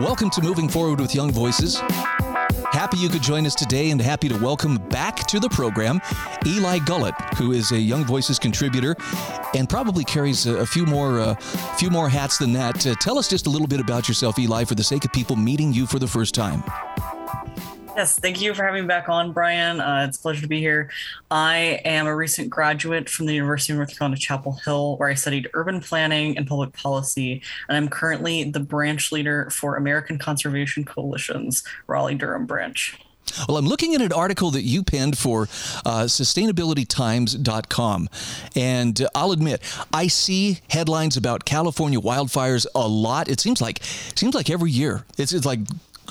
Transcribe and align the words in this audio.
Welcome 0.00 0.30
to 0.30 0.40
Moving 0.42 0.68
Forward 0.68 1.00
with 1.00 1.14
Young 1.14 1.30
Voices. 1.30 1.78
Happy 2.72 2.96
you 2.96 3.08
could 3.08 3.22
join 3.22 3.46
us 3.46 3.54
today 3.54 3.90
and 3.90 4.00
happy 4.00 4.28
to 4.28 4.36
welcome 4.38 4.78
back 4.88 5.26
to 5.28 5.38
the 5.38 5.48
program 5.48 6.00
Eli 6.44 6.78
Gullett, 6.80 7.14
who 7.34 7.52
is 7.52 7.70
a 7.70 7.78
Young 7.78 8.04
Voices 8.04 8.40
contributor 8.40 8.96
and 9.54 9.68
probably 9.68 10.02
carries 10.02 10.46
a, 10.46 10.56
a 10.56 10.66
few 10.66 10.86
more 10.86 11.20
uh, 11.20 11.34
few 11.76 11.90
more 11.90 12.08
hats 12.08 12.38
than 12.38 12.52
that. 12.54 12.84
Uh, 12.84 12.96
tell 13.00 13.16
us 13.16 13.28
just 13.28 13.46
a 13.46 13.50
little 13.50 13.68
bit 13.68 13.78
about 13.78 14.08
yourself, 14.08 14.36
Eli, 14.38 14.64
for 14.64 14.74
the 14.74 14.84
sake 14.84 15.04
of 15.04 15.12
people 15.12 15.36
meeting 15.36 15.72
you 15.72 15.86
for 15.86 16.00
the 16.00 16.08
first 16.08 16.34
time. 16.34 16.64
Yes, 18.00 18.18
thank 18.18 18.40
you 18.40 18.54
for 18.54 18.64
having 18.64 18.84
me 18.84 18.88
back 18.88 19.10
on, 19.10 19.32
Brian. 19.32 19.78
Uh, 19.78 20.06
it's 20.08 20.16
a 20.16 20.22
pleasure 20.22 20.40
to 20.40 20.48
be 20.48 20.58
here. 20.58 20.88
I 21.30 21.82
am 21.84 22.06
a 22.06 22.16
recent 22.16 22.48
graduate 22.48 23.10
from 23.10 23.26
the 23.26 23.34
University 23.34 23.74
of 23.74 23.76
North 23.76 23.94
Carolina, 23.94 24.16
Chapel 24.16 24.52
Hill, 24.64 24.96
where 24.96 25.10
I 25.10 25.12
studied 25.12 25.50
urban 25.52 25.82
planning 25.82 26.38
and 26.38 26.46
public 26.46 26.72
policy, 26.72 27.42
and 27.68 27.76
I'm 27.76 27.90
currently 27.90 28.44
the 28.44 28.58
branch 28.58 29.12
leader 29.12 29.50
for 29.50 29.76
American 29.76 30.16
Conservation 30.16 30.86
Coalition's 30.86 31.62
Raleigh 31.88 32.14
Durham 32.14 32.46
branch. 32.46 32.98
Well, 33.46 33.58
I'm 33.58 33.66
looking 33.66 33.94
at 33.94 34.00
an 34.00 34.14
article 34.14 34.50
that 34.52 34.62
you 34.62 34.82
penned 34.82 35.18
for 35.18 35.42
uh, 35.84 36.04
sustainabilitytimes.com. 36.04 38.08
And 38.56 39.02
uh, 39.02 39.08
I'll 39.14 39.32
admit, 39.32 39.60
I 39.92 40.06
see 40.06 40.60
headlines 40.70 41.18
about 41.18 41.44
California 41.44 42.00
wildfires 42.00 42.64
a 42.74 42.88
lot. 42.88 43.28
It 43.28 43.40
seems 43.40 43.60
like 43.60 43.82
seems 43.82 44.34
like 44.34 44.48
every 44.48 44.70
year. 44.70 45.04
It's, 45.18 45.34
it's 45.34 45.46
like 45.46 45.60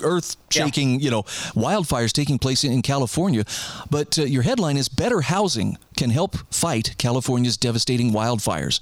earth 0.03 0.37
shaking, 0.49 0.93
yeah. 0.93 1.05
you 1.05 1.11
know, 1.11 1.23
wildfires 1.53 2.11
taking 2.11 2.39
place 2.39 2.63
in, 2.63 2.81
California. 2.81 3.43
But 3.89 4.17
uh, 4.17 4.23
your 4.23 4.43
headline 4.43 4.77
is 4.77 4.89
Better 4.89 5.21
Housing 5.21 5.77
Can 5.97 6.09
Help 6.09 6.37
Fight 6.53 6.95
California's 6.97 7.57
Devastating 7.57 8.11
Wildfires. 8.11 8.79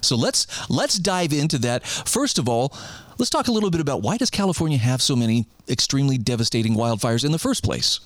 So 0.00 0.16
let's 0.16 0.46
let's 0.70 0.98
dive 0.98 1.32
into 1.32 1.58
that. 1.58 1.86
First 1.86 2.38
of 2.38 2.48
all, 2.48 2.72
let's 3.18 3.30
talk 3.30 3.48
a 3.48 3.52
little 3.52 3.70
bit 3.70 3.80
about 3.80 4.02
why 4.02 4.16
does 4.16 4.30
California 4.30 4.78
have 4.78 5.02
so 5.02 5.16
many 5.16 5.46
extremely 5.68 6.18
devastating 6.18 6.74
wildfires 6.74 7.24
in 7.24 7.32
the 7.32 7.38
first 7.38 7.64
place? 7.64 8.00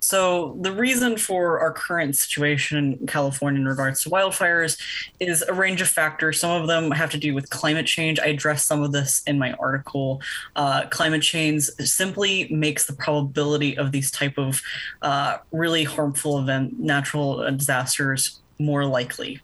So, 0.00 0.56
the 0.60 0.72
reason 0.72 1.16
for 1.16 1.58
our 1.58 1.72
current 1.72 2.16
situation 2.16 2.98
in 3.00 3.06
California 3.06 3.60
in 3.60 3.66
regards 3.66 4.02
to 4.02 4.10
wildfires 4.10 4.80
is 5.20 5.42
a 5.42 5.52
range 5.52 5.80
of 5.80 5.88
factors. 5.88 6.38
Some 6.38 6.60
of 6.60 6.68
them 6.68 6.90
have 6.90 7.10
to 7.10 7.18
do 7.18 7.34
with 7.34 7.50
climate 7.50 7.86
change. 7.86 8.20
I 8.20 8.26
address 8.26 8.64
some 8.64 8.82
of 8.82 8.92
this 8.92 9.22
in 9.26 9.38
my 9.38 9.52
article. 9.54 10.20
Uh, 10.54 10.86
climate 10.90 11.22
change 11.22 11.64
simply 11.64 12.46
makes 12.52 12.86
the 12.86 12.92
probability 12.92 13.76
of 13.76 13.90
these 13.90 14.10
type 14.10 14.38
of 14.38 14.62
uh, 15.02 15.38
really 15.50 15.84
harmful 15.84 16.38
event, 16.38 16.78
natural 16.78 17.50
disasters, 17.56 18.40
more 18.58 18.84
likely. 18.84 19.40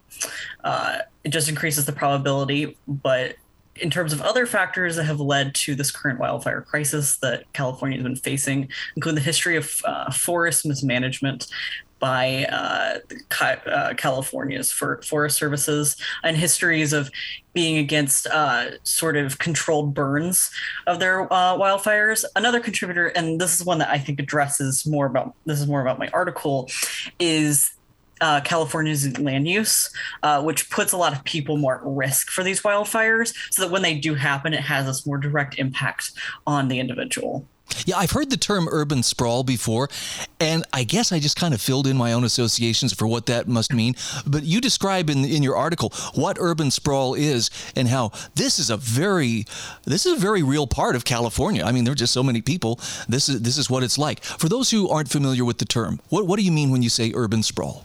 Uh, 0.63 0.99
it 1.23 1.29
just 1.29 1.49
increases 1.49 1.85
the 1.85 1.93
probability, 1.93 2.77
but 2.87 3.35
in 3.75 3.89
terms 3.89 4.13
of 4.13 4.21
other 4.21 4.45
factors 4.45 4.95
that 4.95 5.05
have 5.05 5.19
led 5.19 5.55
to 5.55 5.75
this 5.75 5.91
current 5.91 6.19
wildfire 6.19 6.61
crisis 6.61 7.17
that 7.17 7.51
California 7.53 7.97
has 7.97 8.03
been 8.03 8.15
facing, 8.15 8.69
include 8.95 9.15
the 9.15 9.21
history 9.21 9.55
of 9.55 9.81
uh, 9.85 10.11
forest 10.11 10.65
mismanagement 10.65 11.47
by 12.03 12.43
uh, 12.51 12.97
uh, 13.41 13.93
California's 13.95 14.69
for 14.69 15.01
Forest 15.03 15.37
Services 15.37 15.95
and 16.21 16.35
histories 16.35 16.91
of 16.91 17.09
being 17.53 17.77
against 17.77 18.27
uh, 18.27 18.71
sort 18.83 19.15
of 19.15 19.39
controlled 19.39 19.93
burns 19.93 20.51
of 20.85 20.99
their 20.99 21.31
uh, 21.31 21.55
wildfires. 21.55 22.25
Another 22.35 22.59
contributor, 22.59 23.07
and 23.07 23.39
this 23.39 23.57
is 23.57 23.65
one 23.65 23.77
that 23.77 23.89
I 23.89 23.99
think 23.99 24.19
addresses 24.19 24.85
more 24.85 25.05
about 25.05 25.33
this 25.45 25.61
is 25.61 25.67
more 25.67 25.81
about 25.81 25.97
my 25.97 26.09
article, 26.09 26.69
is 27.19 27.71
uh, 28.23 28.39
California's 28.41 29.19
land 29.19 29.47
use, 29.47 29.89
uh, 30.23 30.41
which 30.41 30.69
puts 30.69 30.93
a 30.93 30.97
lot 30.97 31.13
of 31.13 31.21
people 31.25 31.57
more 31.57 31.75
at 31.75 31.81
risk 31.83 32.29
for 32.29 32.41
these 32.41 32.61
wildfires, 32.61 33.33
so 33.51 33.61
that 33.61 33.71
when 33.71 33.81
they 33.81 33.95
do 33.95 34.15
happen, 34.15 34.53
it 34.53 34.61
has 34.61 34.85
this 34.85 35.05
more 35.05 35.17
direct 35.17 35.59
impact 35.59 36.11
on 36.47 36.69
the 36.69 36.79
individual. 36.79 37.45
Yeah, 37.85 37.97
I've 37.97 38.11
heard 38.11 38.29
the 38.29 38.37
term 38.37 38.69
urban 38.71 39.03
sprawl 39.03 39.43
before, 39.43 39.89
and 40.39 40.63
I 40.71 40.85
guess 40.85 41.11
I 41.11 41.19
just 41.19 41.35
kind 41.35 41.53
of 41.53 41.61
filled 41.61 41.85
in 41.85 41.97
my 41.97 42.13
own 42.13 42.23
associations 42.23 42.93
for 42.93 43.07
what 43.07 43.25
that 43.25 43.47
must 43.47 43.73
mean. 43.73 43.95
But 44.25 44.43
you 44.43 44.61
describe 44.61 45.09
in 45.09 45.25
in 45.25 45.43
your 45.43 45.57
article 45.57 45.91
what 46.13 46.37
urban 46.39 46.71
sprawl 46.71 47.15
is 47.15 47.49
and 47.75 47.87
how 47.89 48.11
this 48.35 48.57
is 48.57 48.69
a 48.69 48.77
very 48.77 49.45
this 49.85 50.05
is 50.05 50.13
a 50.13 50.21
very 50.21 50.43
real 50.43 50.67
part 50.67 50.95
of 50.95 51.03
California. 51.03 51.63
I 51.65 51.71
mean, 51.73 51.83
there 51.83 51.91
are 51.91 52.03
just 52.05 52.13
so 52.13 52.23
many 52.23 52.41
people. 52.41 52.79
This 53.09 53.27
is 53.27 53.41
this 53.41 53.57
is 53.57 53.69
what 53.69 53.83
it's 53.83 53.97
like. 53.97 54.23
For 54.23 54.47
those 54.47 54.71
who 54.71 54.87
aren't 54.87 55.09
familiar 55.09 55.43
with 55.43 55.57
the 55.57 55.65
term, 55.65 55.99
what 56.09 56.25
what 56.27 56.37
do 56.39 56.45
you 56.45 56.51
mean 56.53 56.69
when 56.69 56.83
you 56.83 56.89
say 56.89 57.11
urban 57.15 57.43
sprawl? 57.43 57.83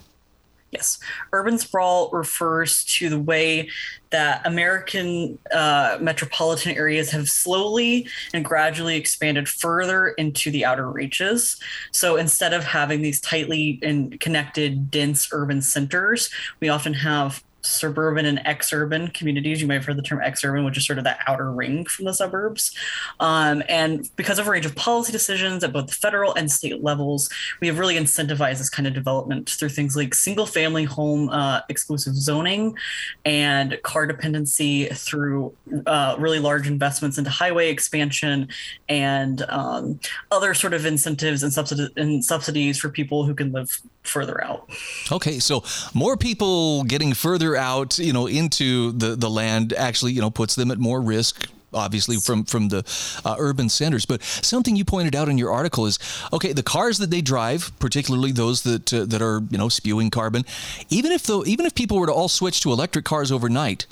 Yes. 0.71 0.99
Urban 1.33 1.59
sprawl 1.59 2.11
refers 2.13 2.85
to 2.85 3.09
the 3.09 3.19
way 3.19 3.71
that 4.11 4.47
American 4.47 5.39
uh, 5.53 5.99
metropolitan 6.01 6.77
areas 6.77 7.11
have 7.11 7.29
slowly 7.29 8.07
and 8.35 8.45
gradually 8.45 8.97
expanded 8.97 9.49
further 9.49 10.09
into 10.09 10.51
the 10.51 10.65
outer 10.65 10.91
reaches. 10.91 11.59
So 11.93 12.17
instead 12.17 12.53
of 12.53 12.65
having 12.65 13.03
these 13.03 13.21
tightly 13.21 13.79
and 13.83 14.19
connected, 14.21 14.91
dense 14.91 15.29
urban 15.33 15.63
centers, 15.63 16.31
we 16.61 16.69
often 16.69 16.95
have 16.95 17.43
suburban 17.69 18.27
and 18.27 18.39
exurban 18.41 19.13
communities. 19.13 19.61
You 19.61 19.67
might 19.67 19.75
have 19.75 19.85
heard 19.85 19.97
the 19.97 20.03
term 20.03 20.21
exurban, 20.21 20.65
which 20.65 20.77
is 20.77 20.87
sort 20.87 20.99
of 20.99 21.05
that 21.05 21.21
outer 21.27 21.51
ring 21.53 21.85
from 21.85 22.07
the 22.07 22.15
suburbs. 22.15 22.75
Um, 23.21 23.63
and 23.69 24.09
because 24.17 24.39
of 24.39 24.47
a 24.47 24.51
range 24.51 24.67
of 24.67 24.75
policy 24.75 25.13
decisions 25.13 25.63
at 25.65 25.73
both 25.73 25.87
the 25.87 25.93
federal 25.93 26.35
and 26.35 26.51
state 26.51 26.83
levels, 26.83 27.29
we 27.61 27.67
have 27.67 27.79
really 27.79 27.97
incentivized 27.97 28.59
this 28.59 28.71
kind 28.71 28.87
of 28.87 28.95
development 28.95 29.51
through 29.51 29.69
things 29.71 29.97
like 29.97 30.15
single 30.15 30.47
family 30.47 30.85
home 30.85 31.29
uh, 31.31 31.61
exclusive 31.69 32.15
zoning 32.15 32.77
and 33.25 33.81
car 33.83 34.07
dependency 34.07 34.87
through 34.87 35.55
uh, 35.87 36.17
really 36.19 36.39
large 36.39 36.67
investments 36.67 37.19
into 37.19 37.31
highway 37.31 37.71
expansion 37.71 38.49
and 38.89 39.43
um, 39.49 40.01
other 40.31 40.55
sort 40.55 40.75
of 40.75 40.87
incentives 40.87 41.43
and, 41.43 41.53
subsidi- 41.53 41.97
and 41.97 42.25
subsidies 42.25 42.79
for 42.79 42.89
people 42.89 43.25
who 43.25 43.35
can 43.35 43.53
live 43.53 43.81
further 44.03 44.43
out. 44.43 44.69
Okay, 45.13 45.39
so 45.39 45.63
more 45.95 46.17
people 46.17 46.85
getting 46.85 47.13
further 47.15 47.57
out, 47.59 47.99
you 47.99 48.13
know, 48.13 48.27
into 48.27 48.93
the 48.93 49.17
the 49.17 49.29
land 49.29 49.73
actually, 49.73 50.13
you 50.13 50.21
know, 50.21 50.31
puts 50.31 50.55
them 50.55 50.71
at 50.71 50.79
more 50.79 51.01
risk 51.01 51.49
obviously 51.73 52.17
from 52.17 52.45
from 52.45 52.69
the 52.69 52.83
uh, 53.25 53.37
urban 53.39 53.69
centers. 53.69 54.07
But 54.07 54.23
something 54.23 54.77
you 54.77 54.85
pointed 54.85 55.15
out 55.15 55.29
in 55.29 55.39
your 55.39 55.53
article 55.53 55.87
is 55.87 55.99
okay 56.33 56.53
the 56.53 56.63
cars 56.63 56.99
that 56.99 57.11
they 57.11 57.21
drive 57.21 57.73
particularly 57.79 58.33
those 58.33 58.63
that 58.63 58.93
uh, 58.93 59.05
that 59.05 59.23
are 59.23 59.43
you 59.51 59.59
know 59.59 59.69
spewing 59.69 60.11
carbon 60.11 60.45
even 60.89 61.13
if 61.13 61.25
though 61.25 61.45
even 61.45 61.67
if 61.67 61.75
people 61.75 61.99
were 61.99 62.07
to 62.07 62.13
all 62.13 62.29
switch 62.29 62.61
to 62.61 62.73
electric 62.73 63.05
cars 63.05 63.31
overnight 63.31 63.87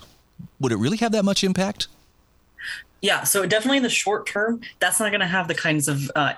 would 0.60 0.72
it 0.72 0.76
really 0.76 0.96
have 0.96 1.12
that 1.12 1.24
much 1.24 1.44
impact 1.44 1.88
yeah, 3.02 3.24
so 3.24 3.44
definitely 3.44 3.76
in 3.76 3.82
the 3.82 3.90
short 3.90 4.26
term, 4.26 4.60
that's 4.80 4.98
not 4.98 5.10
going 5.10 5.20
to 5.20 5.26
have 5.26 5.48
the 5.48 5.54
kinds 5.54 5.86
of 5.86 6.10
uh, 6.16 6.32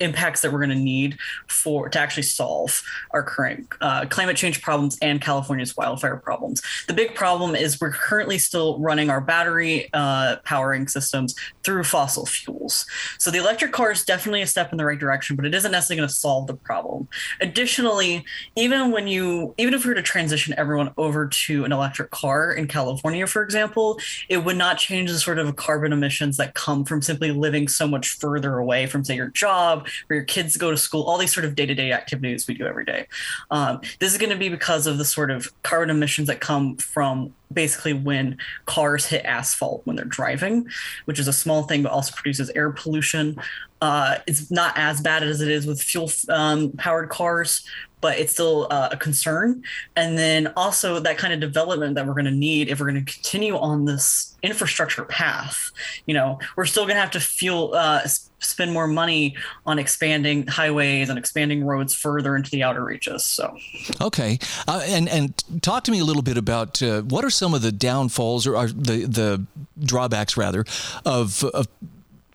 impacts 0.00 0.42
that 0.42 0.52
we're 0.52 0.58
going 0.58 0.76
to 0.76 0.84
need 0.84 1.16
for 1.48 1.88
to 1.88 1.98
actually 1.98 2.24
solve 2.24 2.82
our 3.12 3.22
current 3.22 3.66
uh, 3.80 4.04
climate 4.06 4.36
change 4.36 4.60
problems 4.60 4.98
and 5.00 5.20
California's 5.20 5.76
wildfire 5.76 6.16
problems. 6.16 6.60
The 6.88 6.92
big 6.92 7.14
problem 7.14 7.56
is 7.56 7.80
we're 7.80 7.92
currently 7.92 8.38
still 8.38 8.78
running 8.78 9.08
our 9.08 9.20
battery 9.20 9.88
uh, 9.94 10.36
powering 10.44 10.88
systems 10.88 11.34
through 11.62 11.84
fossil 11.84 12.26
fuels. 12.26 12.84
So 13.18 13.30
the 13.30 13.38
electric 13.38 13.72
car 13.72 13.90
is 13.90 14.04
definitely 14.04 14.42
a 14.42 14.46
step 14.46 14.72
in 14.72 14.78
the 14.78 14.84
right 14.84 14.98
direction, 14.98 15.36
but 15.36 15.46
it 15.46 15.54
isn't 15.54 15.72
necessarily 15.72 16.00
going 16.00 16.08
to 16.08 16.14
solve 16.14 16.46
the 16.46 16.54
problem. 16.54 17.08
Additionally, 17.40 18.24
even 18.56 18.90
when 18.90 19.06
you 19.06 19.54
even 19.56 19.72
if 19.72 19.84
we 19.84 19.88
were 19.88 19.94
to 19.94 20.02
transition 20.02 20.54
everyone 20.58 20.92
over 20.98 21.26
to 21.28 21.64
an 21.64 21.72
electric 21.72 22.10
car 22.10 22.52
in 22.52 22.68
California, 22.68 23.26
for 23.26 23.42
example, 23.42 23.98
it 24.28 24.44
would 24.44 24.56
not 24.56 24.76
change 24.76 25.10
the 25.10 25.18
sort 25.18 25.38
of 25.38 25.56
carbon 25.56 25.93
emissions 25.94 26.36
that 26.36 26.54
come 26.54 26.84
from 26.84 27.00
simply 27.00 27.30
living 27.30 27.68
so 27.68 27.86
much 27.86 28.10
further 28.18 28.58
away 28.58 28.86
from, 28.86 29.04
say, 29.04 29.16
your 29.16 29.28
job, 29.28 29.88
where 30.06 30.18
your 30.18 30.24
kids 30.24 30.56
go 30.56 30.70
to 30.70 30.76
school, 30.76 31.04
all 31.04 31.16
these 31.16 31.32
sort 31.32 31.46
of 31.46 31.54
day 31.54 31.64
to 31.64 31.74
day 31.74 31.92
activities 31.92 32.46
we 32.46 32.54
do 32.54 32.66
every 32.66 32.84
day. 32.84 33.06
Um, 33.50 33.80
this 34.00 34.12
is 34.12 34.18
going 34.18 34.30
to 34.30 34.36
be 34.36 34.48
because 34.48 34.86
of 34.86 34.98
the 34.98 35.04
sort 35.04 35.30
of 35.30 35.50
carbon 35.62 35.90
emissions 35.90 36.28
that 36.28 36.40
come 36.40 36.76
from 36.76 37.32
basically 37.52 37.92
when 37.92 38.36
cars 38.66 39.06
hit 39.06 39.24
asphalt 39.24 39.82
when 39.84 39.96
they're 39.96 40.04
driving, 40.04 40.68
which 41.04 41.18
is 41.18 41.28
a 41.28 41.32
small 41.32 41.62
thing, 41.62 41.82
but 41.82 41.92
also 41.92 42.12
produces 42.14 42.50
air 42.50 42.70
pollution. 42.70 43.40
Uh, 43.80 44.18
it's 44.26 44.50
not 44.50 44.76
as 44.76 45.00
bad 45.00 45.22
as 45.22 45.40
it 45.40 45.48
is 45.48 45.66
with 45.66 45.80
fuel 45.80 46.10
um, 46.28 46.72
powered 46.72 47.08
cars, 47.10 47.66
but 48.04 48.18
it's 48.18 48.34
still 48.34 48.66
uh, 48.70 48.90
a 48.92 48.98
concern. 48.98 49.62
And 49.96 50.18
then 50.18 50.52
also 50.58 51.00
that 51.00 51.16
kind 51.16 51.32
of 51.32 51.40
development 51.40 51.94
that 51.94 52.06
we're 52.06 52.12
going 52.12 52.26
to 52.26 52.30
need 52.30 52.68
if 52.68 52.78
we're 52.78 52.90
going 52.90 53.02
to 53.02 53.10
continue 53.10 53.56
on 53.56 53.86
this 53.86 54.36
infrastructure 54.42 55.06
path. 55.06 55.70
You 56.04 56.12
know, 56.12 56.38
we're 56.54 56.66
still 56.66 56.82
going 56.82 56.96
to 56.96 57.00
have 57.00 57.12
to 57.12 57.20
fuel 57.20 57.72
uh, 57.74 58.06
spend 58.40 58.74
more 58.74 58.86
money 58.86 59.36
on 59.64 59.78
expanding 59.78 60.46
highways 60.46 61.08
and 61.08 61.18
expanding 61.18 61.64
roads 61.64 61.94
further 61.94 62.36
into 62.36 62.50
the 62.50 62.62
outer 62.62 62.84
reaches. 62.84 63.24
So, 63.24 63.56
okay, 64.02 64.38
uh, 64.68 64.82
and 64.84 65.08
and 65.08 65.62
talk 65.62 65.84
to 65.84 65.90
me 65.90 66.00
a 66.00 66.04
little 66.04 66.20
bit 66.20 66.36
about 66.36 66.82
uh, 66.82 67.00
what 67.00 67.24
are 67.24 67.30
some 67.30 67.54
of 67.54 67.62
the 67.62 67.72
downfalls 67.72 68.46
or, 68.46 68.68
the 68.68 69.06
the 69.06 69.46
drawbacks 69.82 70.36
rather 70.36 70.66
of, 71.06 71.42
of 71.42 71.68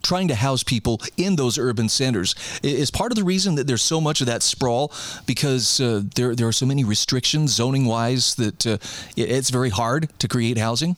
trying 0.01 0.27
to 0.27 0.35
house 0.35 0.63
people 0.63 1.01
in 1.17 1.35
those 1.35 1.57
urban 1.57 1.89
centers 1.89 2.35
is 2.63 2.91
part 2.91 3.11
of 3.11 3.15
the 3.15 3.23
reason 3.23 3.55
that 3.55 3.67
there's 3.67 3.81
so 3.81 3.99
much 3.99 4.21
of 4.21 4.27
that 4.27 4.43
sprawl 4.43 4.91
because 5.25 5.79
uh, 5.79 6.01
there 6.15 6.35
there 6.35 6.47
are 6.47 6.53
so 6.53 6.65
many 6.65 6.83
restrictions 6.83 7.53
zoning 7.53 7.85
wise 7.85 8.35
that 8.35 8.65
uh, 8.65 8.77
it's 9.15 9.49
very 9.49 9.69
hard 9.69 10.09
to 10.19 10.27
create 10.27 10.57
housing. 10.57 10.95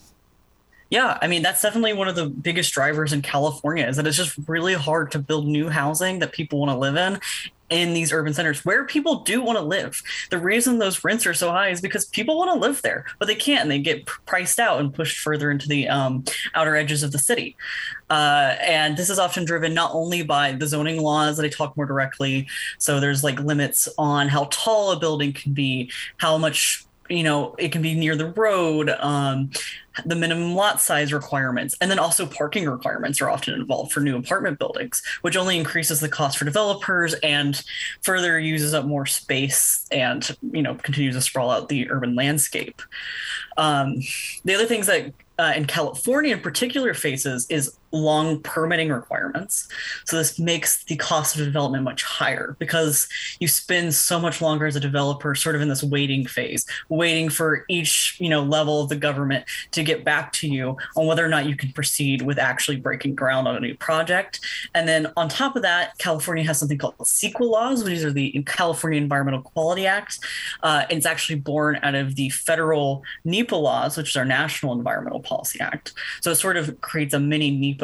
Yeah, 0.90 1.18
I 1.22 1.28
mean 1.28 1.42
that's 1.42 1.62
definitely 1.62 1.94
one 1.94 2.10
of 2.10 2.16
the 2.16 2.26
biggest 2.28 2.74
drivers 2.74 3.14
in 3.14 3.22
California 3.22 3.88
is 3.88 3.96
that 3.96 4.06
it's 4.06 4.18
just 4.18 4.38
really 4.48 4.74
hard 4.74 5.12
to 5.12 5.20
build 5.20 5.48
new 5.48 5.70
housing 5.70 6.20
that 6.20 6.34
people 6.34 6.60
want 6.60 6.72
to 6.72 6.78
live 6.78 6.98
in 6.98 7.20
in 7.72 7.94
these 7.94 8.12
urban 8.12 8.34
centers 8.34 8.64
where 8.66 8.86
people 8.86 9.22
do 9.22 9.42
want 9.42 9.58
to 9.58 9.64
live. 9.64 10.04
The 10.30 10.38
reason 10.38 10.78
those 10.78 11.04
rents 11.04 11.26
are 11.26 11.34
so 11.34 11.50
high 11.50 11.70
is 11.70 11.82
because 11.82 12.06
people 12.06 12.38
want 12.38 12.52
to 12.52 12.60
live 12.60 12.82
there, 12.82 13.06
but 13.18 13.28
they 13.28 13.36
can't, 13.36 13.62
and 13.62 13.72
they 13.72 13.80
get 13.80 14.06
priced 14.06 14.60
out 14.60 14.80
and 14.82 14.94
pushed 14.94 15.20
further 15.20 15.50
into 15.50 15.68
the 15.68 15.88
um, 15.88 16.26
outer 16.54 16.76
edges 16.76 17.02
of 17.02 17.14
the 17.14 17.18
city. 17.18 17.56
Uh, 18.12 18.58
and 18.62 18.98
this 18.98 19.10
is 19.10 19.18
often 19.18 19.46
driven 19.46 19.74
not 19.74 19.92
only 19.94 20.22
by 20.22 20.52
the 20.52 20.68
zoning 20.68 21.02
laws 21.02 21.38
that 21.38 21.46
I 21.46 21.50
talk 21.50 21.78
more 21.78 21.86
directly. 21.86 22.46
So 22.78 23.00
there's 23.00 23.24
like 23.24 23.40
limits 23.40 23.88
on 23.98 24.28
how 24.28 24.50
tall 24.52 24.92
a 24.92 25.00
building 25.00 25.32
can 25.32 25.54
be, 25.54 25.90
how 26.18 26.38
much 26.38 26.86
you 27.10 27.24
know 27.24 27.56
it 27.58 27.72
can 27.72 27.82
be 27.82 27.94
near 27.94 28.16
the 28.16 28.28
road 28.28 28.90
um, 29.00 29.50
the 30.06 30.16
minimum 30.16 30.56
lot 30.56 30.80
size 30.80 31.12
requirements 31.12 31.76
and 31.82 31.92
then 31.92 32.00
also 32.00 32.26
parking 32.26 32.70
requirements 32.70 33.20
are 33.20 33.30
often 33.30 33.54
involved 33.54 33.92
for 33.92 34.00
new 34.00 34.16
apartment 34.16 34.58
buildings 34.58 35.02
which 35.20 35.36
only 35.36 35.58
increases 35.58 36.00
the 36.00 36.08
cost 36.08 36.38
for 36.38 36.46
developers 36.46 37.14
and 37.16 37.64
further 38.02 38.40
uses 38.40 38.74
up 38.74 38.86
more 38.86 39.06
space 39.06 39.86
and 39.92 40.38
you 40.54 40.62
know 40.62 40.76
continues 40.76 41.16
to 41.16 41.22
sprawl 41.22 41.52
out 41.52 41.68
the 41.68 41.92
urban 41.92 42.16
landscape 42.16 42.82
um, 43.58 43.98
the 44.46 44.56
other 44.56 44.66
things 44.66 44.88
that 44.88 45.12
uh, 45.38 45.54
in 45.56 45.66
California 45.66 46.36
in 46.36 46.42
particular 46.42 46.94
faces 46.94 47.48
is 47.50 47.78
long 47.92 48.42
permitting 48.42 48.90
requirements. 48.90 49.68
So 50.06 50.18
this 50.18 50.40
makes 50.40 50.84
the 50.84 50.96
cost 50.96 51.38
of 51.38 51.46
development 51.46 51.84
much 51.84 52.04
higher 52.04 52.56
because 52.60 53.08
you 53.40 53.48
spend 53.48 53.94
so 53.94 54.20
much 54.20 54.42
longer 54.42 54.66
as 54.66 54.76
a 54.76 54.80
developer 54.80 55.36
sort 55.36 55.56
of 55.56 55.62
in 55.62 55.70
this 55.70 55.84
waiting 55.84 56.26
phase, 56.26 56.66
waiting 56.90 57.30
for 57.30 57.66
each, 57.70 58.18
you 58.20 58.30
know, 58.30 58.44
level 58.44 58.82
of 58.82 58.90
the 58.90 58.96
government 58.96 59.46
to 59.72 59.84
get 59.84 60.04
back 60.04 60.32
to 60.34 60.48
you 60.48 60.78
on 60.96 61.06
whether 61.06 61.26
or 61.26 61.30
not 61.30 61.46
you 61.46 61.56
can 61.56 61.72
proceed 61.72 62.22
with 62.22 62.40
actually 62.40 62.78
breaking 62.78 63.16
ground 63.16 63.48
on 63.48 63.56
a 63.56 63.60
new 63.60 63.76
project. 63.76 64.40
And 64.74 64.88
then 64.88 65.12
on 65.18 65.30
top 65.30 65.56
of 65.56 65.62
that, 65.62 65.98
California 65.98 66.44
has 66.46 66.60
something 66.60 66.78
called 66.78 66.98
CEQA 66.98 67.42
laws, 67.42 67.84
which 67.84 68.04
are 68.04 68.12
the 68.12 68.44
California 68.46 69.00
Environmental 69.00 69.42
Quality 69.42 69.86
Act. 69.86 70.20
Uh, 70.64 70.86
it's 70.90 71.06
actually 71.06 71.40
born 71.40 71.80
out 71.84 71.96
of 71.96 72.16
the 72.16 72.30
federal 72.30 73.04
NEPA 73.26 73.56
laws, 73.56 73.98
which 73.98 74.10
is 74.10 74.16
our 74.16 74.26
National 74.26 74.74
Environmental 74.74 75.20
Policy 75.20 75.60
Act. 75.60 75.94
So 76.22 76.32
it 76.32 76.36
sort 76.36 76.58
of 76.58 76.80
creates 76.82 77.14
a 77.14 77.20
mini 77.20 77.52
NEPA 77.52 77.81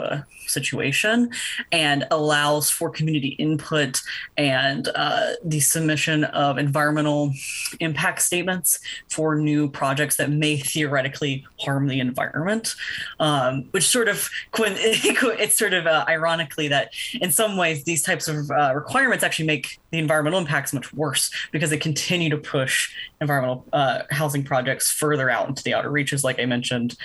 situation 0.47 1.31
and 1.71 2.05
allows 2.11 2.69
for 2.69 2.89
community 2.89 3.29
input 3.39 4.01
and 4.37 4.89
uh, 4.95 5.33
the 5.43 5.59
submission 5.59 6.23
of 6.25 6.57
environmental 6.57 7.33
impact 7.79 8.21
statements 8.21 8.79
for 9.09 9.35
new 9.35 9.69
projects 9.69 10.17
that 10.17 10.29
may 10.29 10.57
theoretically 10.57 11.45
harm 11.59 11.87
the 11.87 11.99
environment. 11.99 12.75
Um, 13.19 13.65
which 13.71 13.87
sort 13.87 14.07
of 14.07 14.29
it's 14.57 15.57
sort 15.57 15.73
of 15.73 15.85
uh, 15.85 16.05
ironically 16.07 16.67
that 16.67 16.91
in 17.21 17.31
some 17.31 17.57
ways 17.57 17.83
these 17.83 18.01
types 18.01 18.27
of 18.27 18.49
uh, 18.51 18.71
requirements 18.73 19.23
actually 19.23 19.45
make 19.45 19.79
the 19.91 19.99
environmental 19.99 20.39
impacts 20.39 20.73
much 20.73 20.93
worse 20.93 21.31
because 21.51 21.69
they 21.69 21.77
continue 21.77 22.29
to 22.29 22.37
push 22.37 22.91
environmental 23.21 23.65
uh, 23.73 23.99
housing 24.11 24.43
projects 24.43 24.91
further 24.91 25.29
out 25.29 25.47
into 25.47 25.63
the 25.63 25.73
outer 25.73 25.89
reaches, 25.89 26.23
like 26.23 26.39
I 26.39 26.45
mentioned, 26.45 26.97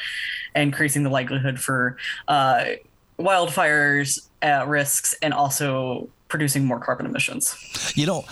increasing 0.54 1.02
the 1.02 1.10
likelihood 1.10 1.60
for 1.60 1.96
uh, 2.28 2.64
wildfires 3.18 4.28
uh, 4.42 4.64
risks 4.66 5.14
and 5.22 5.32
also 5.32 6.08
producing 6.28 6.64
more 6.64 6.80
carbon 6.80 7.06
emissions. 7.06 7.54
You 7.94 8.06
know, 8.06 8.24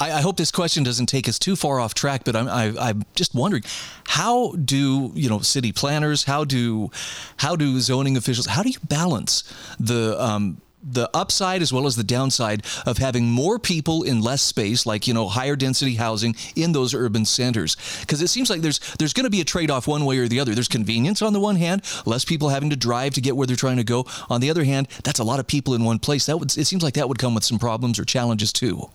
I, 0.00 0.12
I, 0.12 0.20
hope 0.22 0.36
this 0.38 0.50
question 0.50 0.82
doesn't 0.82 1.06
take 1.06 1.28
us 1.28 1.38
too 1.38 1.54
far 1.54 1.78
off 1.78 1.94
track, 1.94 2.22
but 2.24 2.34
I'm, 2.34 2.48
i 2.48 2.90
am 2.90 3.04
just 3.14 3.34
wondering, 3.34 3.62
how 4.06 4.52
do 4.52 5.12
you 5.14 5.28
know 5.28 5.40
city 5.40 5.70
planners, 5.70 6.24
how 6.24 6.44
do 6.44 6.90
how 7.36 7.54
do 7.54 7.78
zoning 7.78 8.16
officials, 8.16 8.46
how 8.46 8.62
do 8.62 8.70
you 8.70 8.78
balance 8.88 9.44
the 9.78 10.20
um, 10.22 10.61
the 10.82 11.08
upside 11.14 11.62
as 11.62 11.72
well 11.72 11.86
as 11.86 11.96
the 11.96 12.04
downside 12.04 12.64
of 12.86 12.98
having 12.98 13.26
more 13.26 13.58
people 13.58 14.02
in 14.02 14.20
less 14.20 14.42
space 14.42 14.84
like 14.86 15.06
you 15.06 15.14
know 15.14 15.28
higher 15.28 15.56
density 15.56 15.94
housing 15.94 16.34
in 16.56 16.72
those 16.72 16.94
urban 16.94 17.24
centers. 17.24 17.76
Because 18.00 18.20
it 18.20 18.28
seems 18.28 18.50
like 18.50 18.60
there's 18.60 18.78
there's 18.98 19.12
going 19.12 19.24
to 19.24 19.30
be 19.30 19.40
a 19.40 19.44
trade-off 19.44 19.86
one 19.86 20.04
way 20.04 20.18
or 20.18 20.28
the 20.28 20.40
other. 20.40 20.54
There's 20.54 20.68
convenience 20.68 21.22
on 21.22 21.32
the 21.32 21.40
one 21.40 21.56
hand 21.56 21.82
less 22.06 22.24
people 22.24 22.48
having 22.48 22.70
to 22.70 22.76
drive 22.76 23.14
to 23.14 23.20
get 23.20 23.36
where 23.36 23.46
they're 23.46 23.56
trying 23.56 23.76
to 23.76 23.84
go. 23.84 24.06
On 24.28 24.40
the 24.40 24.50
other 24.50 24.64
hand 24.64 24.88
that's 25.04 25.18
a 25.18 25.24
lot 25.24 25.40
of 25.40 25.46
people 25.46 25.74
in 25.74 25.84
one 25.84 25.98
place. 25.98 26.26
That 26.26 26.38
would 26.38 26.56
it 26.56 26.66
seems 26.66 26.82
like 26.82 26.94
that 26.94 27.08
would 27.08 27.18
come 27.18 27.34
with 27.34 27.44
some 27.44 27.58
problems 27.58 27.98
or 27.98 28.04
challenges 28.04 28.52
too. 28.52 28.90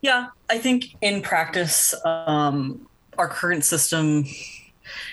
Yeah 0.00 0.28
i 0.48 0.58
think 0.58 0.96
in 1.00 1.22
practice 1.22 1.94
um, 2.04 2.86
our 3.18 3.28
current 3.28 3.64
system 3.64 4.24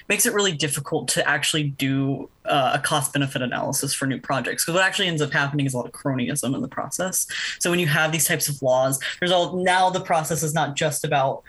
makes 0.07 0.25
it 0.25 0.33
really 0.33 0.51
difficult 0.51 1.07
to 1.09 1.27
actually 1.27 1.63
do 1.63 2.29
uh, 2.45 2.71
a 2.75 2.79
cost 2.79 3.13
benefit 3.13 3.41
analysis 3.41 3.94
for 3.94 4.06
new 4.06 4.19
projects 4.19 4.63
because 4.63 4.75
what 4.75 4.83
actually 4.83 5.07
ends 5.07 5.21
up 5.21 5.31
happening 5.31 5.65
is 5.65 5.74
a 5.74 5.77
lot 5.77 5.85
of 5.85 5.91
cronyism 5.91 6.56
in 6.56 6.62
the 6.62 6.68
process. 6.68 7.27
So 7.59 7.69
when 7.69 7.79
you 7.79 7.88
have 7.88 8.12
these 8.12 8.27
types 8.27 8.47
of 8.47 8.62
laws 8.62 9.00
there's 9.19 9.31
all 9.31 9.57
now 9.63 9.89
the 9.89 10.01
process 10.01 10.44
is 10.44 10.53
not 10.53 10.75
just 10.75 11.03
about 11.03 11.44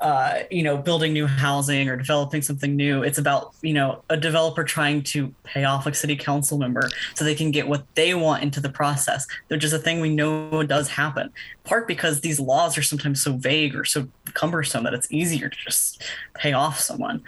uh, 0.00 0.40
you 0.50 0.62
know, 0.62 0.76
building 0.76 1.12
new 1.12 1.26
housing 1.26 1.88
or 1.88 1.96
developing 1.96 2.42
something 2.42 2.76
new. 2.76 3.02
It's 3.02 3.18
about, 3.18 3.54
you 3.62 3.72
know, 3.72 4.02
a 4.10 4.16
developer 4.16 4.62
trying 4.62 5.02
to 5.04 5.34
pay 5.44 5.64
off 5.64 5.86
a 5.86 5.94
city 5.94 6.16
council 6.16 6.58
member 6.58 6.90
so 7.14 7.24
they 7.24 7.34
can 7.34 7.50
get 7.50 7.66
what 7.66 7.84
they 7.94 8.14
want 8.14 8.42
into 8.42 8.60
the 8.60 8.68
process, 8.68 9.26
which 9.48 9.64
is 9.64 9.72
a 9.72 9.78
thing 9.78 10.00
we 10.00 10.14
know 10.14 10.62
does 10.64 10.88
happen. 10.88 11.32
Part 11.64 11.88
because 11.88 12.20
these 12.20 12.38
laws 12.38 12.76
are 12.76 12.82
sometimes 12.82 13.22
so 13.22 13.36
vague 13.36 13.74
or 13.74 13.84
so 13.84 14.06
cumbersome 14.34 14.84
that 14.84 14.92
it's 14.92 15.10
easier 15.10 15.48
to 15.48 15.56
just 15.64 16.02
pay 16.34 16.52
off 16.52 16.78
someone. 16.78 17.22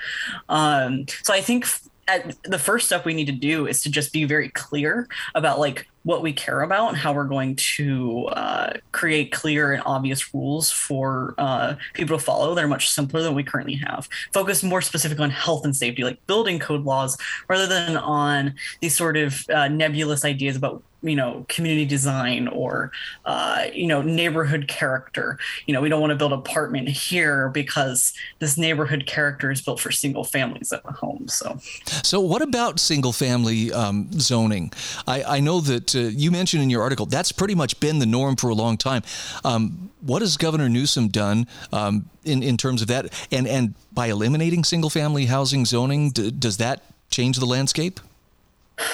Um, 0.49 1.07
so 1.23 1.33
I 1.33 1.41
think 1.41 1.67
at, 2.07 2.35
the 2.45 2.59
first 2.59 2.87
step 2.87 3.05
we 3.05 3.15
need 3.15 3.27
to 3.27 3.33
do 3.33 3.67
is 3.67 3.83
to 3.83 3.91
just 3.91 4.13
be 4.13 4.25
very 4.25 4.49
clear 4.51 5.09
about 5.35 5.59
like 5.59 5.89
what 6.05 6.23
we 6.23 6.33
care 6.33 6.63
about 6.63 6.89
and 6.89 6.97
how 6.97 7.13
we're 7.13 7.25
going 7.25 7.57
to 7.57 8.27
uh, 8.29 8.73
create 8.93 9.33
clear 9.33 9.73
and 9.73 9.83
obvious 9.85 10.33
rules 10.35 10.71
for 10.71 11.35
uh, 11.39 11.75
people 11.95 12.17
to 12.17 12.25
follow 12.25 12.55
that 12.55 12.65
are 12.65 12.69
much 12.69 12.89
simpler 12.89 13.23
than 13.23 13.35
we 13.35 13.43
currently 13.43 13.75
have. 13.75 14.09
Focus 14.33 14.63
more 14.63 14.81
specifically 14.83 15.25
on 15.25 15.31
health 15.31 15.65
and 15.65 15.77
safety, 15.77 16.05
like 16.05 16.25
building 16.27 16.59
code 16.59 16.85
laws, 16.85 17.17
rather 17.49 17.67
than 17.67 17.97
on 17.97 18.55
these 18.81 18.97
sort 18.97 19.17
of 19.17 19.45
uh, 19.51 19.69
nebulous 19.69 20.25
ideas 20.25 20.57
about 20.57 20.83
you 21.03 21.15
know 21.15 21.47
community 21.49 21.85
design 21.85 22.49
or 22.49 22.91
uh, 23.25 23.67
you 23.73 23.87
know 23.87 24.03
neighborhood 24.03 24.69
character. 24.69 25.39
You 25.67 25.75
know 25.75 25.81
we 25.81 25.89
don't 25.89 26.01
want 26.01 26.11
to 26.11 26.17
build 26.17 26.33
an 26.33 26.39
apartment 26.39 26.89
here 26.89 27.49
because 27.51 28.13
this 28.39 28.59
neighborhood 28.59 29.07
character 29.07 29.51
is 29.51 29.61
built 29.61 29.81
for 29.81 29.93
single 29.93 30.25
families 30.25 30.73
at 30.73 30.83
the 30.85 30.93
home 30.93 31.29
so. 31.29 31.59
So 32.03 32.21
what 32.21 32.43
about 32.43 32.81
single 32.81 33.13
family 33.13 33.73
um, 33.73 34.09
zoning? 34.13 34.73
I, 35.07 35.23
I 35.23 35.41
know 35.41 35.61
that 35.61 35.95
uh, 35.99 36.09
you 36.09 36.31
mentioned 36.31 36.63
in 36.63 36.71
your 36.71 36.83
article 36.83 37.07
that's 37.07 37.33
pretty 37.33 37.55
much 37.55 37.79
been 37.81 37.99
the 37.99 38.07
norm 38.07 38.37
for 38.37 38.49
a 38.49 38.55
long 38.55 38.77
time. 38.77 39.03
Um, 39.45 39.91
what 40.01 40.23
has 40.23 40.37
governor 40.37 40.69
newsom 40.69 41.09
done 41.09 41.47
um, 41.73 42.09
in, 42.25 42.43
in 42.43 42.57
terms 42.57 42.83
of 42.83 42.89
that? 42.89 43.13
And 43.31 43.47
and 43.47 43.75
by 43.93 44.07
eliminating 44.07 44.65
single 44.65 44.91
family 44.91 45.27
housing 45.27 45.65
zoning 45.65 46.11
d- 46.11 46.31
does 46.31 46.57
that 46.59 46.83
change 47.11 47.39
the 47.39 47.47
landscape? 47.47 48.01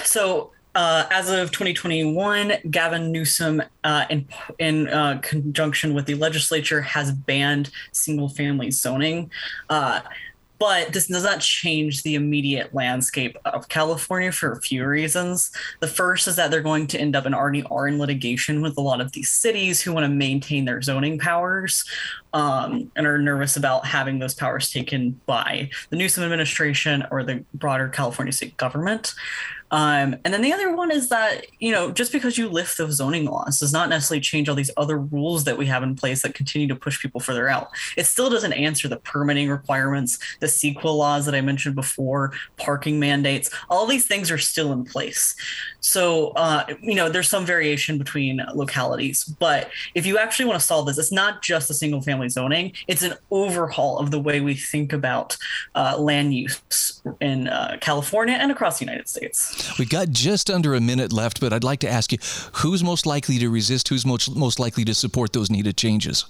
So 0.05 0.51
uh, 0.75 1.07
as 1.11 1.31
of 1.31 1.53
2021, 1.53 2.55
Gavin 2.71 3.13
Newsom, 3.13 3.63
uh, 3.85 4.07
in 4.11 4.27
in 4.59 4.89
uh, 4.89 5.21
conjunction 5.23 5.95
with 5.95 6.07
the 6.07 6.15
legislature, 6.15 6.81
has 6.81 7.13
banned 7.13 7.71
single-family 7.93 8.71
zoning. 8.73 9.31
But 10.65 10.95
this 10.95 11.09
does 11.09 11.25
not 11.25 11.41
change 11.41 12.05
the 12.05 12.15
immediate 12.15 12.73
landscape 12.73 13.37
of 13.45 13.69
California 13.69 14.33
for 14.33 14.53
a 14.53 14.63
few 14.63 14.87
reasons. 14.87 15.51
The 15.81 15.87
first 15.87 16.27
is 16.27 16.37
that 16.37 16.51
they're 16.51 16.63
going 16.63 16.87
to 16.87 16.99
end 16.99 17.15
up 17.15 17.27
and 17.27 17.35
already 17.35 17.65
are 17.65 17.87
in 17.87 17.99
litigation 17.99 18.63
with 18.63 18.79
a 18.79 18.81
lot 18.81 19.03
of 19.03 19.13
these 19.13 19.29
cities 19.29 19.83
who 19.83 19.93
want 19.93 20.05
to 20.05 20.09
maintain 20.09 20.65
their 20.65 20.81
zoning 20.81 21.19
powers 21.19 21.85
um, 22.33 22.91
and 22.97 23.07
are 23.07 23.19
nervous 23.19 23.59
about 23.59 23.85
having 23.85 24.21
those 24.21 24.33
powers 24.33 24.71
taken 24.71 25.21
by 25.27 25.69
the 25.91 25.97
Newsom 25.97 26.25
administration 26.25 27.05
or 27.11 27.23
the 27.23 27.45
broader 27.53 27.91
California 27.91 28.33
state 28.33 28.57
government. 28.57 29.13
Um, 29.75 30.15
and 30.25 30.33
then 30.33 30.41
the 30.41 30.53
other 30.53 30.73
one 30.77 30.93
is 30.93 31.09
that, 31.09 31.47
you 31.59 31.73
know, 31.73 31.91
just 31.91 32.13
because 32.13 32.39
you 32.39 32.49
lift 32.49 32.79
those 32.79 32.95
zoning 32.95 33.25
laws 33.25 33.59
does 33.59 33.73
not 33.73 33.89
necessarily 33.89 34.21
change 34.21 34.49
all 34.49 34.55
these 34.55 34.71
other 34.77 34.97
rules 34.97 35.43
that 35.45 35.59
we 35.59 35.67
have 35.67 35.83
in 35.83 35.97
place 35.97 36.23
that 36.23 36.33
continue 36.33 36.69
to 36.69 36.77
push 36.77 37.01
people 37.01 37.21
further 37.21 37.49
out. 37.49 37.71
It 37.97 38.07
still 38.07 38.31
doesn't 38.31 38.53
answer 38.53 38.87
the 38.87 38.99
permitting 38.99 39.51
requirements, 39.51 40.21
the 40.39 40.47
CEQA 40.47 40.85
laws 40.85 41.27
that 41.27 41.35
I 41.35 41.41
mentioned 41.41 41.75
before, 41.75 42.33
parking 42.57 43.01
mandates. 43.01 43.51
All 43.69 43.85
these 43.89 44.07
things 44.07 44.31
are 44.31 44.39
still 44.39 44.73
in 44.73 44.85
place. 44.85 45.35
So, 45.81 46.29
uh, 46.37 46.67
you 46.81 46.95
know, 46.95 47.09
there's 47.09 47.29
some 47.29 47.45
variation 47.45 47.99
between 47.99 48.41
localities. 48.55 49.25
But 49.25 49.71
if 49.97 50.07
you 50.07 50.19
actually 50.19 50.45
want 50.45 50.61
to 50.61 50.65
solve 50.65 50.87
this, 50.87 50.99
it's 50.99 51.11
not 51.11 51.43
just 51.43 51.69
a 51.69 51.75
single 51.75 52.01
family 52.01 52.29
zoning, 52.29 52.75
it's 52.87 53.03
an 53.03 53.15
overhaul 53.33 53.99
of 53.99 54.13
the 54.13 54.21
way 54.21 54.41
we 54.41 54.55
think 54.55 54.93
about 54.93 55.37
uh, 55.75 55.99
land 55.99 56.33
use 56.33 57.03
in 57.21 57.49
uh, 57.49 57.77
California 57.81 58.37
and 58.37 58.53
across 58.53 58.79
the 58.79 58.85
United 58.85 59.09
States. 59.09 59.64
We've 59.79 59.89
got 59.89 60.11
just 60.11 60.51
under 60.51 60.75
a 60.75 60.81
minute 60.81 61.13
left, 61.13 61.41
but 61.41 61.53
I'd 61.53 61.65
like 61.65 61.81
to 61.81 61.89
ask 61.89 62.13
you 62.13 62.19
who's 62.55 62.83
most 62.83 63.07
likely 63.07 63.39
to 63.39 63.49
resist, 63.49 63.89
who's 63.89 64.07
most, 64.07 64.35
most 64.35 64.59
likely 64.59 64.85
to 64.85 64.95
support 64.95 65.33
those 65.33 65.51
needed 65.51 65.77
changes? 65.77 66.25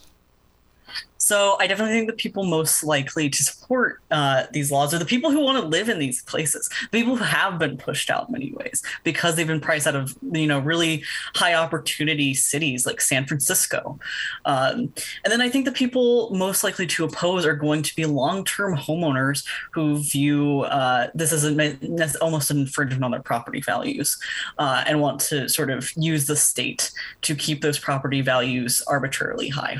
So 1.24 1.56
I 1.58 1.66
definitely 1.66 1.94
think 1.94 2.06
the 2.06 2.16
people 2.16 2.44
most 2.44 2.84
likely 2.84 3.30
to 3.30 3.42
support 3.42 4.02
uh, 4.10 4.44
these 4.52 4.70
laws 4.70 4.92
are 4.92 4.98
the 4.98 5.06
people 5.06 5.30
who 5.30 5.40
want 5.40 5.58
to 5.58 5.66
live 5.66 5.88
in 5.88 5.98
these 5.98 6.22
places, 6.24 6.68
the 6.92 6.98
people 6.98 7.16
who 7.16 7.24
have 7.24 7.58
been 7.58 7.78
pushed 7.78 8.10
out 8.10 8.28
in 8.28 8.32
many 8.32 8.52
ways 8.52 8.82
because 9.04 9.34
they've 9.34 9.46
been 9.46 9.60
priced 9.60 9.86
out 9.86 9.96
of 9.96 10.14
you 10.32 10.46
know 10.46 10.58
really 10.58 11.02
high 11.34 11.54
opportunity 11.54 12.34
cities 12.34 12.84
like 12.84 13.00
San 13.00 13.24
Francisco. 13.24 13.98
Um, 14.44 14.92
and 15.24 15.32
then 15.32 15.40
I 15.40 15.48
think 15.48 15.64
the 15.64 15.72
people 15.72 16.28
most 16.34 16.62
likely 16.62 16.86
to 16.88 17.04
oppose 17.06 17.46
are 17.46 17.56
going 17.56 17.82
to 17.84 17.96
be 17.96 18.04
long 18.04 18.44
term 18.44 18.76
homeowners 18.76 19.46
who 19.70 19.96
view 20.02 20.64
uh, 20.64 21.08
this 21.14 21.32
as 21.32 21.44
a, 21.44 22.18
almost 22.20 22.50
an 22.50 22.58
infringement 22.58 23.02
on 23.02 23.12
their 23.12 23.22
property 23.22 23.62
values 23.62 24.18
uh, 24.58 24.84
and 24.86 25.00
want 25.00 25.20
to 25.20 25.48
sort 25.48 25.70
of 25.70 25.90
use 25.96 26.26
the 26.26 26.36
state 26.36 26.92
to 27.22 27.34
keep 27.34 27.62
those 27.62 27.78
property 27.78 28.20
values 28.20 28.82
arbitrarily 28.86 29.48
high. 29.48 29.78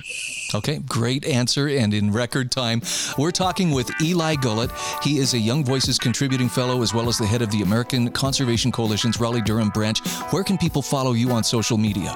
Okay, 0.54 0.78
great 0.78 1.03
answer. 1.04 1.68
And 1.68 1.92
in 1.92 2.12
record 2.12 2.50
time, 2.50 2.82
we're 3.18 3.30
talking 3.30 3.70
with 3.70 3.90
Eli 4.00 4.36
Gullett. 4.36 4.70
He 5.02 5.18
is 5.18 5.34
a 5.34 5.38
Young 5.38 5.64
Voices 5.64 5.98
contributing 5.98 6.48
fellow 6.48 6.82
as 6.82 6.94
well 6.94 7.08
as 7.08 7.18
the 7.18 7.26
head 7.26 7.42
of 7.42 7.50
the 7.50 7.62
American 7.62 8.10
Conservation 8.10 8.72
Coalition's 8.72 9.20
Raleigh 9.20 9.42
Durham 9.42 9.68
branch. 9.68 10.00
Where 10.30 10.42
can 10.44 10.56
people 10.56 10.82
follow 10.82 11.12
you 11.12 11.30
on 11.32 11.44
social 11.44 11.76
media? 11.76 12.14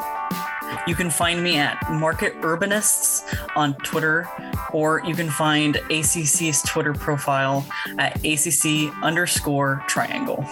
You 0.86 0.94
can 0.94 1.10
find 1.10 1.42
me 1.42 1.58
at 1.58 1.76
Market 1.90 2.40
Urbanists 2.40 3.22
on 3.56 3.74
Twitter, 3.74 4.26
or 4.72 5.02
you 5.04 5.14
can 5.14 5.28
find 5.28 5.76
ACC's 5.90 6.62
Twitter 6.62 6.94
profile 6.94 7.66
at 7.98 8.16
ACC 8.24 8.90
underscore 9.02 9.82
triangle. 9.86 10.46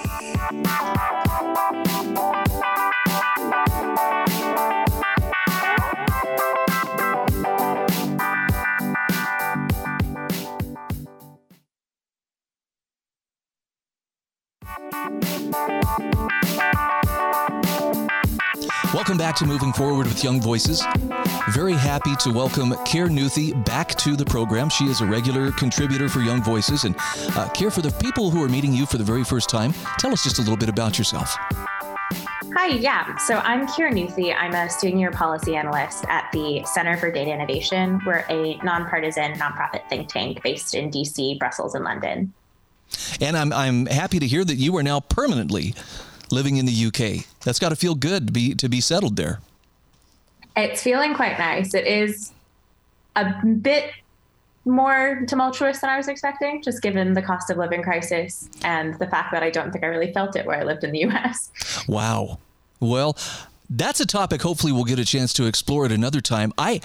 Welcome 19.06 19.18
back 19.18 19.36
to 19.36 19.46
Moving 19.46 19.72
Forward 19.72 20.08
with 20.08 20.24
Young 20.24 20.40
Voices. 20.40 20.82
Very 21.50 21.74
happy 21.74 22.16
to 22.16 22.32
welcome 22.32 22.70
Kir 22.84 23.06
Nuthi 23.06 23.52
back 23.64 23.94
to 23.98 24.16
the 24.16 24.24
program. 24.24 24.68
She 24.68 24.86
is 24.86 25.00
a 25.00 25.06
regular 25.06 25.52
contributor 25.52 26.08
for 26.08 26.22
Young 26.22 26.42
Voices. 26.42 26.82
And 26.82 26.96
uh, 27.36 27.48
Kir, 27.50 27.70
for 27.70 27.82
the 27.82 27.92
people 28.00 28.32
who 28.32 28.42
are 28.42 28.48
meeting 28.48 28.72
you 28.72 28.84
for 28.84 28.98
the 28.98 29.04
very 29.04 29.22
first 29.22 29.48
time, 29.48 29.72
tell 30.00 30.12
us 30.12 30.24
just 30.24 30.38
a 30.38 30.40
little 30.40 30.56
bit 30.56 30.68
about 30.68 30.98
yourself. 30.98 31.36
Hi, 32.56 32.66
yeah. 32.66 33.16
So 33.18 33.36
I'm 33.36 33.68
Kir 33.68 33.92
Nuthi. 33.92 34.34
I'm 34.36 34.56
a 34.56 34.68
senior 34.68 35.12
policy 35.12 35.54
analyst 35.54 36.04
at 36.08 36.28
the 36.32 36.64
Center 36.64 36.96
for 36.96 37.08
Data 37.08 37.30
Innovation. 37.30 38.00
We're 38.04 38.24
a 38.28 38.56
nonpartisan 38.64 39.34
nonprofit 39.34 39.88
think 39.88 40.08
tank 40.08 40.42
based 40.42 40.74
in 40.74 40.90
DC, 40.90 41.38
Brussels, 41.38 41.76
and 41.76 41.84
London. 41.84 42.32
And 43.20 43.36
I'm, 43.36 43.52
I'm 43.52 43.86
happy 43.86 44.18
to 44.18 44.26
hear 44.26 44.44
that 44.44 44.56
you 44.56 44.76
are 44.76 44.82
now 44.82 44.98
permanently 44.98 45.76
living 46.32 46.56
in 46.56 46.66
the 46.66 46.86
UK. 46.86 47.24
That's 47.46 47.60
got 47.60 47.68
to 47.68 47.76
feel 47.76 47.94
good 47.94 48.26
to 48.26 48.32
be 48.32 48.56
to 48.56 48.68
be 48.68 48.80
settled 48.80 49.14
there. 49.14 49.38
It's 50.56 50.82
feeling 50.82 51.14
quite 51.14 51.38
nice. 51.38 51.74
It 51.74 51.86
is 51.86 52.32
a 53.14 53.32
bit 53.44 53.92
more 54.64 55.24
tumultuous 55.28 55.78
than 55.78 55.88
I 55.88 55.96
was 55.96 56.08
expecting, 56.08 56.60
just 56.60 56.82
given 56.82 57.14
the 57.14 57.22
cost 57.22 57.48
of 57.48 57.56
living 57.56 57.84
crisis 57.84 58.50
and 58.64 58.98
the 58.98 59.06
fact 59.06 59.30
that 59.30 59.44
I 59.44 59.50
don't 59.50 59.70
think 59.70 59.84
I 59.84 59.86
really 59.86 60.12
felt 60.12 60.34
it 60.34 60.44
where 60.44 60.58
I 60.58 60.64
lived 60.64 60.82
in 60.82 60.90
the 60.90 60.98
US. 61.06 61.52
Wow. 61.86 62.40
Well, 62.80 63.16
that's 63.70 64.00
a 64.00 64.06
topic 64.06 64.42
hopefully 64.42 64.72
we'll 64.72 64.82
get 64.82 64.98
a 64.98 65.04
chance 65.04 65.32
to 65.34 65.46
explore 65.46 65.84
at 65.84 65.92
another 65.92 66.20
time. 66.20 66.52
I 66.58 66.80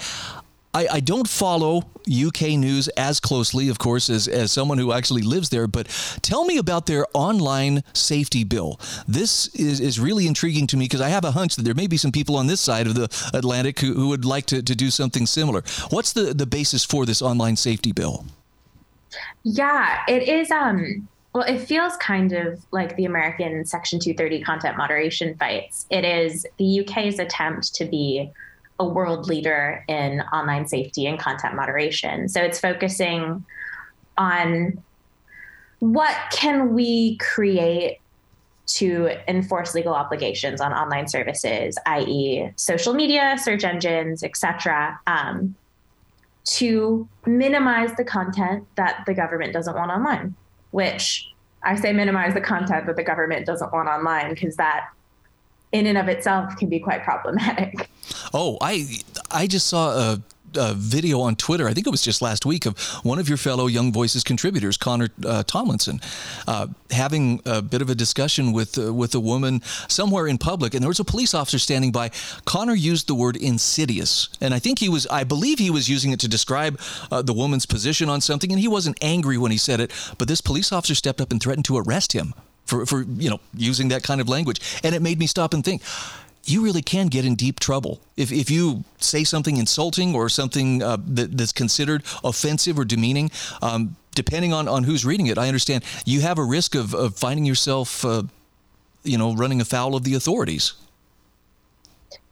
I, 0.74 0.88
I, 0.92 1.00
don't 1.00 1.28
follow 1.28 1.84
UK 2.10 2.52
news 2.56 2.88
as 2.88 3.20
closely, 3.20 3.68
of 3.68 3.78
course, 3.78 4.08
as, 4.08 4.26
as 4.26 4.50
someone 4.52 4.78
who 4.78 4.92
actually 4.92 5.20
lives 5.20 5.50
there, 5.50 5.66
but 5.66 5.86
tell 6.22 6.46
me 6.46 6.56
about 6.56 6.86
their 6.86 7.06
online 7.12 7.84
safety 7.92 8.42
bill. 8.42 8.80
This 9.06 9.48
is, 9.48 9.80
is 9.80 10.00
really 10.00 10.26
intriguing 10.26 10.66
to 10.68 10.76
me 10.78 10.86
because 10.86 11.02
I 11.02 11.10
have 11.10 11.24
a 11.24 11.32
hunch 11.32 11.56
that 11.56 11.62
there 11.62 11.74
may 11.74 11.86
be 11.86 11.98
some 11.98 12.10
people 12.10 12.36
on 12.36 12.46
this 12.46 12.60
side 12.60 12.86
of 12.86 12.94
the 12.94 13.08
Atlantic 13.34 13.80
who, 13.80 13.92
who 13.92 14.08
would 14.08 14.24
like 14.24 14.46
to, 14.46 14.62
to 14.62 14.74
do 14.74 14.90
something 14.90 15.26
similar. 15.26 15.62
What's 15.90 16.14
the, 16.14 16.32
the 16.32 16.46
basis 16.46 16.84
for 16.84 17.04
this 17.04 17.20
online 17.20 17.56
safety 17.56 17.92
bill? 17.92 18.24
Yeah, 19.42 20.00
it 20.08 20.22
is. 20.22 20.50
Um, 20.50 21.06
well, 21.34 21.44
it 21.44 21.58
feels 21.58 21.96
kind 21.96 22.32
of 22.32 22.64
like 22.72 22.96
the 22.96 23.04
American 23.04 23.64
Section 23.64 23.98
230 23.98 24.42
content 24.42 24.76
moderation 24.76 25.34
fights. 25.36 25.86
It 25.90 26.04
is 26.04 26.46
the 26.58 26.80
UK's 26.80 27.18
attempt 27.18 27.74
to 27.74 27.84
be 27.84 28.30
a 28.82 28.88
world 28.88 29.28
leader 29.28 29.84
in 29.88 30.20
online 30.32 30.66
safety 30.66 31.06
and 31.06 31.18
content 31.18 31.54
moderation. 31.54 32.28
So 32.28 32.42
it's 32.42 32.58
focusing 32.58 33.44
on 34.18 34.82
what 35.78 36.16
can 36.32 36.74
we 36.74 37.16
create 37.18 37.98
to 38.66 39.10
enforce 39.28 39.74
legal 39.74 39.94
obligations 39.94 40.60
on 40.60 40.72
online 40.72 41.06
services, 41.06 41.78
i.e., 41.86 42.50
social 42.56 42.94
media, 42.94 43.36
search 43.40 43.64
engines, 43.64 44.22
etc., 44.22 44.98
um, 45.06 45.54
to 46.44 47.08
minimize 47.24 47.94
the 47.96 48.04
content 48.04 48.66
that 48.76 49.04
the 49.06 49.14
government 49.14 49.52
doesn't 49.52 49.74
want 49.76 49.90
online. 49.90 50.34
Which 50.72 51.28
I 51.62 51.76
say 51.76 51.92
minimize 51.92 52.34
the 52.34 52.40
content 52.40 52.86
that 52.86 52.96
the 52.96 53.04
government 53.04 53.46
doesn't 53.46 53.72
want 53.72 53.88
online 53.88 54.30
because 54.30 54.56
that 54.56 54.88
in 55.72 55.86
and 55.86 55.98
of 55.98 56.08
itself 56.08 56.56
can 56.56 56.68
be 56.68 56.78
quite 56.78 57.02
problematic. 57.02 57.88
Oh, 58.32 58.58
I 58.60 58.86
I 59.30 59.46
just 59.46 59.66
saw 59.66 60.14
a, 60.14 60.22
video 60.74 61.20
on 61.20 61.34
Twitter. 61.34 61.66
I 61.66 61.72
think 61.72 61.86
it 61.86 61.90
was 61.90 62.02
just 62.02 62.20
last 62.20 62.44
week 62.44 62.66
of 62.66 62.78
one 63.04 63.18
of 63.18 63.26
your 63.26 63.38
fellow 63.38 63.68
Young 63.68 63.90
Voices 63.90 64.22
contributors, 64.22 64.76
Connor 64.76 65.08
uh, 65.24 65.44
Tomlinson, 65.44 65.98
uh, 66.46 66.66
having 66.90 67.40
a 67.46 67.62
bit 67.62 67.80
of 67.80 67.88
a 67.88 67.94
discussion 67.94 68.52
with 68.52 68.76
uh, 68.76 68.92
with 68.92 69.14
a 69.14 69.20
woman 69.20 69.62
somewhere 69.88 70.26
in 70.26 70.36
public, 70.36 70.74
and 70.74 70.82
there 70.82 70.90
was 70.90 71.00
a 71.00 71.04
police 71.04 71.32
officer 71.32 71.58
standing 71.58 71.90
by. 71.90 72.10
Connor 72.44 72.74
used 72.74 73.06
the 73.06 73.14
word 73.14 73.34
insidious, 73.34 74.28
and 74.42 74.52
I 74.52 74.58
think 74.58 74.78
he 74.78 74.90
was, 74.90 75.06
I 75.06 75.24
believe 75.24 75.58
he 75.58 75.70
was 75.70 75.88
using 75.88 76.12
it 76.12 76.20
to 76.20 76.28
describe 76.28 76.78
uh, 77.10 77.22
the 77.22 77.32
woman's 77.32 77.64
position 77.64 78.10
on 78.10 78.20
something, 78.20 78.52
and 78.52 78.60
he 78.60 78.68
wasn't 78.68 78.98
angry 79.00 79.38
when 79.38 79.52
he 79.52 79.58
said 79.58 79.80
it, 79.80 79.90
but 80.18 80.28
this 80.28 80.42
police 80.42 80.70
officer 80.70 80.94
stepped 80.94 81.22
up 81.22 81.30
and 81.30 81.42
threatened 81.42 81.64
to 81.64 81.78
arrest 81.78 82.12
him 82.12 82.34
for, 82.64 82.86
for 82.86 83.02
you 83.02 83.30
know 83.30 83.40
using 83.54 83.88
that 83.88 84.02
kind 84.02 84.20
of 84.20 84.28
language. 84.28 84.60
And 84.84 84.94
it 84.94 85.02
made 85.02 85.18
me 85.18 85.26
stop 85.26 85.54
and 85.54 85.64
think 85.64 85.82
you 86.44 86.62
really 86.64 86.82
can 86.82 87.06
get 87.06 87.24
in 87.24 87.36
deep 87.36 87.60
trouble. 87.60 88.00
If, 88.16 88.32
if 88.32 88.50
you 88.50 88.82
say 88.98 89.22
something 89.22 89.58
insulting 89.58 90.12
or 90.12 90.28
something 90.28 90.82
uh, 90.82 90.96
that, 91.06 91.36
that's 91.36 91.52
considered 91.52 92.02
offensive 92.24 92.78
or 92.78 92.84
demeaning 92.84 93.30
um, 93.62 93.96
depending 94.14 94.52
on, 94.52 94.68
on 94.68 94.84
who's 94.84 95.06
reading 95.06 95.28
it 95.28 95.38
i 95.38 95.46
understand 95.46 95.82
you 96.04 96.20
have 96.20 96.38
a 96.38 96.44
risk 96.44 96.74
of, 96.74 96.94
of 96.94 97.16
finding 97.16 97.46
yourself 97.46 98.04
uh, 98.04 98.22
you 99.04 99.18
know 99.18 99.34
running 99.34 99.60
afoul 99.60 99.94
of 99.94 100.04
the 100.04 100.14
authorities. 100.14 100.74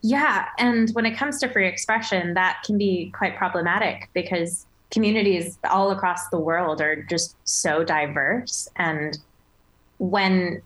Yeah 0.02 0.46
and 0.58 0.90
when 0.90 1.04
it 1.04 1.16
comes 1.16 1.38
to 1.40 1.48
free 1.48 1.66
expression 1.66 2.34
that 2.34 2.62
can 2.64 2.78
be 2.78 3.12
quite 3.16 3.36
problematic 3.36 4.08
because 4.14 4.66
communities 4.90 5.58
all 5.68 5.90
across 5.90 6.28
the 6.28 6.38
world 6.38 6.80
are 6.80 7.02
just 7.02 7.36
so 7.44 7.84
diverse 7.84 8.68
and 8.76 9.18
when 10.00 10.62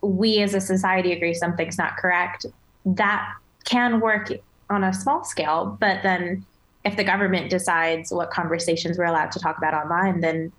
we 0.00 0.40
as 0.40 0.54
a 0.54 0.60
society 0.60 1.12
agree 1.12 1.34
something's 1.34 1.76
not 1.76 1.96
correct, 1.98 2.46
that 2.86 3.34
can 3.64 4.00
work 4.00 4.32
on 4.70 4.82
a 4.82 4.92
small 4.92 5.24
scale. 5.24 5.76
But 5.78 6.02
then 6.02 6.44
if 6.84 6.96
the 6.96 7.04
government 7.04 7.50
decides 7.50 8.10
what 8.10 8.30
conversations 8.30 8.96
we're 8.96 9.04
allowed 9.04 9.30
to 9.32 9.40
talk 9.40 9.58
about 9.58 9.74
online, 9.74 10.20
then 10.20 10.50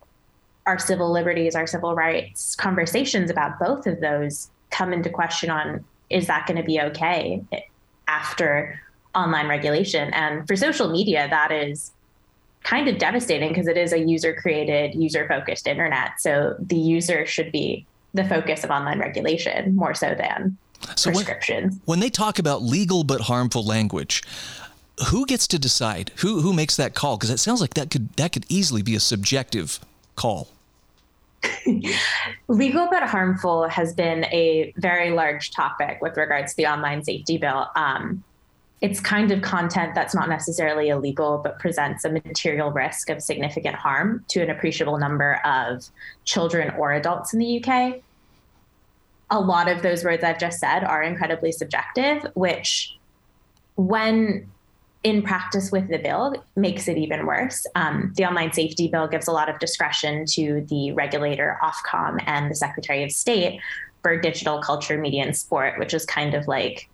our 0.68 0.78
civil 0.78 1.12
liberties, 1.12 1.56
our 1.56 1.66
civil 1.66 1.96
rights, 1.96 2.56
conversations 2.56 3.32
about 3.32 3.58
both 3.60 3.88
of 3.88 4.00
those 4.00 4.52
come 4.70 4.94
into 4.94 5.10
question 5.10 5.50
on 5.50 5.84
is 6.12 6.28
that 6.28 6.46
going 6.46 6.58
to 6.58 6.64
be 6.64 6.80
okay 6.80 7.42
after 8.08 8.80
online 9.16 9.48
regulation? 9.48 10.14
And 10.14 10.48
for 10.48 10.56
social 10.56 10.92
media, 10.92 11.28
that 11.30 11.52
is 11.52 11.92
kind 12.62 12.88
of 12.88 13.00
devastating 13.00 13.50
because 13.50 13.68
it 13.68 13.78
is 13.78 13.94
a 13.94 14.00
user 14.00 14.36
created, 14.36 14.94
user 14.94 15.28
focused 15.28 15.66
internet. 15.66 16.20
So 16.20 16.56
the 16.60 16.78
user 16.78 17.26
should 17.26 17.52
be 17.52 17.88
the 18.14 18.24
focus 18.26 18.64
of 18.64 18.72
online 18.72 19.00
regulation 19.00 19.76
more 19.76 19.94
so 19.94 20.16
than 20.16 20.58
so 20.96 21.12
prescriptions. 21.12 21.74
When, 21.74 21.82
when 21.86 22.00
they 22.00 22.10
talk 22.10 22.40
about 22.40 22.64
legal 22.64 23.04
but 23.04 23.22
harmful 23.22 23.66
language, 23.66 24.24
who 25.08 25.26
gets 25.26 25.48
to 25.48 25.60
decide? 25.60 26.12
Who 26.18 26.42
who 26.42 26.54
makes 26.54 26.76
that 26.76 26.94
call? 26.94 27.18
Because 27.18 27.30
it 27.30 27.40
sounds 27.40 27.62
like 27.62 27.74
that 27.76 27.90
could 27.90 28.14
that 28.14 28.34
could 28.34 28.46
easily 28.50 28.82
be 28.82 28.96
a 28.96 29.00
subjective 29.00 29.80
call. 30.16 30.50
Legal 32.50 32.88
but 32.92 33.04
harmful 33.04 33.68
has 33.70 33.94
been 33.94 34.26
a 34.26 34.74
very 34.78 35.12
large 35.12 35.52
topic 35.52 36.00
with 36.02 36.18
regards 36.18 36.54
to 36.54 36.58
the 36.58 36.68
online 36.68 37.04
safety 37.04 37.38
bill. 37.38 37.68
Um, 37.76 38.24
it's 38.82 39.00
kind 39.00 39.32
of 39.32 39.42
content 39.42 39.94
that's 39.94 40.16
not 40.16 40.30
necessarily 40.30 40.90
illegal, 40.90 41.42
but 41.44 41.60
presents 41.60 42.06
a 42.06 42.10
material 42.10 42.72
risk 42.72 43.10
of 43.10 43.22
significant 43.22 43.76
harm 43.76 44.24
to 44.30 44.42
an 44.42 44.50
appreciable 44.50 44.98
number 44.98 45.42
of 45.46 45.86
children 46.24 46.74
or 46.78 46.94
adults 46.94 47.34
in 47.34 47.40
the 47.40 47.64
UK. 47.64 47.96
A 49.32 49.40
lot 49.40 49.70
of 49.70 49.82
those 49.82 50.04
words 50.04 50.24
I've 50.24 50.40
just 50.40 50.60
said 50.60 50.84
are 50.84 51.04
incredibly 51.04 51.52
subjective, 51.52 52.26
which, 52.36 52.98
when 53.76 54.50
in 55.04 55.22
practice 55.24 55.72
with 55.72 55.88
the 55.90 55.98
bill 55.98 56.36
makes 56.56 56.88
it 56.88 56.98
even 56.98 57.26
worse. 57.26 57.66
Um, 57.76 58.14
the 58.18 58.26
online 58.26 58.52
safety 58.52 58.88
bill 58.90 59.08
gives 59.08 59.28
a 59.28 59.32
lot 59.32 59.50
of 59.50 59.58
discretion 59.60 60.26
to 60.32 60.66
the 60.70 60.92
regulator, 60.92 61.58
Ofcom, 61.64 62.22
and 62.26 62.52
the 62.52 62.56
Secretary 62.56 63.04
of 63.04 63.12
State 63.12 63.62
for 64.04 64.20
digital 64.20 64.62
culture, 64.62 64.98
media, 64.98 65.24
and 65.24 65.36
sport, 65.36 65.80
which 65.80 65.94
is 65.94 66.06
kind 66.06 66.34
of 66.34 66.48
like 66.48 66.90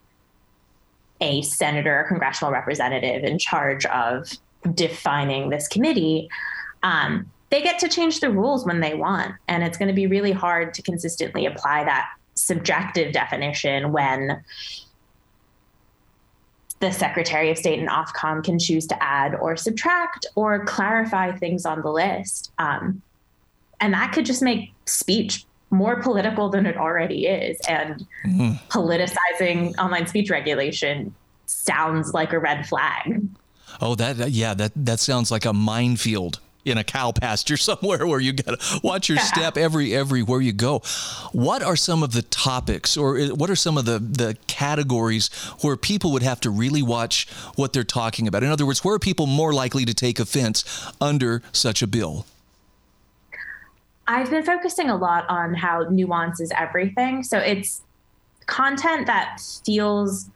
a 1.25 1.41
senator 1.41 2.01
or 2.01 2.03
congressional 2.07 2.53
representative 2.53 3.23
in 3.23 3.39
charge 3.39 3.85
of 3.87 4.31
defining 4.73 5.49
this 5.49 5.67
committee. 5.67 6.29
Um, 6.83 7.31
they 7.49 7.61
get 7.61 7.79
to 7.79 7.89
change 7.89 8.19
the 8.19 8.29
rules 8.29 8.65
when 8.65 8.79
they 8.79 8.93
want. 8.93 9.33
And 9.47 9.63
it's 9.63 9.77
going 9.77 9.87
to 9.87 9.93
be 9.93 10.07
really 10.07 10.31
hard 10.31 10.73
to 10.75 10.81
consistently 10.81 11.45
apply 11.45 11.83
that 11.85 12.09
subjective 12.35 13.11
definition 13.11 13.91
when 13.91 14.43
the 16.79 16.91
Secretary 16.91 17.49
of 17.49 17.57
State 17.57 17.79
and 17.79 17.89
Ofcom 17.89 18.43
can 18.43 18.59
choose 18.59 18.85
to 18.87 19.03
add 19.03 19.33
or 19.35 19.57
subtract 19.57 20.27
or 20.35 20.65
clarify 20.65 21.31
things 21.31 21.65
on 21.65 21.81
the 21.81 21.89
list. 21.89 22.51
Um, 22.59 23.01
and 23.79 23.93
that 23.93 24.11
could 24.11 24.25
just 24.25 24.41
make 24.41 24.73
speech 24.85 25.45
more 25.75 26.01
political 26.01 26.49
than 26.49 26.65
it 26.65 26.77
already 26.77 27.27
is. 27.27 27.57
And 27.67 28.05
mm-hmm. 28.25 28.53
politicizing 28.69 29.77
online 29.77 30.07
speech 30.07 30.29
regulation 30.29 31.13
sounds 31.45 32.13
like 32.13 32.33
a 32.33 32.39
red 32.39 32.67
flag. 32.67 33.27
Oh, 33.81 33.95
that 33.95 34.31
yeah, 34.31 34.53
that 34.53 34.71
that 34.75 34.99
sounds 34.99 35.31
like 35.31 35.45
a 35.45 35.53
minefield 35.53 36.39
in 36.65 36.77
a 36.77 36.83
cow 36.83 37.11
pasture 37.11 37.57
somewhere 37.69 38.05
where 38.07 38.19
you 38.19 38.33
got 38.33 38.59
to 38.59 38.79
watch 38.83 39.07
your 39.07 39.19
step 39.19 39.57
every 39.57 39.95
everywhere 39.95 40.41
you 40.41 40.51
go. 40.51 40.79
What 41.31 41.61
are 41.61 41.75
some 41.75 42.03
of 42.03 42.11
the 42.11 42.23
topics 42.23 42.97
or 42.97 43.17
uh, 43.19 43.27
what 43.27 43.49
are 43.49 43.55
some 43.55 43.77
of 43.77 43.85
the 43.85 43.99
the 43.99 44.37
categories 44.47 45.27
where 45.61 45.77
people 45.77 46.11
would 46.13 46.23
have 46.23 46.39
to 46.41 46.49
really 46.49 46.81
watch 46.81 47.27
what 47.55 47.73
they're 47.73 47.83
talking 47.83 48.27
about? 48.27 48.43
In 48.43 48.49
other 48.49 48.65
words, 48.65 48.83
where 48.83 48.95
are 48.95 48.99
people 48.99 49.27
more 49.27 49.53
likely 49.53 49.85
to 49.85 49.93
take 49.93 50.19
offense 50.19 50.91
under 50.99 51.41
such 51.51 51.81
a 51.81 51.87
bill? 51.87 52.25
I've 54.07 54.29
been 54.29 54.43
focusing 54.43 54.89
a 54.89 54.95
lot 54.95 55.27
on 55.29 55.53
how 55.53 55.87
nuance 55.89 56.39
is 56.39 56.51
everything. 56.57 57.23
So 57.23 57.39
it's 57.39 57.81
content 58.45 59.07
that 59.07 59.41
feels 59.65 60.29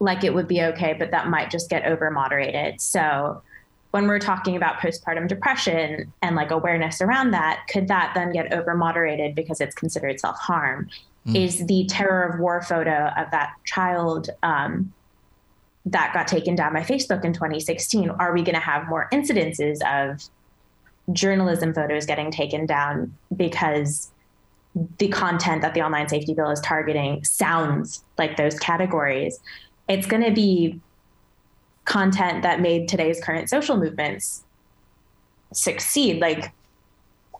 like 0.00 0.22
it 0.22 0.34
would 0.34 0.46
be 0.46 0.62
okay, 0.62 0.92
but 0.92 1.10
that 1.10 1.28
might 1.28 1.50
just 1.50 1.70
get 1.70 1.84
over 1.84 2.10
moderated. 2.10 2.80
So 2.80 3.42
when 3.90 4.06
we're 4.06 4.18
talking 4.18 4.54
about 4.54 4.80
postpartum 4.80 5.28
depression 5.28 6.12
and 6.22 6.36
like 6.36 6.50
awareness 6.50 7.00
around 7.00 7.30
that, 7.30 7.64
could 7.70 7.88
that 7.88 8.12
then 8.14 8.32
get 8.32 8.52
over 8.52 8.74
moderated 8.74 9.34
because 9.34 9.60
it's 9.60 9.74
considered 9.74 10.20
self 10.20 10.38
harm? 10.38 10.88
Mm. 11.26 11.44
Is 11.44 11.66
the 11.66 11.86
terror 11.86 12.22
of 12.24 12.38
war 12.38 12.62
photo 12.62 13.12
of 13.16 13.30
that 13.30 13.54
child 13.64 14.28
um, 14.42 14.92
that 15.86 16.12
got 16.12 16.28
taken 16.28 16.54
down 16.54 16.74
by 16.74 16.80
Facebook 16.80 17.24
in 17.24 17.32
2016? 17.32 18.10
Are 18.10 18.32
we 18.32 18.42
going 18.42 18.54
to 18.54 18.60
have 18.60 18.88
more 18.88 19.08
incidences 19.10 19.78
of 19.86 20.28
journalism 21.12 21.72
photos 21.72 22.06
getting 22.06 22.30
taken 22.30 22.66
down 22.66 23.14
because 23.34 24.10
the 24.98 25.08
content 25.08 25.62
that 25.62 25.74
the 25.74 25.82
online 25.82 26.08
safety 26.08 26.34
bill 26.34 26.50
is 26.50 26.60
targeting 26.60 27.24
sounds 27.24 28.04
like 28.16 28.36
those 28.36 28.58
categories? 28.58 29.40
It's 29.88 30.06
going 30.06 30.22
to 30.22 30.32
be 30.32 30.80
content 31.84 32.42
that 32.42 32.60
made 32.60 32.86
today's 32.86 33.20
current 33.22 33.48
social 33.48 33.76
movements 33.76 34.44
succeed. 35.52 36.20
Like 36.20 36.52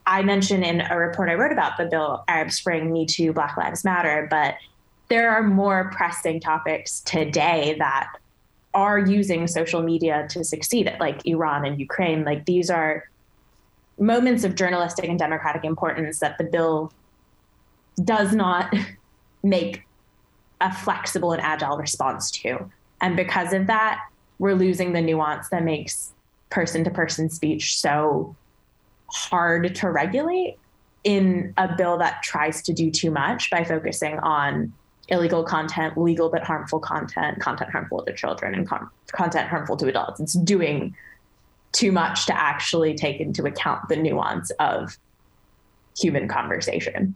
I 0.07 0.23
mentioned 0.23 0.65
in 0.65 0.81
a 0.81 0.97
report 0.97 1.29
I 1.29 1.35
wrote 1.35 1.51
about 1.51 1.77
the 1.77 1.85
bill, 1.85 2.23
Arab 2.27 2.51
Spring, 2.51 2.91
Me 2.91 3.05
Too, 3.05 3.31
Black 3.31 3.55
Lives 3.57 3.83
Matter, 3.83 4.27
but 4.29 4.55
there 5.09 5.29
are 5.29 5.43
more 5.43 5.91
pressing 5.91 6.39
topics 6.39 7.01
today 7.01 7.75
that 7.77 8.11
are 8.73 8.99
using 8.99 9.47
social 9.47 9.81
media 9.81 10.27
to 10.29 10.43
succeed, 10.43 10.91
like 10.99 11.25
Iran 11.25 11.65
and 11.65 11.79
Ukraine. 11.79 12.23
Like 12.23 12.45
these 12.45 12.69
are 12.69 13.03
moments 13.99 14.43
of 14.43 14.55
journalistic 14.55 15.05
and 15.05 15.19
democratic 15.19 15.63
importance 15.63 16.19
that 16.19 16.37
the 16.37 16.43
bill 16.43 16.91
does 18.03 18.33
not 18.33 18.73
make 19.43 19.83
a 20.61 20.73
flexible 20.73 21.31
and 21.31 21.41
agile 21.41 21.77
response 21.77 22.31
to. 22.31 22.69
And 23.01 23.15
because 23.15 23.53
of 23.53 23.67
that, 23.67 24.01
we're 24.39 24.55
losing 24.55 24.93
the 24.93 25.01
nuance 25.01 25.49
that 25.49 25.63
makes 25.63 26.13
person 26.49 26.83
to 26.83 26.89
person 26.89 27.29
speech 27.29 27.79
so 27.79 28.35
hard 29.07 29.75
to 29.75 29.89
regulate 29.89 30.57
in 31.03 31.53
a 31.57 31.75
bill 31.75 31.97
that 31.97 32.21
tries 32.23 32.61
to 32.63 32.73
do 32.73 32.91
too 32.91 33.11
much 33.11 33.49
by 33.49 33.63
focusing 33.63 34.19
on 34.19 34.73
illegal 35.07 35.43
content, 35.43 35.97
legal 35.97 36.29
but 36.29 36.43
harmful 36.43 36.79
content, 36.79 37.39
content 37.39 37.71
harmful 37.71 38.03
to 38.03 38.13
children, 38.13 38.53
and 38.53 38.67
con- 38.67 38.89
content 39.11 39.47
harmful 39.47 39.77
to 39.77 39.87
adults. 39.87 40.19
It's 40.19 40.33
doing 40.33 40.95
too 41.79 41.91
much 41.93 42.25
to 42.25 42.37
actually 42.37 42.93
take 42.93 43.21
into 43.21 43.45
account 43.45 43.87
the 43.87 43.95
nuance 43.95 44.51
of 44.59 44.97
human 45.97 46.27
conversation. 46.27 47.15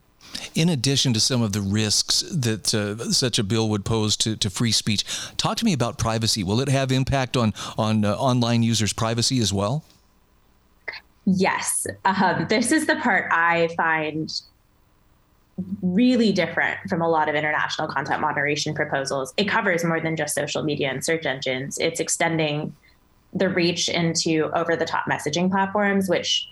In 0.55 0.69
addition 0.69 1.13
to 1.13 1.19
some 1.19 1.41
of 1.41 1.51
the 1.51 1.59
risks 1.59 2.23
that 2.31 2.73
uh, 2.73 3.11
such 3.11 3.37
a 3.37 3.43
bill 3.43 3.67
would 3.69 3.83
pose 3.83 4.15
to, 4.17 4.37
to 4.37 4.49
free 4.49 4.71
speech, 4.71 5.03
talk 5.35 5.57
to 5.57 5.65
me 5.65 5.73
about 5.73 5.97
privacy. 5.97 6.43
Will 6.43 6.61
it 6.61 6.69
have 6.69 6.91
impact 6.91 7.35
on 7.35 7.53
on 7.77 8.05
uh, 8.05 8.13
online 8.15 8.63
users' 8.63 8.93
privacy 8.93 9.39
as 9.39 9.51
well? 9.51 9.83
Yes, 11.25 11.85
um, 12.05 12.47
this 12.49 12.71
is 12.71 12.87
the 12.87 12.95
part 12.97 13.29
I 13.31 13.69
find 13.77 14.29
really 15.81 16.31
different 16.31 16.79
from 16.89 17.01
a 17.01 17.07
lot 17.07 17.29
of 17.29 17.35
international 17.35 17.87
content 17.87 18.21
moderation 18.21 18.73
proposals. 18.73 19.33
It 19.37 19.47
covers 19.47 19.83
more 19.83 19.99
than 19.99 20.15
just 20.15 20.33
social 20.33 20.63
media 20.63 20.89
and 20.89 21.03
search 21.03 21.25
engines. 21.25 21.77
It's 21.77 21.99
extending 21.99 22.75
the 23.33 23.49
reach 23.49 23.89
into 23.89 24.49
over 24.53 24.75
the 24.75 24.85
top 24.85 25.05
messaging 25.09 25.49
platforms, 25.49 26.09
which 26.09 26.49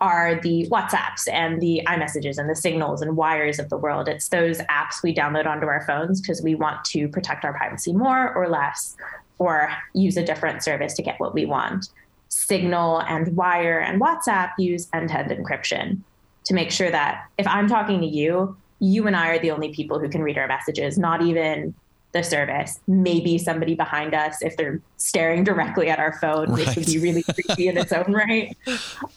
are 0.00 0.40
the 0.42 0.68
WhatsApps 0.70 1.28
and 1.32 1.60
the 1.60 1.82
iMessages 1.86 2.36
and 2.36 2.50
the 2.50 2.56
signals 2.56 3.00
and 3.00 3.16
wires 3.16 3.58
of 3.58 3.70
the 3.70 3.78
world. 3.78 4.08
It's 4.08 4.28
those 4.28 4.58
apps 4.58 5.02
we 5.02 5.14
download 5.14 5.46
onto 5.46 5.66
our 5.66 5.84
phones 5.86 6.20
because 6.20 6.42
we 6.42 6.54
want 6.54 6.84
to 6.86 7.08
protect 7.08 7.44
our 7.44 7.52
privacy 7.52 7.92
more 7.92 8.34
or 8.34 8.48
less, 8.48 8.96
or 9.38 9.70
use 9.94 10.16
a 10.16 10.24
different 10.24 10.62
service 10.62 10.94
to 10.94 11.02
get 11.02 11.18
what 11.20 11.34
we 11.34 11.46
want. 11.46 11.88
Signal 12.28 13.00
and 13.02 13.36
Wire 13.36 13.78
and 13.78 14.00
WhatsApp 14.00 14.50
use 14.58 14.88
end 14.92 15.08
to 15.10 15.18
end 15.18 15.30
encryption 15.30 16.00
to 16.44 16.54
make 16.54 16.70
sure 16.70 16.90
that 16.90 17.24
if 17.38 17.46
I'm 17.46 17.68
talking 17.68 18.00
to 18.00 18.06
you, 18.06 18.56
you 18.80 19.06
and 19.06 19.16
I 19.16 19.28
are 19.28 19.38
the 19.38 19.52
only 19.52 19.72
people 19.72 19.98
who 19.98 20.08
can 20.08 20.22
read 20.22 20.36
our 20.36 20.48
messages, 20.48 20.98
not 20.98 21.22
even 21.22 21.74
the 22.14 22.22
service. 22.22 22.80
Maybe 22.86 23.36
somebody 23.36 23.74
behind 23.74 24.14
us 24.14 24.40
if 24.40 24.56
they're 24.56 24.80
staring 24.96 25.44
directly 25.44 25.90
at 25.90 25.98
our 25.98 26.18
phone, 26.20 26.48
right. 26.48 26.66
which 26.66 26.76
would 26.76 26.86
be 26.86 26.98
really 26.98 27.22
creepy 27.22 27.68
in 27.68 27.76
its 27.76 27.92
own 27.92 28.10
right. 28.12 28.56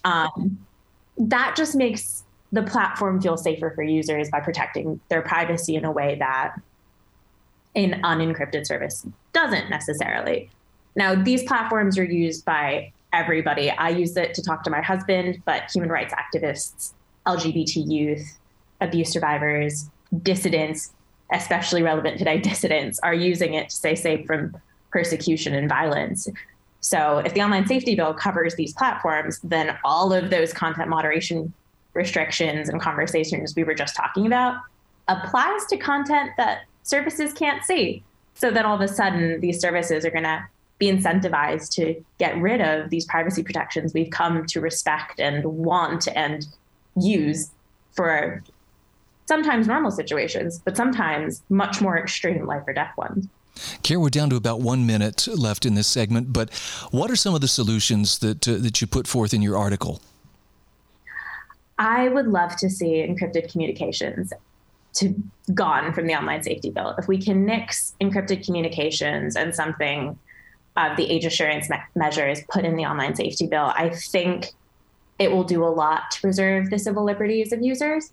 Um, 0.03 0.57
that 1.17 1.55
just 1.55 1.75
makes 1.75 2.23
the 2.51 2.63
platform 2.63 3.21
feel 3.21 3.37
safer 3.37 3.71
for 3.71 3.83
users 3.83 4.29
by 4.29 4.39
protecting 4.39 4.99
their 5.09 5.21
privacy 5.21 5.75
in 5.75 5.85
a 5.85 5.91
way 5.91 6.15
that 6.19 6.55
an 7.75 8.01
unencrypted 8.03 8.65
service 8.65 9.05
doesn't 9.33 9.69
necessarily. 9.69 10.49
Now, 10.95 11.15
these 11.15 11.43
platforms 11.43 11.97
are 11.97 12.03
used 12.03 12.43
by 12.43 12.91
everybody. 13.13 13.69
I 13.69 13.89
use 13.89 14.17
it 14.17 14.33
to 14.33 14.41
talk 14.41 14.63
to 14.63 14.69
my 14.69 14.81
husband, 14.81 15.41
but 15.45 15.69
human 15.71 15.89
rights 15.89 16.13
activists, 16.13 16.93
LGBT 17.27 17.89
youth, 17.89 18.39
abuse 18.81 19.11
survivors, 19.11 19.89
dissidents, 20.23 20.93
especially 21.31 21.83
relevant 21.83 22.17
today, 22.17 22.39
dissidents 22.41 22.99
are 22.99 23.13
using 23.13 23.53
it 23.53 23.69
to 23.69 23.75
stay 23.75 23.95
safe 23.95 24.25
from 24.25 24.55
persecution 24.91 25.53
and 25.53 25.69
violence. 25.69 26.27
So 26.79 27.19
if 27.19 27.33
the 27.33 27.41
online 27.41 27.67
safety 27.67 27.95
bill 27.95 28.13
covers 28.13 28.55
these 28.55 28.73
platforms, 28.73 29.39
then 29.43 29.77
all 29.83 30.13
of 30.13 30.29
those 30.29 30.53
content 30.53 30.89
moderation 30.89 31.53
restrictions 31.93 32.69
and 32.69 32.79
conversations 32.79 33.55
we 33.55 33.63
were 33.63 33.73
just 33.73 33.95
talking 33.95 34.27
about 34.27 34.57
applies 35.07 35.65
to 35.65 35.77
content 35.77 36.31
that 36.37 36.59
services 36.83 37.33
can't 37.33 37.63
see. 37.63 38.03
So 38.35 38.51
then 38.51 38.65
all 38.65 38.75
of 38.75 38.81
a 38.81 38.87
sudden 38.87 39.41
these 39.41 39.59
services 39.59 40.05
are 40.05 40.11
going 40.11 40.23
to 40.23 40.47
be 40.79 40.87
incentivized 40.87 41.71
to 41.73 42.01
get 42.19 42.37
rid 42.37 42.61
of 42.61 42.91
these 42.91 43.05
privacy 43.05 43.41
protections 43.41 43.93
we've 43.93 44.11
come 44.11 44.45
to 44.45 44.61
respect 44.61 45.19
and 45.19 45.43
want 45.43 46.07
and 46.15 46.45
use 46.95 47.49
for 47.93 48.43
sometimes 49.27 49.67
normal 49.67 49.91
situations, 49.91 50.59
but 50.63 50.77
sometimes 50.77 51.43
much 51.49 51.81
more 51.81 51.97
extreme 51.97 52.45
life 52.45 52.63
or 52.65 52.73
death 52.73 52.95
ones. 52.97 53.27
Kara, 53.83 53.99
we're 53.99 54.09
down 54.09 54.29
to 54.29 54.35
about 54.35 54.61
one 54.61 54.85
minute 54.85 55.27
left 55.27 55.65
in 55.65 55.73
this 55.73 55.87
segment, 55.87 56.31
but 56.31 56.53
what 56.91 57.09
are 57.09 57.15
some 57.15 57.33
of 57.33 57.41
the 57.41 57.47
solutions 57.47 58.19
that, 58.19 58.47
uh, 58.47 58.57
that 58.57 58.81
you 58.81 58.87
put 58.87 59.07
forth 59.07 59.33
in 59.33 59.41
your 59.41 59.57
article? 59.57 60.01
I 61.79 62.09
would 62.09 62.27
love 62.27 62.55
to 62.57 62.69
see 62.69 63.05
encrypted 63.07 63.51
communications 63.51 64.33
to 64.93 65.15
gone 65.53 65.93
from 65.93 66.07
the 66.07 66.15
online 66.15 66.41
safety 66.41 66.71
bill. 66.71 66.95
If 66.97 67.07
we 67.07 67.21
can 67.21 67.45
nix 67.45 67.95
encrypted 68.01 68.43
communications 68.45 69.35
and 69.35 69.53
something 69.53 70.17
of 70.75 70.97
the 70.97 71.09
age 71.09 71.25
assurance 71.25 71.69
me- 71.69 71.77
measures 71.95 72.41
put 72.49 72.65
in 72.65 72.75
the 72.75 72.85
online 72.85 73.15
safety 73.15 73.47
bill, 73.47 73.71
I 73.75 73.89
think 73.89 74.47
it 75.19 75.31
will 75.31 75.43
do 75.43 75.63
a 75.63 75.69
lot 75.69 76.11
to 76.11 76.21
preserve 76.21 76.69
the 76.69 76.79
civil 76.79 77.03
liberties 77.03 77.51
of 77.51 77.61
users 77.61 78.11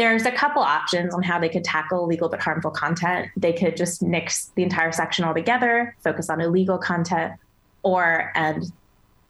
there's 0.00 0.24
a 0.24 0.32
couple 0.32 0.62
options 0.62 1.12
on 1.12 1.22
how 1.22 1.38
they 1.38 1.50
could 1.50 1.62
tackle 1.62 2.06
legal 2.06 2.30
but 2.30 2.40
harmful 2.40 2.70
content. 2.70 3.28
They 3.36 3.52
could 3.52 3.76
just 3.76 4.00
nix 4.00 4.50
the 4.54 4.62
entire 4.62 4.92
section 4.92 5.26
altogether, 5.26 5.94
focus 6.02 6.30
on 6.30 6.40
illegal 6.40 6.78
content, 6.78 7.34
or, 7.82 8.32
and 8.34 8.64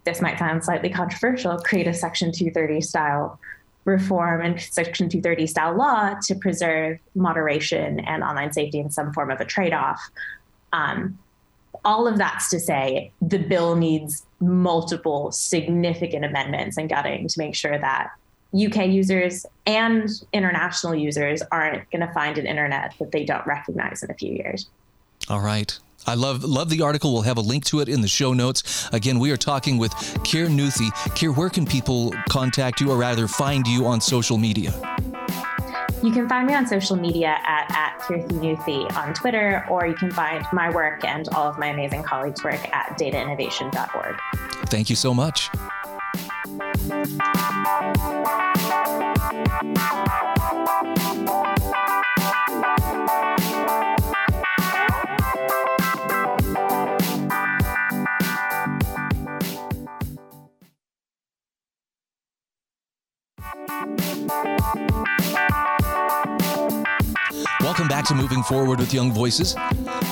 this 0.04 0.20
might 0.20 0.38
sound 0.38 0.62
slightly 0.62 0.88
controversial, 0.88 1.58
create 1.58 1.88
a 1.88 1.92
Section 1.92 2.30
230 2.30 2.82
style 2.82 3.40
reform 3.84 4.42
and 4.42 4.60
Section 4.60 5.08
230 5.08 5.48
style 5.48 5.74
law 5.74 6.14
to 6.22 6.36
preserve 6.36 7.00
moderation 7.16 7.98
and 7.98 8.22
online 8.22 8.52
safety 8.52 8.78
in 8.78 8.92
some 8.92 9.12
form 9.12 9.32
of 9.32 9.40
a 9.40 9.44
trade 9.44 9.72
off. 9.74 10.00
Um, 10.72 11.18
all 11.84 12.06
of 12.06 12.16
that's 12.16 12.48
to 12.50 12.60
say 12.60 13.10
the 13.20 13.38
bill 13.38 13.74
needs 13.74 14.24
multiple 14.38 15.32
significant 15.32 16.24
amendments 16.24 16.76
and 16.76 16.88
gutting 16.88 17.26
to 17.26 17.38
make 17.40 17.56
sure 17.56 17.76
that 17.76 18.10
UK 18.54 18.88
users 18.88 19.46
and 19.66 20.08
international 20.32 20.94
users 20.94 21.42
aren't 21.52 21.88
going 21.90 22.06
to 22.06 22.12
find 22.12 22.38
an 22.38 22.46
internet 22.46 22.94
that 22.98 23.12
they 23.12 23.24
don't 23.24 23.46
recognize 23.46 24.02
in 24.02 24.10
a 24.10 24.14
few 24.14 24.32
years. 24.32 24.68
All 25.28 25.40
right. 25.40 25.78
I 26.06 26.14
love 26.14 26.42
love 26.42 26.70
the 26.70 26.80
article. 26.82 27.12
We'll 27.12 27.22
have 27.22 27.36
a 27.36 27.42
link 27.42 27.64
to 27.66 27.80
it 27.80 27.88
in 27.88 28.00
the 28.00 28.08
show 28.08 28.32
notes. 28.32 28.88
Again, 28.92 29.18
we 29.18 29.30
are 29.32 29.36
talking 29.36 29.76
with 29.76 29.92
Kir 30.24 30.46
Nuthi. 30.46 30.90
Kir, 31.14 31.30
where 31.32 31.50
can 31.50 31.66
people 31.66 32.14
contact 32.28 32.80
you 32.80 32.90
or 32.90 32.96
rather 32.96 33.28
find 33.28 33.66
you 33.66 33.86
on 33.86 34.00
social 34.00 34.38
media? 34.38 34.72
You 36.02 36.10
can 36.10 36.26
find 36.26 36.46
me 36.46 36.54
on 36.54 36.66
social 36.66 36.96
media 36.96 37.36
at, 37.46 37.70
at 37.70 38.00
Nuthi 38.30 38.90
on 38.96 39.12
Twitter, 39.12 39.66
or 39.68 39.86
you 39.86 39.94
can 39.94 40.10
find 40.10 40.46
my 40.50 40.70
work 40.70 41.04
and 41.04 41.28
all 41.28 41.46
of 41.46 41.58
my 41.58 41.66
amazing 41.66 42.02
colleagues' 42.02 42.42
work 42.42 42.66
at 42.72 42.98
datainnovation.org. 42.98 44.18
Thank 44.68 44.88
you 44.88 44.96
so 44.96 45.12
much. 45.12 45.50
Música 46.90 48.49
Welcome 67.60 67.88
back 67.88 68.04
to 68.06 68.14
Moving 68.14 68.42
Forward 68.42 68.80
with 68.80 68.92
Young 68.92 69.12
Voices. 69.12 69.54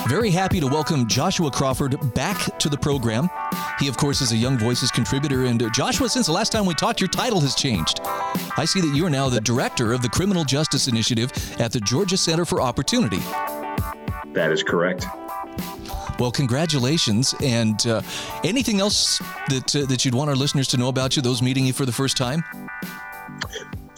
Very 0.07 0.29
happy 0.29 0.59
to 0.59 0.67
welcome 0.67 1.07
Joshua 1.07 1.51
Crawford 1.51 1.97
back 2.13 2.57
to 2.59 2.69
the 2.69 2.77
program. 2.77 3.29
He, 3.79 3.87
of 3.87 3.97
course, 3.97 4.21
is 4.21 4.31
a 4.31 4.37
Young 4.37 4.57
Voices 4.57 4.91
contributor. 4.91 5.45
And 5.45 5.61
Joshua, 5.73 6.07
since 6.09 6.27
the 6.27 6.31
last 6.31 6.51
time 6.51 6.65
we 6.65 6.73
talked, 6.73 7.01
your 7.01 7.09
title 7.09 7.41
has 7.41 7.55
changed. 7.55 7.99
I 8.57 8.65
see 8.65 8.81
that 8.81 8.95
you 8.95 9.05
are 9.05 9.09
now 9.09 9.29
the 9.29 9.41
director 9.41 9.93
of 9.93 10.01
the 10.01 10.09
Criminal 10.09 10.43
Justice 10.43 10.87
Initiative 10.87 11.31
at 11.59 11.71
the 11.71 11.79
Georgia 11.81 12.17
Center 12.17 12.45
for 12.45 12.61
Opportunity. 12.61 13.19
That 14.33 14.51
is 14.51 14.63
correct. 14.63 15.05
Well, 16.19 16.31
congratulations. 16.31 17.35
And 17.41 17.85
uh, 17.87 18.01
anything 18.43 18.79
else 18.79 19.19
that, 19.49 19.75
uh, 19.75 19.85
that 19.87 20.05
you'd 20.05 20.15
want 20.15 20.29
our 20.29 20.35
listeners 20.35 20.67
to 20.69 20.77
know 20.77 20.87
about 20.87 21.15
you, 21.15 21.21
those 21.21 21.41
meeting 21.41 21.65
you 21.65 21.73
for 21.73 21.85
the 21.85 21.91
first 21.91 22.17
time? 22.17 22.43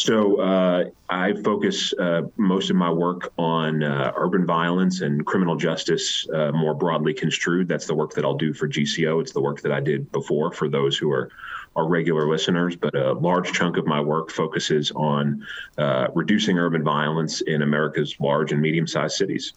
So 0.02 0.42
uh, 0.42 0.86
I 1.10 1.34
focus 1.44 1.94
uh, 1.94 2.24
most 2.36 2.72
of 2.72 2.76
my 2.76 2.90
work 2.90 3.32
on 3.38 3.84
uh, 3.84 4.12
urban 4.16 4.48
violence 4.48 5.02
and 5.02 5.24
criminal 5.24 5.56
justice 5.56 6.28
uh, 6.34 6.52
more 6.54 6.74
broadly 6.74 7.14
construed. 7.14 7.68
That's 7.68 7.86
the 7.86 7.94
work 7.94 8.14
that 8.14 8.26
I'll 8.26 8.34
do 8.34 8.52
for 8.52 8.68
GCO. 8.68 9.22
It's 9.22 9.32
the 9.32 9.42
work 9.42 9.62
that 9.62 9.72
I 9.72 9.80
did 9.80 10.12
before 10.12 10.52
for 10.52 10.68
those 10.68 10.98
who 10.98 11.12
are 11.12 11.30
are 11.76 11.88
regular 11.88 12.28
listeners. 12.28 12.76
But 12.76 12.96
a 12.96 13.14
large 13.14 13.54
chunk 13.54 13.78
of 13.78 13.86
my 13.86 14.02
work 14.02 14.32
focuses 14.32 14.92
on 14.96 15.46
uh, 15.78 16.08
reducing 16.16 16.58
urban 16.58 16.84
violence 16.84 17.42
in 17.42 17.62
America's 17.62 18.16
large 18.20 18.52
and 18.52 18.60
medium 18.60 18.88
sized 18.88 19.18
cities. 19.18 19.54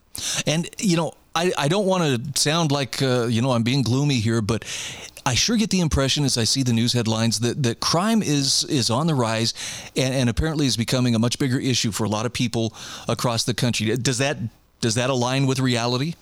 And 0.46 0.68
you 0.78 0.98
know, 0.98 1.14
I, 1.34 1.52
I 1.58 1.68
don't 1.68 1.86
want 1.86 2.34
to 2.34 2.40
sound 2.40 2.70
like 2.70 3.02
uh, 3.02 3.26
you 3.26 3.42
know 3.42 3.52
I'm 3.52 3.64
being 3.64 3.82
gloomy 3.82 4.20
here, 4.20 4.40
but 4.40 4.64
I 5.26 5.34
sure 5.34 5.56
get 5.56 5.70
the 5.70 5.80
impression 5.80 6.24
as 6.24 6.38
I 6.38 6.44
see 6.44 6.62
the 6.62 6.72
news 6.72 6.92
headlines 6.92 7.40
that, 7.40 7.62
that 7.64 7.80
crime 7.80 8.22
is 8.22 8.64
is 8.64 8.90
on 8.90 9.06
the 9.06 9.14
rise 9.14 9.52
and, 9.96 10.14
and 10.14 10.30
apparently 10.30 10.66
is 10.66 10.76
becoming 10.76 11.14
a 11.14 11.18
much 11.18 11.38
bigger 11.38 11.58
issue 11.58 11.90
for 11.90 12.04
a 12.04 12.08
lot 12.08 12.26
of 12.26 12.32
people 12.32 12.72
across 13.08 13.44
the 13.44 13.54
country. 13.54 13.96
Does 13.96 14.18
that 14.18 14.38
does 14.80 14.94
that 14.94 15.10
align 15.10 15.46
with 15.46 15.58
reality? 15.58 16.14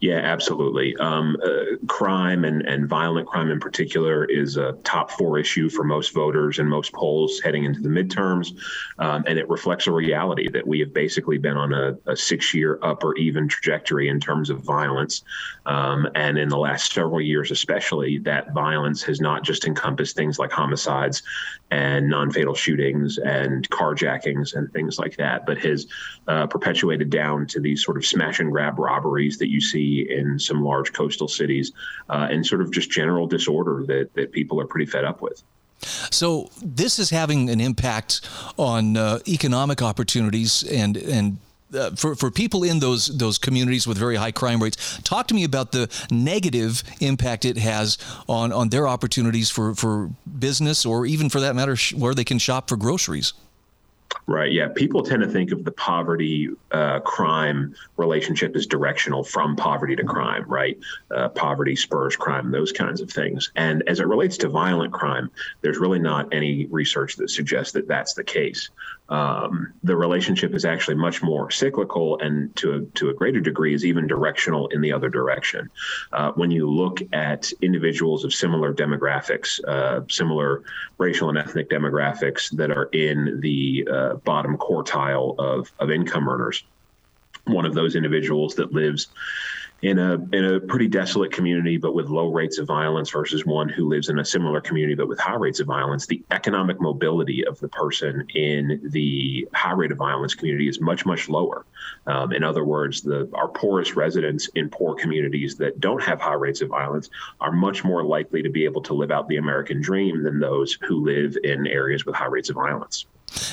Yeah, 0.00 0.18
absolutely. 0.18 0.96
Um, 0.96 1.36
uh, 1.42 1.76
crime 1.86 2.44
and, 2.44 2.62
and 2.62 2.86
violent 2.86 3.26
crime 3.26 3.50
in 3.50 3.58
particular 3.58 4.24
is 4.26 4.56
a 4.56 4.72
top 4.84 5.10
four 5.12 5.38
issue 5.38 5.70
for 5.70 5.82
most 5.82 6.12
voters 6.12 6.58
and 6.58 6.68
most 6.68 6.92
polls 6.92 7.40
heading 7.42 7.64
into 7.64 7.80
the 7.80 7.88
midterms. 7.88 8.52
Um, 8.98 9.24
and 9.26 9.38
it 9.38 9.48
reflects 9.48 9.86
a 9.86 9.92
reality 9.92 10.50
that 10.50 10.66
we 10.66 10.80
have 10.80 10.92
basically 10.92 11.38
been 11.38 11.56
on 11.56 11.72
a, 11.72 11.96
a 12.06 12.16
six 12.16 12.52
year 12.52 12.78
up 12.82 13.02
or 13.02 13.16
even 13.16 13.48
trajectory 13.48 14.08
in 14.08 14.20
terms 14.20 14.50
of 14.50 14.60
violence. 14.60 15.22
Um, 15.64 16.06
and 16.14 16.36
in 16.36 16.48
the 16.48 16.58
last 16.58 16.92
several 16.92 17.20
years, 17.20 17.50
especially, 17.50 18.18
that 18.18 18.52
violence 18.52 19.02
has 19.04 19.20
not 19.20 19.42
just 19.42 19.66
encompassed 19.66 20.16
things 20.16 20.38
like 20.38 20.52
homicides 20.52 21.22
and 21.70 22.10
non 22.10 22.30
fatal 22.30 22.54
shootings 22.54 23.18
and 23.18 23.68
carjackings 23.70 24.54
and 24.54 24.70
things 24.72 24.98
like 24.98 25.16
that, 25.16 25.46
but 25.46 25.56
has 25.58 25.86
uh, 26.28 26.46
perpetuated 26.46 27.08
down 27.08 27.46
to 27.46 27.60
these 27.60 27.82
sort 27.82 27.96
of 27.96 28.04
smash 28.04 28.40
and 28.40 28.50
grab 28.50 28.78
robberies 28.78 29.38
that 29.38 29.48
you 29.48 29.61
see 29.62 30.06
in 30.10 30.38
some 30.38 30.62
large 30.62 30.92
coastal 30.92 31.28
cities 31.28 31.72
uh, 32.10 32.28
and 32.30 32.46
sort 32.46 32.60
of 32.60 32.72
just 32.72 32.90
general 32.90 33.26
disorder 33.26 33.84
that, 33.86 34.12
that 34.14 34.32
people 34.32 34.60
are 34.60 34.66
pretty 34.66 34.86
fed 34.86 35.04
up 35.04 35.22
with. 35.22 35.42
So 36.10 36.50
this 36.62 36.98
is 36.98 37.10
having 37.10 37.50
an 37.50 37.60
impact 37.60 38.20
on 38.56 38.96
uh, 38.96 39.18
economic 39.26 39.82
opportunities 39.82 40.62
and 40.64 40.96
and 40.96 41.38
uh, 41.74 41.90
for, 41.96 42.14
for 42.14 42.30
people 42.30 42.64
in 42.64 42.78
those 42.80 43.06
those 43.06 43.38
communities 43.38 43.86
with 43.86 43.98
very 43.98 44.16
high 44.16 44.30
crime 44.30 44.62
rates. 44.62 45.00
Talk 45.02 45.26
to 45.28 45.34
me 45.34 45.44
about 45.44 45.72
the 45.72 45.88
negative 46.10 46.82
impact 47.00 47.44
it 47.44 47.56
has 47.56 47.98
on 48.28 48.52
on 48.52 48.68
their 48.68 48.86
opportunities 48.86 49.50
for 49.50 49.74
for 49.74 50.10
business 50.38 50.86
or 50.86 51.06
even 51.06 51.28
for 51.28 51.40
that 51.40 51.56
matter 51.56 51.74
sh- 51.74 51.94
where 51.94 52.14
they 52.14 52.24
can 52.24 52.38
shop 52.38 52.68
for 52.68 52.76
groceries. 52.76 53.32
Right. 54.26 54.52
Yeah. 54.52 54.68
People 54.68 55.02
tend 55.02 55.22
to 55.22 55.28
think 55.28 55.50
of 55.50 55.64
the 55.64 55.72
poverty 55.72 56.50
uh, 56.70 57.00
crime 57.00 57.74
relationship 57.96 58.54
as 58.54 58.66
directional 58.66 59.24
from 59.24 59.56
poverty 59.56 59.96
to 59.96 60.04
crime, 60.04 60.44
right? 60.46 60.78
Uh, 61.10 61.28
poverty 61.28 61.74
spurs 61.74 62.14
crime, 62.14 62.52
those 62.52 62.70
kinds 62.70 63.00
of 63.00 63.10
things. 63.10 63.50
And 63.56 63.82
as 63.88 63.98
it 63.98 64.06
relates 64.06 64.36
to 64.38 64.48
violent 64.48 64.92
crime, 64.92 65.28
there's 65.60 65.78
really 65.78 65.98
not 65.98 66.32
any 66.32 66.66
research 66.66 67.16
that 67.16 67.30
suggests 67.30 67.72
that 67.72 67.88
that's 67.88 68.14
the 68.14 68.22
case 68.22 68.70
um, 69.08 69.72
the 69.82 69.96
relationship 69.96 70.54
is 70.54 70.64
actually 70.64 70.94
much 70.94 71.22
more 71.22 71.50
cyclical 71.50 72.18
and 72.20 72.54
to 72.56 72.74
a, 72.74 72.80
to 72.98 73.10
a 73.10 73.14
greater 73.14 73.40
degree 73.40 73.74
is 73.74 73.84
even 73.84 74.06
directional 74.06 74.68
in 74.68 74.80
the 74.80 74.92
other 74.92 75.08
direction. 75.08 75.68
Uh, 76.12 76.32
when 76.32 76.50
you 76.50 76.70
look 76.70 77.00
at 77.12 77.52
individuals 77.60 78.24
of 78.24 78.32
similar 78.32 78.72
demographics, 78.72 79.62
uh, 79.64 80.00
similar 80.08 80.62
racial 80.98 81.28
and 81.28 81.36
ethnic 81.36 81.68
demographics 81.68 82.50
that 82.56 82.70
are 82.70 82.84
in 82.92 83.40
the 83.40 83.86
uh, 83.92 84.14
bottom 84.16 84.56
quartile 84.56 85.38
of, 85.38 85.72
of 85.78 85.90
income 85.90 86.28
earners, 86.28 86.64
one 87.44 87.66
of 87.66 87.74
those 87.74 87.96
individuals 87.96 88.54
that 88.54 88.72
lives 88.72 89.08
in 89.82 89.98
a 89.98 90.14
in 90.32 90.44
a 90.44 90.60
pretty 90.60 90.86
desolate 90.86 91.32
community 91.32 91.76
but 91.76 91.92
with 91.92 92.08
low 92.08 92.30
rates 92.30 92.58
of 92.58 92.66
violence 92.66 93.10
versus 93.10 93.44
one 93.44 93.68
who 93.68 93.88
lives 93.88 94.08
in 94.08 94.20
a 94.20 94.24
similar 94.24 94.60
community 94.60 94.94
but 94.94 95.08
with 95.08 95.18
high 95.18 95.34
rates 95.34 95.58
of 95.58 95.66
violence 95.66 96.06
the 96.06 96.22
economic 96.30 96.80
mobility 96.80 97.44
of 97.44 97.58
the 97.58 97.68
person 97.68 98.24
in 98.34 98.80
the 98.92 99.46
high 99.52 99.72
rate 99.72 99.90
of 99.90 99.98
violence 99.98 100.34
community 100.34 100.68
is 100.68 100.80
much 100.80 101.04
much 101.04 101.28
lower. 101.28 101.66
Um, 102.06 102.32
in 102.32 102.44
other 102.44 102.64
words 102.64 103.02
the 103.02 103.28
our 103.34 103.48
poorest 103.48 103.96
residents 103.96 104.48
in 104.54 104.70
poor 104.70 104.94
communities 104.94 105.56
that 105.56 105.80
don't 105.80 106.02
have 106.02 106.20
high 106.20 106.34
rates 106.34 106.60
of 106.60 106.68
violence 106.68 107.10
are 107.40 107.52
much 107.52 107.82
more 107.82 108.04
likely 108.04 108.40
to 108.42 108.50
be 108.50 108.64
able 108.64 108.82
to 108.82 108.94
live 108.94 109.10
out 109.10 109.28
the 109.28 109.36
american 109.36 109.80
dream 109.80 110.22
than 110.22 110.38
those 110.38 110.78
who 110.82 111.04
live 111.04 111.36
in 111.42 111.66
areas 111.66 112.06
with 112.06 112.14
high 112.14 112.26
rates 112.26 112.50
of 112.50 112.54
violence 112.54 113.06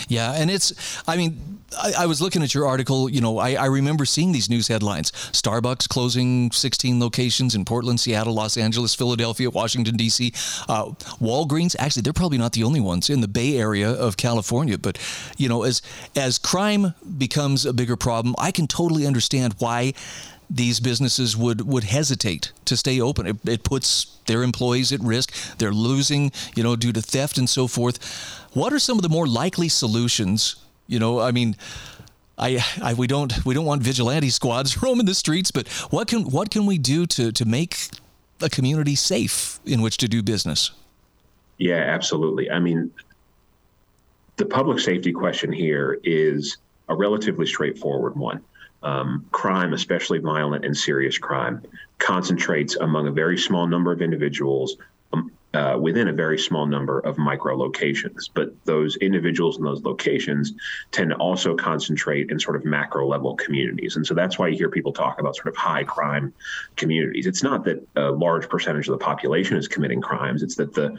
yeah, 0.08 0.34
and 0.34 0.50
it's, 0.50 1.02
I 1.08 1.18
mean, 1.18 1.60
I, 1.78 1.94
I, 2.00 2.06
was 2.06 2.22
looking 2.22 2.44
at 2.44 2.54
your 2.54 2.66
article. 2.66 3.10
You 3.10 3.22
know, 3.22 3.38
I, 3.38 3.54
I 3.54 3.66
remember 3.66 4.06
seeing 4.06 4.32
these 4.32 4.50
news 4.50 4.68
headlines 4.68 5.12
Starbucks 5.12 5.88
closing 5.88 6.52
16 6.52 7.00
locations 7.00 7.56
in 7.56 7.66
Portland, 7.66 8.00
Seattle, 8.00 8.34
Los 8.34 8.58
Angeles, 8.58 8.96
Philadelphia, 8.96 9.50
Washington, 9.50 9.96
D.C. 9.96 10.32
Uh, 10.68 10.92
Walgreens, 11.22 11.76
actually, 11.80 12.02
they're 12.02 12.14
probably 12.14 12.38
not 12.38 12.54
the 12.54 12.64
only 12.64 12.80
ones 12.80 13.10
in 13.10 13.22
the 13.22 13.28
Bay 13.28 13.58
Area 13.58 13.90
of 13.90 14.18
California. 14.18 14.78
But, 14.78 14.98
you 15.38 15.50
know, 15.50 15.64
as, 15.64 15.82
as 16.16 16.38
crime 16.38 16.94
becomes 17.18 17.66
a 17.66 17.74
bigger 17.74 17.96
problem, 17.96 18.36
I 18.38 18.52
can 18.52 18.68
totally 18.68 19.06
understand 19.06 19.56
why 19.60 19.94
these 20.50 20.80
businesses 20.80 21.38
would 21.38 21.62
would 21.62 21.84
hesitate 21.84 22.52
to 22.66 22.76
stay 22.76 23.00
open. 23.00 23.28
It, 23.28 23.38
it, 23.48 23.64
puts 23.64 24.18
their 24.26 24.42
employees 24.42 24.92
at 24.92 25.00
risk. 25.02 25.32
They're 25.60 25.72
losing, 25.72 26.32
you 26.56 26.64
know, 26.64 26.76
due 26.76 26.92
to 26.92 27.02
theft 27.02 27.38
and 27.38 27.48
so 27.48 27.68
forth. 27.68 28.00
What 28.54 28.74
are 28.74 28.80
some 28.80 28.98
of 28.98 29.04
the 29.04 29.10
more 29.10 29.28
likely 29.28 29.70
solutions? 29.70 30.58
You 30.88 31.00
know, 31.00 31.20
I 31.20 31.32
mean. 31.32 31.56
I, 32.42 32.64
I, 32.82 32.94
we 32.94 33.06
don't 33.06 33.46
we 33.46 33.54
don't 33.54 33.66
want 33.66 33.84
vigilante 33.84 34.30
squads 34.40 34.82
roaming 34.82 35.06
the 35.06 35.14
streets, 35.14 35.52
but 35.52 35.68
what 35.90 36.08
can 36.08 36.22
what 36.22 36.50
can 36.50 36.66
we 36.66 36.78
do 36.78 37.06
to 37.08 37.34
to 37.34 37.44
make 37.44 37.90
a 38.42 38.50
community 38.50 38.96
safe 38.96 39.60
in 39.66 39.82
which 39.82 39.98
to 39.98 40.08
do 40.08 40.24
business? 40.24 40.72
Yeah, 41.58 41.76
absolutely. 41.76 42.50
I 42.50 42.60
mean, 42.60 42.92
the 44.38 44.46
public 44.46 44.80
safety 44.80 45.12
question 45.12 45.52
here 45.52 46.00
is 46.04 46.58
a 46.88 46.96
relatively 46.96 47.46
straightforward 47.46 48.16
one. 48.16 48.42
Um, 48.82 49.26
crime, 49.32 49.74
especially 49.74 50.20
violent 50.20 50.64
and 50.64 50.76
serious 50.76 51.18
crime, 51.18 51.62
concentrates 51.98 52.78
among 52.78 53.08
a 53.08 53.12
very 53.12 53.38
small 53.38 53.68
number 53.68 53.92
of 53.92 54.02
individuals 54.02 54.78
um, 55.12 55.32
uh, 55.54 55.78
within 55.80 56.08
a 56.08 56.14
very 56.14 56.38
small 56.38 56.66
number 56.66 57.00
of 57.00 57.18
micro 57.18 57.58
locations. 57.58 58.28
But 58.28 58.54
those 58.66 58.98
individuals 58.98 59.58
in 59.58 59.64
those 59.64 59.82
locations 59.82 60.54
tend 60.92 61.10
to 61.10 61.16
also 61.16 61.56
concentrate 61.56 62.30
in 62.30 62.40
sort 62.40 62.56
of 62.56 62.66
macro 62.66 63.08
level 63.08 63.36
communities. 63.36 63.96
And 63.96 64.06
so 64.06 64.14
that's 64.14 64.38
why 64.38 64.50
you 64.50 64.58
hear 64.58 64.70
people 64.70 64.94
talk 64.94 65.20
about 65.20 65.36
sort 65.36 65.48
of 65.48 65.56
high 65.56 65.84
crime 65.84 66.34
communities. 66.76 67.26
It's 67.26 67.42
not 67.42 67.64
that 67.66 67.86
a 67.96 68.12
large 68.12 68.48
percentage 68.48 68.88
of 68.88 69.00
the 69.00 69.04
population 69.04 69.58
is 69.58 69.68
committing 69.68 70.02
crimes, 70.02 70.44
it's 70.44 70.56
that 70.56 70.74
the 70.74 70.96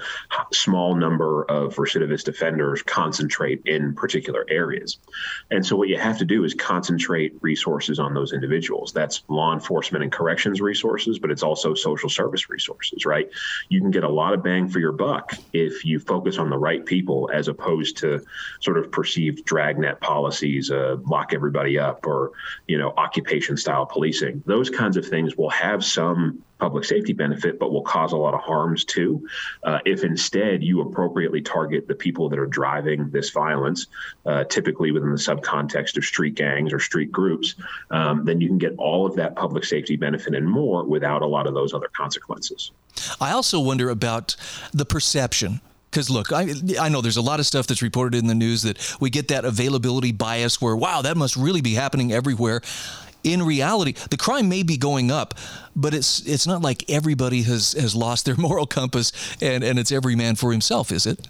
small 0.52 0.96
number 0.96 1.44
of 1.44 1.76
recidivist 1.76 2.28
offenders 2.28 2.82
concentrate 2.82 3.62
in 3.66 3.94
particular 3.94 4.44
areas. 4.48 4.98
And 5.50 5.64
so 5.64 5.76
what 5.76 5.88
you 5.88 5.98
have 5.98 6.18
to 6.18 6.24
do 6.24 6.44
is 6.44 6.54
concentrate 6.54 7.34
resources 7.40 7.98
on 7.98 8.14
those 8.14 8.32
individuals. 8.32 8.92
That's 8.92 9.22
law 9.28 9.52
enforcement 9.52 10.02
and 10.02 10.12
corrections 10.12 10.60
resources, 10.60 11.18
but 11.18 11.30
it's 11.30 11.42
also 11.42 11.74
social 11.74 12.08
service 12.08 12.50
resources, 12.50 13.06
right? 13.06 13.28
You 13.68 13.80
can 13.80 13.90
get 13.90 14.04
a 14.04 14.08
lot 14.08 14.34
of 14.34 14.39
bang 14.40 14.68
for 14.68 14.78
your 14.78 14.92
buck 14.92 15.32
if 15.52 15.84
you 15.84 15.98
focus 15.98 16.38
on 16.38 16.50
the 16.50 16.58
right 16.58 16.84
people 16.84 17.30
as 17.32 17.48
opposed 17.48 17.96
to 17.98 18.20
sort 18.60 18.78
of 18.78 18.90
perceived 18.90 19.44
dragnet 19.44 20.00
policies, 20.00 20.70
uh, 20.70 20.96
lock 21.06 21.32
everybody 21.32 21.78
up, 21.78 22.06
or 22.06 22.32
you 22.66 22.78
know 22.78 22.92
occupation 22.96 23.56
style 23.56 23.86
policing. 23.86 24.42
Those 24.46 24.70
kinds 24.70 24.96
of 24.96 25.06
things 25.06 25.36
will 25.36 25.50
have 25.50 25.84
some 25.84 26.42
public 26.60 26.84
safety 26.84 27.12
benefit, 27.12 27.58
but 27.58 27.72
will 27.72 27.82
cause 27.82 28.12
a 28.12 28.16
lot 28.16 28.34
of 28.34 28.40
harms 28.40 28.84
too. 28.84 29.26
Uh, 29.64 29.78
if 29.84 30.04
instead 30.04 30.62
you 30.62 30.82
appropriately 30.82 31.40
target 31.40 31.88
the 31.88 31.94
people 31.94 32.28
that 32.28 32.38
are 32.38 32.46
driving 32.46 33.10
this 33.10 33.30
violence, 33.30 33.86
uh, 34.26 34.44
typically 34.44 34.92
within 34.92 35.10
the 35.10 35.16
subcontext 35.16 35.96
of 35.96 36.04
street 36.04 36.34
gangs 36.34 36.72
or 36.72 36.78
street 36.78 37.10
groups, 37.10 37.54
um, 37.90 38.24
then 38.24 38.40
you 38.40 38.48
can 38.48 38.58
get 38.58 38.74
all 38.78 39.06
of 39.06 39.16
that 39.16 39.34
public 39.34 39.64
safety 39.64 39.96
benefit 39.96 40.34
and 40.34 40.48
more 40.48 40.84
without 40.84 41.22
a 41.22 41.26
lot 41.26 41.46
of 41.46 41.54
those 41.54 41.74
other 41.74 41.88
consequences. 41.96 42.70
I 43.20 43.32
also 43.32 43.58
wonder 43.60 43.88
about 43.88 44.36
the 44.72 44.84
perception 44.84 45.60
because 45.90 46.08
look, 46.08 46.32
I, 46.32 46.54
I 46.80 46.88
know 46.88 47.00
there's 47.00 47.16
a 47.16 47.22
lot 47.22 47.40
of 47.40 47.46
stuff 47.46 47.66
that's 47.66 47.82
reported 47.82 48.16
in 48.18 48.28
the 48.28 48.34
news 48.34 48.62
that 48.62 48.96
we 49.00 49.10
get 49.10 49.28
that 49.28 49.44
availability 49.44 50.12
bias 50.12 50.60
where, 50.60 50.76
wow, 50.76 51.02
that 51.02 51.16
must 51.16 51.36
really 51.36 51.62
be 51.62 51.74
happening 51.74 52.12
everywhere 52.12 52.60
in 53.24 53.42
reality, 53.42 53.94
the 54.10 54.16
crime 54.16 54.48
may 54.48 54.62
be 54.62 54.76
going 54.76 55.10
up, 55.10 55.34
but 55.76 55.94
it's 55.94 56.26
it's 56.26 56.46
not 56.46 56.62
like 56.62 56.88
everybody 56.90 57.42
has 57.42 57.72
has 57.72 57.94
lost 57.94 58.26
their 58.26 58.36
moral 58.38 58.66
compass 58.66 59.12
and 59.40 59.62
and 59.64 59.78
it's 59.78 59.92
every 59.92 60.16
man 60.16 60.36
for 60.36 60.52
himself, 60.52 60.92
is 60.92 61.06
it? 61.06 61.28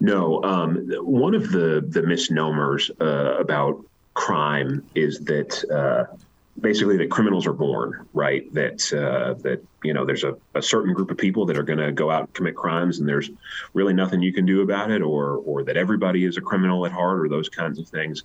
No. 0.00 0.42
Um, 0.42 0.90
one 1.00 1.34
of 1.34 1.50
the 1.50 1.84
the 1.86 2.02
misnomers 2.02 2.90
uh, 3.00 3.36
about 3.38 3.84
crime 4.14 4.84
is 4.94 5.20
that. 5.20 5.64
Uh, 5.70 6.16
basically, 6.60 6.96
that 6.96 7.10
criminals 7.10 7.46
are 7.46 7.52
born, 7.52 8.06
right? 8.14 8.52
That 8.54 8.92
uh, 8.92 9.34
that 9.42 9.62
you 9.82 9.92
know, 9.92 10.04
there's 10.04 10.24
a, 10.24 10.36
a 10.54 10.62
certain 10.62 10.94
group 10.94 11.10
of 11.10 11.18
people 11.18 11.46
that 11.46 11.58
are 11.58 11.62
going 11.62 11.78
to 11.78 11.92
go 11.92 12.10
out 12.10 12.20
and 12.20 12.34
commit 12.34 12.56
crimes, 12.56 12.98
and 12.98 13.08
there's 13.08 13.30
really 13.74 13.92
nothing 13.92 14.22
you 14.22 14.32
can 14.32 14.46
do 14.46 14.62
about 14.62 14.90
it, 14.90 15.02
or 15.02 15.36
or 15.44 15.62
that 15.64 15.76
everybody 15.76 16.24
is 16.24 16.36
a 16.36 16.40
criminal 16.40 16.86
at 16.86 16.92
heart, 16.92 17.20
or 17.20 17.28
those 17.28 17.48
kinds 17.48 17.78
of 17.78 17.88
things. 17.88 18.24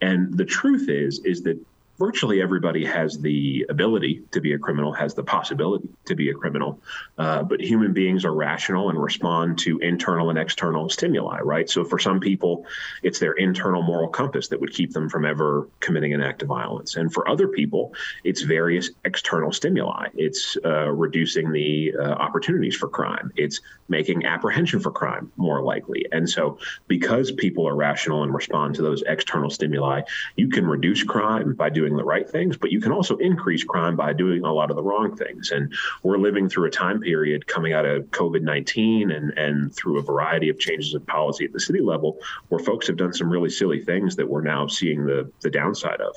And 0.00 0.36
the 0.36 0.44
truth 0.44 0.88
is, 0.88 1.20
is 1.24 1.42
that 1.42 1.58
virtually 1.98 2.42
everybody 2.42 2.84
has 2.84 3.18
the 3.18 3.66
ability 3.68 4.22
to 4.32 4.40
be 4.40 4.52
a 4.52 4.58
criminal, 4.58 4.92
has 4.92 5.14
the 5.14 5.22
possibility 5.22 5.88
to 6.04 6.14
be 6.14 6.30
a 6.30 6.34
criminal. 6.34 6.80
Uh, 7.18 7.42
but 7.42 7.60
human 7.60 7.92
beings 7.92 8.24
are 8.24 8.34
rational 8.34 8.90
and 8.90 9.02
respond 9.02 9.58
to 9.58 9.78
internal 9.78 10.30
and 10.30 10.38
external 10.38 10.88
stimuli, 10.88 11.40
right? 11.40 11.68
So 11.68 11.84
for 11.84 11.98
some 11.98 12.20
people, 12.20 12.66
it's 13.02 13.18
their 13.18 13.32
internal 13.32 13.82
moral 13.82 14.08
compass 14.08 14.48
that 14.48 14.60
would 14.60 14.72
keep 14.72 14.92
them 14.92 15.08
from 15.08 15.24
ever 15.24 15.68
committing 15.80 16.12
an 16.12 16.20
act 16.20 16.42
of 16.42 16.48
violence. 16.48 16.96
And 16.96 17.12
for 17.12 17.28
other 17.28 17.48
people, 17.48 17.94
it's 18.24 18.42
various 18.42 18.90
external 19.04 19.52
stimuli. 19.52 20.08
It's 20.14 20.56
uh, 20.64 20.90
reducing 20.90 21.52
the 21.52 21.94
uh, 21.98 22.02
opportunities 22.02 22.76
for 22.76 22.88
crime, 22.88 23.32
it's 23.36 23.60
making 23.88 24.24
apprehension 24.26 24.80
for 24.80 24.90
crime 24.90 25.30
more 25.36 25.62
likely. 25.62 26.06
And 26.12 26.28
so 26.28 26.58
because 26.88 27.30
people 27.32 27.68
are 27.68 27.76
rational 27.76 28.24
and 28.24 28.34
respond 28.34 28.74
to 28.76 28.82
those 28.82 29.02
external 29.06 29.50
stimuli, 29.50 30.02
you 30.36 30.48
can 30.48 30.66
reduce 30.66 31.02
crime 31.02 31.54
by 31.54 31.70
doing 31.70 31.85
doing 31.86 31.96
the 31.96 32.04
right 32.04 32.28
things, 32.28 32.56
but 32.56 32.72
you 32.72 32.80
can 32.80 32.92
also 32.92 33.16
increase 33.18 33.62
crime 33.62 33.94
by 33.94 34.12
doing 34.12 34.44
a 34.44 34.52
lot 34.52 34.70
of 34.70 34.76
the 34.76 34.82
wrong 34.82 35.16
things. 35.16 35.50
And 35.52 35.72
we're 36.02 36.18
living 36.18 36.48
through 36.48 36.66
a 36.66 36.70
time 36.70 37.00
period 37.00 37.46
coming 37.46 37.72
out 37.72 37.86
of 37.86 38.04
COVID 38.10 38.42
19 38.42 39.12
and, 39.12 39.30
and 39.38 39.74
through 39.74 39.98
a 39.98 40.02
variety 40.02 40.48
of 40.48 40.58
changes 40.58 40.94
in 40.94 41.00
policy 41.02 41.44
at 41.44 41.52
the 41.52 41.60
city 41.60 41.80
level 41.80 42.18
where 42.48 42.58
folks 42.58 42.86
have 42.88 42.96
done 42.96 43.12
some 43.12 43.30
really 43.30 43.50
silly 43.50 43.80
things 43.80 44.16
that 44.16 44.28
we're 44.28 44.42
now 44.42 44.66
seeing 44.66 45.06
the, 45.06 45.30
the 45.42 45.50
downside 45.50 46.00
of. 46.00 46.14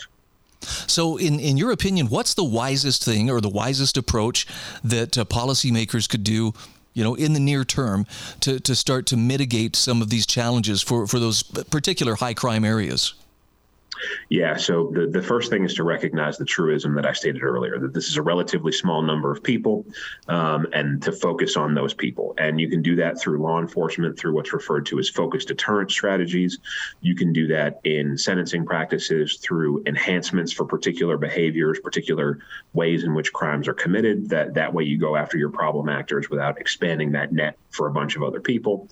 So, 0.62 1.18
in, 1.18 1.40
in 1.40 1.56
your 1.56 1.72
opinion, 1.72 2.08
what's 2.08 2.34
the 2.34 2.44
wisest 2.44 3.06
thing 3.06 3.30
or 3.30 3.40
the 3.40 3.50
wisest 3.50 3.96
approach 3.96 4.46
that 4.84 5.18
uh, 5.18 5.24
policymakers 5.24 6.10
could 6.10 6.24
do 6.24 6.54
you 6.94 7.04
know, 7.04 7.14
in 7.14 7.34
the 7.34 7.40
near 7.40 7.64
term 7.64 8.06
to, 8.42 8.60
to 8.60 8.76
start 8.76 9.06
to 9.06 9.16
mitigate 9.16 9.76
some 9.76 10.02
of 10.02 10.10
these 10.10 10.26
challenges 10.26 10.82
for, 10.82 11.08
for 11.08 11.20
those 11.20 11.44
particular 11.44 12.16
high 12.16 12.34
crime 12.34 12.66
areas? 12.66 13.14
Yeah. 14.30 14.56
So 14.58 14.92
the, 14.94 15.08
the 15.08 15.22
first 15.22 15.50
thing 15.50 15.64
is 15.64 15.74
to 15.76 15.84
recognize 15.84 16.38
the 16.38 16.46
truism 16.46 16.96
that 16.96 17.06
I 17.06 17.14
stated 17.14 17.44
earlier 17.44 17.80
that 17.80 17.94
this 17.94 18.08
is 18.08 18.18
a 18.18 18.22
relatively 18.22 18.72
small 18.72 19.02
number 19.02 19.32
of 19.32 19.44
people 19.44 19.86
um, 20.28 20.68
and 20.74 21.02
to 21.04 21.12
focus 21.12 21.58
on 21.58 21.74
those 21.74 21.94
people. 21.94 22.34
And 22.38 22.60
you 22.60 22.70
can 22.70 22.82
do 22.82 22.96
that 22.98 23.20
through 23.20 23.42
law 23.42 23.60
enforcement, 23.60 24.18
through 24.18 24.34
what's 24.34 24.54
referred 24.54 24.86
to 24.88 25.00
as 25.00 25.10
focused 25.10 25.48
deterrent 25.48 25.92
strategies. 25.92 26.60
You 27.02 27.16
can 27.16 27.34
do 27.34 27.48
that 27.48 27.80
in 27.84 28.18
sentencing 28.18 28.66
practices 28.66 29.38
through 29.38 29.84
enhancements 29.86 30.52
for 30.52 30.66
particular 30.66 31.18
behaviors, 31.18 31.80
particular 31.80 32.40
ways 32.74 33.04
in 33.04 33.14
which 33.14 33.34
crimes 33.34 33.68
are 33.68 33.74
committed. 33.74 34.30
That, 34.30 34.54
that 34.54 34.74
way 34.74 34.84
you 34.84 34.98
go 34.98 35.16
after 35.16 35.38
your 35.38 35.50
problem 35.50 35.90
actors 35.90 36.30
without 36.30 36.60
expanding 36.60 37.12
that 37.12 37.32
net 37.32 37.58
for 37.70 37.88
a 37.88 37.92
bunch 37.92 38.16
of 38.16 38.24
other 38.24 38.40
people. 38.40 38.88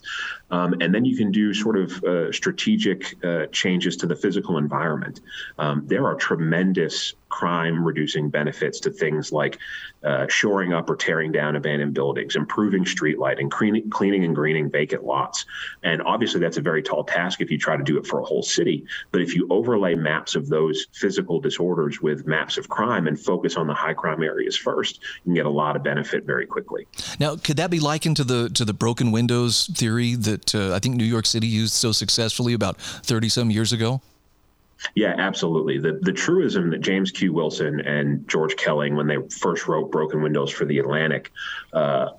Um, 0.52 0.76
and 0.82 0.94
then 0.94 1.06
you 1.06 1.18
can 1.18 1.32
do 1.32 1.54
sort 1.54 1.78
of 1.78 2.04
uh, 2.04 2.32
strategic 2.32 3.16
uh, 3.24 3.48
changes 3.52 3.98
to 3.98 4.08
the 4.08 4.16
physical 4.16 4.58
environment. 4.58 5.22
Um, 5.58 5.84
there 5.86 6.06
are 6.06 6.16
tremendous 6.16 7.16
crime 7.30 7.84
reducing 7.84 8.30
benefits 8.30 8.80
to 8.82 8.92
things 8.92 9.32
like 9.32 9.58
uh, 10.04 10.28
shoring 10.28 10.74
up 10.74 10.90
or 10.90 10.96
tearing 10.96 11.32
down 11.32 11.56
abandoned 11.56 11.94
buildings, 11.94 12.36
improving 12.36 12.86
street 12.86 13.20
lighting, 13.20 13.50
cleaning, 13.50 13.90
cleaning 13.90 14.24
and 14.24 14.36
greening 14.36 14.70
vacant 14.70 15.04
lots. 15.04 15.46
And 15.84 16.02
obviously, 16.04 16.40
that's 16.40 16.58
a 16.58 16.62
very 16.62 16.82
tall 16.82 17.04
task 17.04 17.42
if 17.42 17.52
you 17.52 17.58
try 17.58 17.78
to 17.78 17.84
do 17.84 17.98
it 17.98 18.06
for 18.06 18.20
a 18.20 18.24
whole 18.24 18.44
city. 18.44 18.86
But 19.12 19.22
if 19.22 19.36
you 19.36 19.48
overlay 19.50 19.96
maps 19.96 20.36
of 20.36 20.48
those 20.48 20.88
physical 20.94 21.40
disorders 21.40 22.02
with 22.02 22.28
maps 22.28 22.58
of 22.58 22.70
crime 22.70 23.08
and 23.08 23.20
focus 23.20 23.58
on 23.58 23.68
the 23.68 23.74
high 23.74 23.94
crime 23.94 24.24
areas 24.24 24.56
first, 24.56 25.02
you 25.02 25.24
can 25.24 25.34
get 25.34 25.46
a 25.46 25.50
lot 25.50 25.76
of 25.76 25.84
benefit 25.84 26.26
very 26.26 26.46
quickly. 26.46 26.88
Now, 27.20 27.36
could 27.36 27.58
that 27.58 27.72
be 27.72 27.80
likened 27.80 28.18
to 28.18 28.24
the 28.24 28.50
to 28.50 28.66
the 28.66 28.74
broken 28.74 29.12
windows 29.12 29.68
theory 29.68 30.16
that 30.16 30.56
uh, 30.56 30.74
I 30.74 30.80
think 30.80 30.96
New 30.96 31.06
York 31.06 31.26
City 31.26 31.48
used 31.48 31.74
so 31.74 31.92
successfully 31.92 32.54
about 32.54 32.80
thirty 32.80 33.30
some 33.30 33.52
years 33.52 33.74
ago? 33.74 34.02
Yeah, 34.96 35.16
absolutely. 35.18 35.80
The 35.80 36.00
the 36.02 36.13
truism 36.13 36.70
that 36.72 36.82
James 36.82 37.12
Q. 37.12 37.34
Wilson 37.34 37.80
and 37.82 38.28
George 38.28 38.56
Kelling, 38.56 38.96
when 38.96 39.08
they 39.08 39.18
first 39.30 39.68
wrote 39.68 39.92
Broken 39.92 40.22
Windows 40.22 40.52
for 40.52 40.66
the 40.66 40.80
Atlantic, 40.80 41.32
uh, 41.74 42.10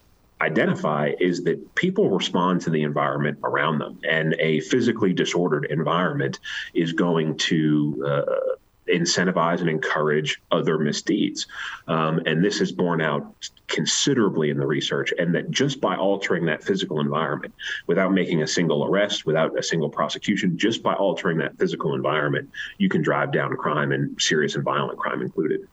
identify 0.40 1.12
is 1.18 1.44
that 1.44 1.74
people 1.74 2.10
respond 2.10 2.60
to 2.62 2.70
the 2.70 2.82
environment 2.82 3.38
around 3.42 3.78
them, 3.78 3.98
and 4.08 4.34
a 4.38 4.60
physically 4.60 5.12
disordered 5.12 5.66
environment 5.70 6.38
is 6.74 6.92
going 6.92 7.36
to 7.38 8.04
uh, 8.06 8.56
incentivize 8.88 9.60
and 9.60 9.68
encourage 9.68 10.40
other 10.50 10.78
misdeeds. 10.78 11.46
Um, 11.86 12.20
and 12.26 12.44
this 12.44 12.60
is 12.60 12.72
borne 12.72 13.00
out 13.00 13.34
considerably 13.66 14.50
in 14.50 14.58
the 14.58 14.66
research, 14.66 15.12
and 15.18 15.34
that 15.34 15.50
just 15.50 15.80
by 15.80 15.96
altering 15.96 16.46
that 16.46 16.62
physical 16.62 17.00
environment, 17.00 17.54
without 17.86 18.12
making 18.12 18.42
a 18.42 18.46
single 18.46 18.84
arrest, 18.86 19.26
without 19.26 19.58
a 19.58 19.62
single 19.62 19.90
prosecution, 19.90 20.56
just 20.56 20.82
by 20.82 20.94
altering 20.94 21.38
that 21.38 21.58
physical 21.58 21.94
environment, 21.94 22.50
you 22.78 22.88
can 22.88 23.02
drive 23.02 23.32
down 23.32 23.54
crime 23.56 23.92
and 23.92 24.20
serious 24.20 24.54
and 24.54 24.64
violent 24.64 24.98
crime 24.98 25.22
included. 25.22 25.68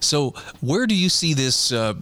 So, 0.00 0.30
where 0.60 0.86
do 0.86 0.94
you 0.94 1.08
see 1.08 1.34
this? 1.34 1.72
Uh, 1.72 1.94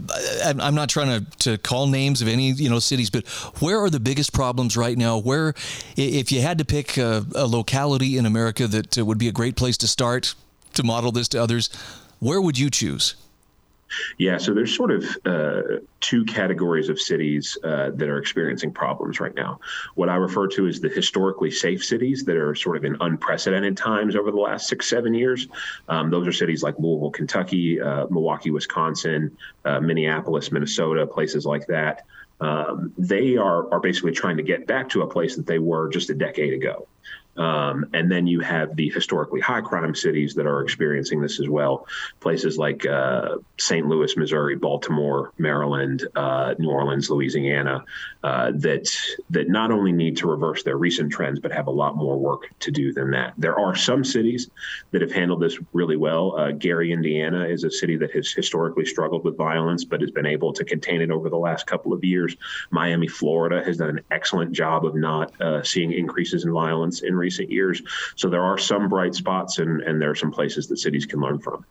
I'm 0.44 0.74
not 0.74 0.88
trying 0.88 1.24
to, 1.24 1.38
to 1.38 1.58
call 1.58 1.86
names 1.86 2.22
of 2.22 2.28
any 2.28 2.50
you 2.50 2.70
know 2.70 2.78
cities, 2.78 3.10
but 3.10 3.26
where 3.60 3.80
are 3.80 3.90
the 3.90 4.00
biggest 4.00 4.32
problems 4.32 4.76
right 4.76 4.96
now? 4.96 5.18
Where, 5.18 5.54
if 5.96 6.32
you 6.32 6.40
had 6.40 6.58
to 6.58 6.64
pick 6.64 6.96
a, 6.96 7.24
a 7.34 7.46
locality 7.46 8.16
in 8.16 8.26
America 8.26 8.66
that 8.66 8.98
uh, 8.98 9.04
would 9.04 9.18
be 9.18 9.28
a 9.28 9.32
great 9.32 9.56
place 9.56 9.76
to 9.78 9.88
start 9.88 10.34
to 10.74 10.82
model 10.82 11.12
this 11.12 11.28
to 11.28 11.42
others, 11.42 11.70
where 12.18 12.40
would 12.40 12.58
you 12.58 12.70
choose? 12.70 13.14
Yeah, 14.18 14.38
so 14.38 14.54
there's 14.54 14.74
sort 14.74 14.90
of 14.90 15.04
uh, 15.24 15.62
two 16.00 16.24
categories 16.24 16.88
of 16.88 17.00
cities 17.00 17.56
uh, 17.64 17.90
that 17.94 18.08
are 18.08 18.18
experiencing 18.18 18.72
problems 18.72 19.20
right 19.20 19.34
now. 19.34 19.60
What 19.94 20.08
I 20.08 20.16
refer 20.16 20.46
to 20.48 20.66
as 20.66 20.80
the 20.80 20.88
historically 20.88 21.50
safe 21.50 21.84
cities 21.84 22.24
that 22.24 22.36
are 22.36 22.54
sort 22.54 22.76
of 22.76 22.84
in 22.84 22.96
unprecedented 23.00 23.76
times 23.76 24.16
over 24.16 24.30
the 24.30 24.38
last 24.38 24.68
six, 24.68 24.88
seven 24.88 25.14
years. 25.14 25.48
Um, 25.88 26.10
those 26.10 26.26
are 26.26 26.32
cities 26.32 26.62
like 26.62 26.78
Louisville, 26.78 27.10
Kentucky, 27.10 27.80
uh, 27.80 28.06
Milwaukee, 28.10 28.50
Wisconsin, 28.50 29.36
uh, 29.64 29.80
Minneapolis, 29.80 30.52
Minnesota, 30.52 31.06
places 31.06 31.46
like 31.46 31.66
that. 31.66 32.02
um, 32.40 32.92
they 32.98 33.36
are 33.36 33.72
are 33.72 33.80
basically 33.80 34.12
trying 34.12 34.36
to 34.36 34.42
get 34.42 34.66
back 34.66 34.88
to 34.90 35.02
a 35.02 35.06
place 35.06 35.36
that 35.36 35.46
they 35.46 35.58
were 35.58 35.88
just 35.88 36.10
a 36.10 36.14
decade 36.14 36.52
ago. 36.52 36.86
Um, 37.38 37.86
and 37.92 38.10
then 38.10 38.26
you 38.26 38.40
have 38.40 38.76
the 38.76 38.90
historically 38.90 39.40
high 39.40 39.60
crime 39.60 39.94
cities 39.94 40.34
that 40.34 40.46
are 40.46 40.62
experiencing 40.62 41.20
this 41.20 41.40
as 41.40 41.48
well. 41.48 41.86
Places 42.20 42.58
like 42.58 42.86
uh, 42.86 43.36
St. 43.58 43.86
Louis, 43.86 44.16
Missouri, 44.16 44.56
Baltimore, 44.56 45.32
Maryland, 45.38 46.06
uh, 46.16 46.54
New 46.58 46.70
Orleans, 46.70 47.10
Louisiana, 47.10 47.84
uh, 48.24 48.52
that 48.54 48.90
that 49.30 49.48
not 49.48 49.70
only 49.70 49.92
need 49.92 50.16
to 50.18 50.26
reverse 50.26 50.62
their 50.62 50.76
recent 50.76 51.12
trends, 51.12 51.38
but 51.38 51.52
have 51.52 51.66
a 51.66 51.70
lot 51.70 51.96
more 51.96 52.18
work 52.18 52.48
to 52.60 52.70
do 52.70 52.92
than 52.92 53.10
that. 53.10 53.34
There 53.38 53.58
are 53.58 53.76
some 53.76 54.04
cities 54.04 54.50
that 54.90 55.02
have 55.02 55.12
handled 55.12 55.40
this 55.40 55.58
really 55.72 55.96
well. 55.96 56.36
Uh, 56.36 56.52
Gary, 56.52 56.92
Indiana, 56.92 57.44
is 57.44 57.64
a 57.64 57.70
city 57.70 57.96
that 57.98 58.10
has 58.12 58.32
historically 58.32 58.84
struggled 58.84 59.24
with 59.24 59.36
violence, 59.36 59.84
but 59.84 60.00
has 60.00 60.10
been 60.10 60.26
able 60.26 60.52
to 60.52 60.64
contain 60.64 61.00
it 61.00 61.10
over 61.10 61.28
the 61.28 61.36
last 61.36 61.66
couple 61.66 61.92
of 61.92 62.02
years. 62.02 62.36
Miami, 62.70 63.08
Florida, 63.08 63.62
has 63.64 63.76
done 63.76 63.90
an 63.90 64.00
excellent 64.10 64.52
job 64.52 64.84
of 64.84 64.94
not 64.94 65.38
uh, 65.40 65.62
seeing 65.62 65.92
increases 65.92 66.44
in 66.44 66.52
violence 66.52 67.02
in 67.02 67.14
recent 67.14 67.25
years. 67.28 67.82
So 68.16 68.28
there 68.28 68.42
are 68.42 68.58
some 68.58 68.88
bright 68.88 69.14
spots, 69.14 69.58
and, 69.58 69.82
and 69.82 70.00
there 70.00 70.10
are 70.10 70.14
some 70.14 70.30
places 70.30 70.66
that 70.68 70.78
cities 70.78 71.06
can 71.06 71.20
learn 71.20 71.38
from. 71.38 71.64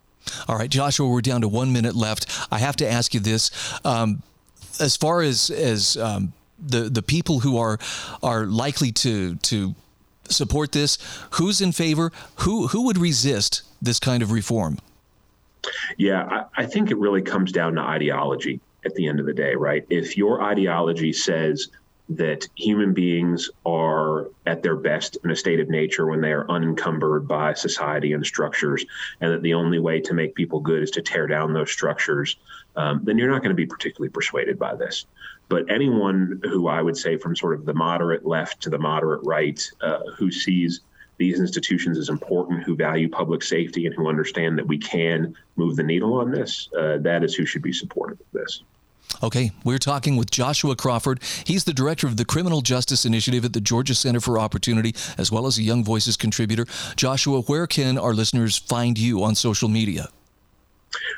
All 0.48 0.58
right, 0.58 0.70
Joshua, 0.70 1.08
we're 1.08 1.22
down 1.22 1.42
to 1.42 1.48
one 1.48 1.72
minute 1.72 1.96
left. 1.96 2.26
I 2.52 2.60
have 2.60 2.76
to 2.78 2.90
ask 2.90 3.14
you 3.14 3.20
this. 3.20 3.52
Um, 3.86 4.24
as 4.80 4.96
far 4.96 5.22
as 5.22 5.50
as 5.50 5.98
um, 5.98 6.34
the 6.60 6.90
the 6.90 7.02
people 7.02 7.40
who 7.40 7.58
are 7.58 7.78
are 8.24 8.46
likely 8.46 8.92
to 8.92 9.36
to 9.36 9.76
support 10.30 10.72
this, 10.72 10.98
who's 11.32 11.62
in 11.62 11.72
favor? 11.72 12.12
Who 12.38 12.68
who 12.68 12.86
would 12.86 12.98
resist 12.98 13.64
this 13.82 14.00
kind 14.00 14.24
of 14.24 14.32
reform? 14.32 14.80
Yeah, 15.98 16.24
I, 16.24 16.64
I 16.64 16.66
think 16.66 16.92
it 16.92 16.98
really 16.98 17.22
comes 17.22 17.52
down 17.52 17.76
to 17.76 17.82
ideology 17.82 18.60
at 18.86 18.94
the 18.96 19.08
end 19.08 19.20
of 19.20 19.26
the 19.26 19.34
day, 19.34 19.56
right? 19.56 19.86
If 19.90 20.16
your 20.16 20.44
ideology 20.44 21.12
says 21.12 21.70
that 22.10 22.48
human 22.56 22.94
beings 22.94 23.50
are 23.66 24.28
at 24.46 24.62
their 24.62 24.76
best 24.76 25.18
in 25.24 25.32
a 25.32 25.36
state 25.36 25.60
of 25.60 25.70
nature 25.70 26.06
when 26.06 26.22
they 26.22 26.32
are 26.32 26.50
unencumbered 26.50 27.28
by 27.28 27.54
society 27.54 28.14
and 28.14 28.26
structures, 28.26 28.86
and 29.22 29.32
that 29.32 29.42
the 29.42 29.54
only 29.54 29.80
way 29.80 30.00
to 30.00 30.14
make 30.14 30.36
people 30.36 30.60
good 30.60 30.84
is 30.84 30.92
to 30.92 31.02
tear 31.02 31.26
down 31.26 31.54
those 31.54 31.72
structures, 31.72 32.38
um, 32.76 33.02
then 33.04 33.18
you're 33.18 33.32
not 33.32 33.42
going 33.42 33.50
to 33.50 33.56
be 33.56 33.66
particularly 33.66 34.10
persuaded 34.10 34.60
by 34.60 34.76
this. 34.76 35.08
But 35.50 35.70
anyone 35.70 36.42
who 36.44 36.68
I 36.68 36.82
would 36.82 36.98
say 36.98 37.18
from 37.18 37.36
sort 37.36 37.56
of 37.56 37.66
the 37.66 37.74
moderate 37.74 38.26
left 38.26 38.62
to 38.62 38.70
the 38.70 38.80
moderate 38.80 39.22
right 39.24 39.62
uh, 39.82 40.00
who 40.18 40.32
sees 40.32 40.82
these 41.18 41.40
institutions 41.40 41.98
as 41.98 42.10
important, 42.10 42.64
who 42.64 42.76
value 42.76 43.10
public 43.10 43.42
safety, 43.42 43.86
and 43.86 43.96
who 43.96 44.10
understand 44.10 44.58
that 44.58 44.68
we 44.68 44.78
can 44.78 45.34
move 45.56 45.76
the 45.76 45.84
needle 45.84 46.16
on 46.16 46.30
this, 46.30 46.70
uh, 46.78 46.98
that 47.00 47.24
is 47.24 47.34
who 47.34 47.46
should 47.46 47.62
be 47.62 47.72
supportive 47.72 48.20
of 48.20 48.26
this. 48.34 48.64
Okay, 49.26 49.50
we're 49.64 49.80
talking 49.80 50.18
with 50.18 50.30
Joshua 50.30 50.76
Crawford. 50.76 51.20
He's 51.48 51.64
the 51.64 51.74
director 51.74 52.06
of 52.06 52.16
the 52.16 52.26
Criminal 52.26 52.62
Justice 52.62 53.06
Initiative 53.06 53.44
at 53.44 53.54
the 53.54 53.60
Georgia 53.60 53.96
Center 53.96 54.20
for 54.20 54.38
Opportunity, 54.38 54.94
as 55.18 55.32
well 55.32 55.48
as 55.48 55.58
a 55.58 55.64
Young 55.64 55.84
Voices 55.84 56.16
contributor. 56.16 56.68
Joshua, 56.96 57.42
where 57.42 57.66
can 57.66 57.98
our 57.98 58.14
listeners 58.14 58.56
find 58.56 59.00
you 59.00 59.24
on 59.24 59.34
social 59.34 59.68
media? 59.68 60.10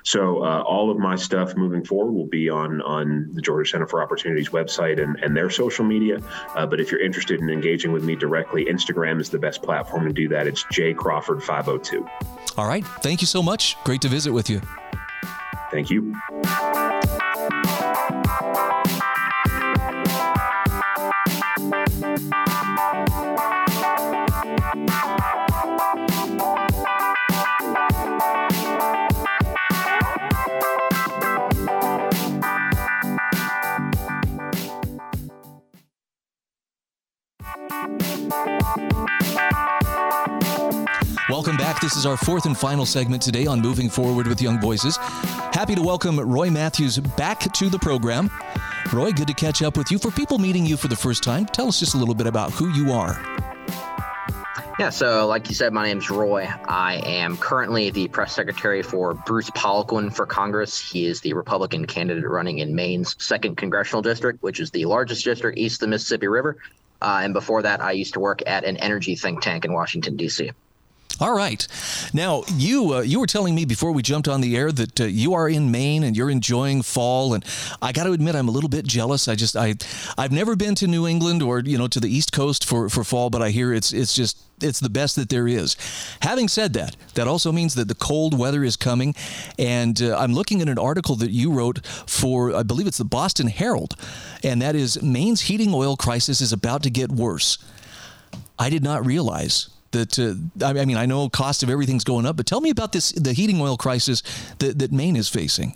So 0.04 0.42
uh, 0.42 0.62
all 0.62 0.90
of 0.90 0.98
my 0.98 1.18
stuff 1.18 1.58
moving 1.58 1.84
forward 1.84 2.14
will 2.14 2.28
be 2.28 2.50
on 2.50 2.82
on 2.82 3.30
the 3.34 3.42
Georgia 3.42 3.70
Center 3.70 3.88
for 3.88 4.02
Opportunities 4.02 4.50
website 4.50 5.04
and, 5.04 5.18
and 5.22 5.36
their 5.36 5.50
social 5.50 5.84
media. 5.84 6.22
Uh, 6.56 6.66
but 6.66 6.80
if 6.80 6.90
you're 6.90 7.04
interested 7.04 7.42
in 7.42 7.50
engaging 7.50 7.92
with 7.92 8.06
me 8.06 8.16
directly, 8.16 8.64
Instagram 8.68 9.20
is 9.20 9.30
the 9.30 9.38
best 9.38 9.62
platform 9.62 10.08
to 10.08 10.14
do 10.14 10.30
that. 10.30 10.48
It's 10.48 10.64
J 10.72 10.94
Crawford 10.94 11.44
502. 11.44 12.08
All 12.58 12.68
right. 12.70 12.88
Thank 13.02 13.20
you 13.20 13.28
so 13.28 13.44
much. 13.44 13.76
Great 13.84 14.00
to 14.00 14.08
visit 14.08 14.32
with 14.32 14.50
you. 14.50 14.62
Thank 15.72 15.90
you. 15.90 16.16
Welcome 41.30 41.58
back. 41.58 41.80
This 41.82 41.96
is 41.96 42.06
our 42.06 42.18
fourth 42.18 42.46
and 42.46 42.58
final 42.58 42.86
segment 42.86 43.22
today 43.22 43.46
on 43.46 43.62
Moving 43.62 43.90
Forward 43.90 44.28
with 44.28 44.42
Young 44.42 44.60
Voices. 44.60 44.98
Happy 44.98 45.76
to 45.76 45.82
welcome 45.82 46.20
Roy 46.20 46.50
Matthews 46.50 46.98
back 46.98 47.40
to 47.54 47.70
the 47.70 47.80
program. 47.80 48.30
Roy, 48.92 49.12
good 49.12 49.28
to 49.28 49.34
catch 49.34 49.62
up 49.62 49.78
with 49.78 49.92
you. 49.92 49.98
For 49.98 50.12
people 50.12 50.40
meeting 50.40 50.66
you 50.66 50.78
for 50.78 50.88
the 50.88 50.96
first 50.96 51.24
time, 51.24 51.46
tell 51.46 51.68
us 51.68 51.80
just 51.80 51.96
a 51.96 51.98
little 51.98 52.16
bit 52.16 52.28
about 52.28 52.52
who 52.52 52.70
you 52.70 52.92
are. 52.92 53.22
Yeah, 54.80 54.90
so 54.90 55.26
like 55.26 55.50
you 55.50 55.56
said, 55.56 55.74
my 55.74 55.88
name 55.88 55.98
is 55.98 56.10
Roy. 56.10 56.48
I 56.68 57.02
am 57.06 57.36
currently 57.38 57.90
the 57.90 58.08
press 58.10 58.34
secretary 58.34 58.84
for 58.84 59.14
Bruce 59.14 59.50
Poliquin 59.52 60.14
for 60.14 60.26
Congress. 60.26 60.78
He 60.80 61.06
is 61.06 61.22
the 61.22 61.34
Republican 61.34 61.86
candidate 61.86 62.30
running 62.30 62.60
in 62.60 62.76
Maine's 62.76 63.16
second 63.20 63.56
congressional 63.56 64.02
district, 64.02 64.44
which 64.44 64.60
is 64.60 64.70
the 64.72 64.86
largest 64.86 65.26
district 65.26 65.58
east 65.58 65.82
of 65.82 65.88
the 65.88 65.92
Mississippi 65.92 66.28
River. 66.28 66.58
Uh, 67.02 67.22
and 67.24 67.34
before 67.34 67.62
that, 67.62 67.82
I 67.82 67.92
used 67.92 68.14
to 68.14 68.20
work 68.20 68.42
at 68.48 68.64
an 68.64 68.78
energy 68.78 69.16
think 69.16 69.42
tank 69.42 69.66
in 69.66 69.74
Washington, 69.74 70.16
D.C. 70.16 70.52
All 71.20 71.34
right. 71.34 71.68
Now 72.14 72.44
you 72.54 72.94
uh, 72.94 73.02
you 73.02 73.20
were 73.20 73.26
telling 73.26 73.56
me 73.56 73.66
before 73.66 73.92
we 73.92 74.04
jumped 74.04 74.28
on 74.28 74.40
the 74.42 74.56
air 74.56 74.72
that 74.72 75.02
uh, 75.02 75.06
you 75.06 75.34
are 75.34 75.50
in 75.50 75.72
Maine 75.72 76.04
and 76.04 76.16
you're 76.16 76.30
enjoying 76.30 76.84
fall, 76.84 77.34
and 77.34 77.44
I 77.82 77.92
got 77.92 78.04
to 78.04 78.12
admit 78.12 78.36
I'm 78.36 78.48
a 78.48 78.52
little 78.52 78.70
bit 78.70 78.86
jealous. 78.86 79.28
I 79.28 79.34
just 79.34 79.56
I 79.56 79.74
I've 80.16 80.32
never 80.32 80.56
been 80.56 80.76
to 80.76 80.86
New 80.86 81.08
England 81.08 81.42
or 81.42 81.60
you 81.60 81.76
know 81.76 81.88
to 81.88 82.00
the 82.00 82.08
East 82.08 82.32
Coast 82.32 82.66
for 82.66 82.88
for 82.88 83.04
fall, 83.04 83.32
but 83.32 83.42
I 83.42 83.50
hear 83.50 83.74
it's 83.74 83.94
it's 83.94 84.14
just 84.14 84.38
it's 84.62 84.80
the 84.80 84.92
best 84.92 85.16
that 85.16 85.30
there 85.30 85.48
is. 85.48 85.76
Having 86.22 86.50
said 86.50 86.74
that, 86.74 86.96
that 87.16 87.28
also 87.28 87.52
means 87.52 87.74
that 87.76 87.88
the 87.88 87.96
cold 87.96 88.38
weather 88.38 88.64
is 88.64 88.76
coming, 88.76 89.16
and 89.58 90.00
uh, 90.00 90.16
I'm 90.20 90.34
looking 90.34 90.62
at 90.62 90.70
an 90.70 90.78
article 90.78 91.16
that 91.16 91.32
you 91.32 91.52
wrote 91.52 91.84
for 92.06 92.56
I 92.56 92.62
believe 92.62 92.86
it's 92.86 93.00
the 93.00 93.06
Boston 93.06 93.48
Herald, 93.48 93.96
and 94.44 94.62
that 94.62 94.76
is 94.76 95.02
Maine's 95.02 95.42
heating 95.42 95.74
oil 95.74 95.98
crisis 95.98 96.42
is 96.42 96.54
about 96.54 96.84
to 96.84 96.92
get 96.92 97.12
worse. 97.12 97.58
I 98.60 98.70
did 98.70 98.84
not 98.84 99.04
realize 99.04 99.70
that 99.92 100.20
uh, 100.20 100.66
I 100.66 100.86
mean 100.86 100.98
I 100.98 101.06
know 101.06 101.30
cost 101.30 101.64
of 101.64 101.70
everything's 101.70 102.04
going 102.04 102.26
up, 102.26 102.38
but 102.38 102.46
tell 102.46 102.62
me 102.62 102.70
about 102.70 102.92
this 102.92 103.12
the 103.12 103.34
heating 103.34 103.60
oil 103.62 103.78
crisis 103.78 104.24
that, 104.60 104.80
that 104.80 104.92
Maine 104.92 105.16
is 105.16 105.30
facing. 105.30 105.76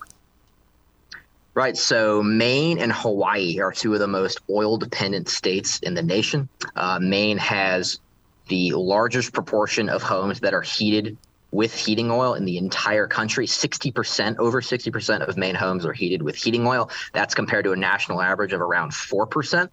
Right. 1.54 1.76
So 1.76 2.24
Maine 2.24 2.80
and 2.80 2.94
Hawaii 2.94 3.60
are 3.60 3.74
two 3.74 3.94
of 3.94 4.00
the 4.00 4.08
most 4.08 4.40
oil 4.50 4.78
dependent 4.78 5.28
states 5.28 5.80
in 5.80 5.94
the 5.94 6.02
nation. 6.02 6.48
Uh, 6.78 6.98
Maine 7.02 7.38
has 7.38 8.00
the 8.48 8.72
largest 8.72 9.34
proportion 9.34 9.90
of 9.90 10.02
homes 10.02 10.40
that 10.40 10.54
are 10.54 10.62
heated 10.62 11.18
with 11.52 11.74
heating 11.74 12.10
oil 12.10 12.34
in 12.34 12.46
the 12.46 12.58
entire 12.58 13.08
country. 13.08 13.46
60%, 13.46 14.38
over 14.40 14.62
60% 14.62 15.28
of 15.28 15.38
Maine 15.38 15.56
homes 15.56 15.86
are 15.86 15.94
heated 15.94 16.22
with 16.22 16.36
heating 16.36 16.66
oil. 16.66 16.90
That's 17.14 17.36
compared 17.36 17.66
to 17.66 17.74
a 17.74 17.76
national 17.76 18.22
average 18.22 18.54
of 18.54 18.62
around 18.62 18.92
4%. 18.92 19.70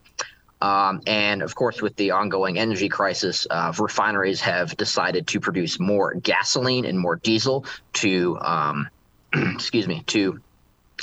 Um, 0.60 1.02
and 1.06 1.42
of 1.42 1.54
course, 1.54 1.80
with 1.80 1.94
the 1.96 2.12
ongoing 2.12 2.58
energy 2.58 2.88
crisis, 2.88 3.46
uh, 3.48 3.72
refineries 3.78 4.40
have 4.40 4.76
decided 4.76 5.26
to 5.28 5.40
produce 5.40 5.78
more 5.78 6.14
gasoline 6.14 6.84
and 6.84 6.98
more 6.98 7.16
diesel 7.16 7.64
to, 7.94 8.38
um, 8.40 8.88
excuse 9.32 9.86
me, 9.86 10.02
to 10.08 10.40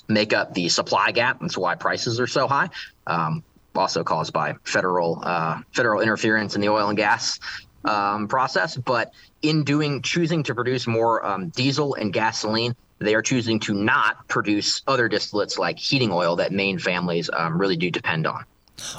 make 0.08 0.34
up 0.34 0.54
the 0.54 0.70
supply 0.70 1.12
gap. 1.12 1.40
That's 1.40 1.58
why 1.58 1.76
prices 1.76 2.20
are 2.20 2.28
so 2.28 2.48
high. 2.48 2.70
Um, 3.08 3.44
also 3.76 4.04
caused 4.04 4.34
by 4.34 4.56
federal 4.64 5.22
uh, 5.24 5.60
federal 5.74 6.02
interference 6.02 6.56
in 6.56 6.62
the 6.62 6.70
oil 6.70 6.90
and 6.90 6.98
gas 6.98 7.40
um, 7.84 8.28
process. 8.28 8.76
But 8.76 9.14
in 9.42 9.64
doing, 9.64 10.02
choosing 10.02 10.44
to 10.44 10.56
produce 10.56 10.88
more 10.88 11.26
um, 11.26 11.50
diesel 11.50 11.96
and 11.96 12.12
gasoline, 12.12 12.76
they 13.00 13.16
are 13.16 13.22
choosing 13.22 13.60
to 13.62 13.74
not 13.74 14.28
produce 14.28 14.82
other 14.88 15.10
distillates 15.10 15.58
like 15.58 15.78
heating 15.78 16.12
oil 16.12 16.38
that 16.38 16.52
Maine 16.52 16.80
families 16.80 17.30
um, 17.32 17.60
really 17.60 17.78
do 17.78 17.92
depend 17.92 18.26
on. 18.28 18.46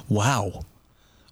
Wow. 0.09 0.65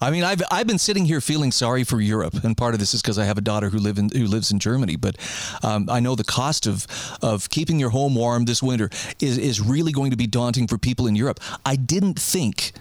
I 0.00 0.10
mean, 0.10 0.24
I've 0.24 0.42
I've 0.50 0.66
been 0.66 0.78
sitting 0.78 1.04
here 1.06 1.20
feeling 1.20 1.50
sorry 1.52 1.84
for 1.84 2.00
Europe, 2.00 2.44
and 2.44 2.56
part 2.56 2.74
of 2.74 2.80
this 2.80 2.94
is 2.94 3.00
because 3.00 3.18
I 3.18 3.24
have 3.24 3.38
a 3.38 3.40
daughter 3.40 3.70
who 3.70 3.78
live 3.78 3.96
in 3.96 4.10
who 4.10 4.26
lives 4.26 4.50
in 4.50 4.58
Germany. 4.58 4.96
But 4.96 5.16
um, 5.62 5.88
I 5.88 6.00
know 6.00 6.14
the 6.14 6.24
cost 6.24 6.66
of 6.66 6.86
of 7.22 7.48
keeping 7.48 7.78
your 7.78 7.90
home 7.90 8.14
warm 8.14 8.44
this 8.44 8.62
winter 8.62 8.90
is 9.20 9.38
is 9.38 9.60
really 9.60 9.92
going 9.92 10.10
to 10.10 10.16
be 10.16 10.26
daunting 10.26 10.66
for 10.66 10.78
people 10.78 11.06
in 11.06 11.16
Europe. 11.16 11.40
I 11.64 11.76
didn't 11.76 12.18
think 12.18 12.72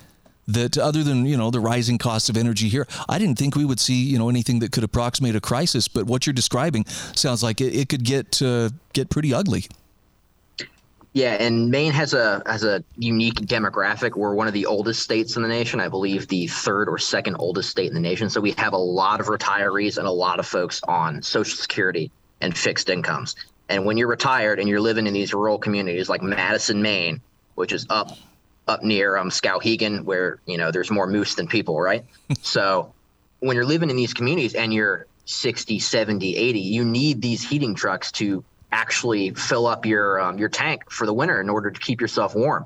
that 0.48 0.78
other 0.78 1.04
than 1.04 1.26
you 1.26 1.38
know 1.38 1.52
the 1.52 1.60
rising 1.60 1.98
cost 1.98 2.30
of 2.30 2.36
energy 2.36 2.68
here, 2.68 2.88
I 3.08 3.20
didn't 3.20 3.38
think 3.38 3.56
we 3.56 3.64
would 3.64 3.80
see 3.80 4.04
you 4.04 4.18
know 4.18 4.30
anything 4.30 4.60
that 4.60 4.72
could 4.72 4.84
approximate 4.84 5.36
a 5.36 5.42
crisis. 5.42 5.88
But 5.88 6.06
what 6.06 6.26
you're 6.26 6.34
describing 6.34 6.86
sounds 7.16 7.44
like 7.44 7.62
it, 7.62 7.74
it 7.76 7.90
could 7.90 8.04
get 8.04 8.42
uh, 8.42 8.72
get 8.92 9.10
pretty 9.10 9.34
ugly. 9.34 9.66
Yeah, 11.14 11.34
and 11.34 11.70
Maine 11.70 11.92
has 11.92 12.16
a 12.16 12.42
has 12.48 12.64
a 12.64 12.84
unique 12.98 13.36
demographic. 13.36 14.16
We're 14.16 14.34
one 14.34 14.48
of 14.48 14.54
the 14.54 14.66
oldest 14.66 15.04
states 15.04 15.36
in 15.36 15.44
the 15.44 15.48
nation. 15.48 15.80
I 15.80 15.88
believe 15.88 16.28
the 16.28 16.48
third 16.48 16.90
or 16.90 16.98
second 16.98 17.36
oldest 17.38 17.70
state 17.70 17.88
in 17.88 17.94
the 17.94 18.00
nation. 18.00 18.32
So 18.32 18.42
we 18.42 18.52
have 18.58 18.74
a 18.74 18.78
lot 18.78 19.20
of 19.20 19.28
retirees 19.28 20.00
and 20.00 20.08
a 20.08 20.12
lot 20.12 20.40
of 20.40 20.48
folks 20.48 20.82
on 20.88 21.22
Social 21.22 21.56
Security 21.56 22.10
and 22.42 22.58
fixed 22.58 22.90
incomes. 22.90 23.36
And 23.70 23.86
when 23.86 23.98
you're 23.98 24.08
retired 24.08 24.60
and 24.60 24.68
you're 24.68 24.82
living 24.82 25.06
in 25.06 25.14
these 25.14 25.36
rural 25.36 25.60
communities 25.60 26.10
like 26.10 26.24
Madison, 26.24 26.82
Maine, 26.82 27.22
which 27.54 27.74
is 27.74 27.86
up 27.92 28.18
up 28.68 28.84
near 28.84 29.16
um, 29.16 29.30
Skowhegan, 29.30 30.06
where 30.06 30.40
you 30.48 30.58
know 30.58 30.72
there's 30.72 30.90
more 30.90 31.06
moose 31.06 31.36
than 31.36 31.48
people, 31.48 31.80
right? 31.80 32.04
so 32.42 32.92
when 33.40 33.56
you're 33.56 33.66
living 33.66 33.92
in 33.92 33.96
these 33.96 34.16
communities 34.16 34.56
and 34.56 34.74
you're 34.74 35.06
60, 35.26 35.78
70, 35.78 36.36
80, 36.36 36.60
you 36.60 36.84
need 36.84 37.22
these 37.22 37.48
heating 37.48 37.76
trucks 37.76 38.12
to 38.14 38.44
actually 38.74 39.30
fill 39.36 39.68
up 39.68 39.86
your 39.86 40.20
um, 40.20 40.38
your 40.38 40.50
tank 40.50 40.90
for 40.90 41.06
the 41.06 41.14
winter 41.14 41.40
in 41.40 41.50
order 41.50 41.72
to 41.72 41.80
keep 41.80 42.02
yourself 42.02 42.36
warm. 42.36 42.66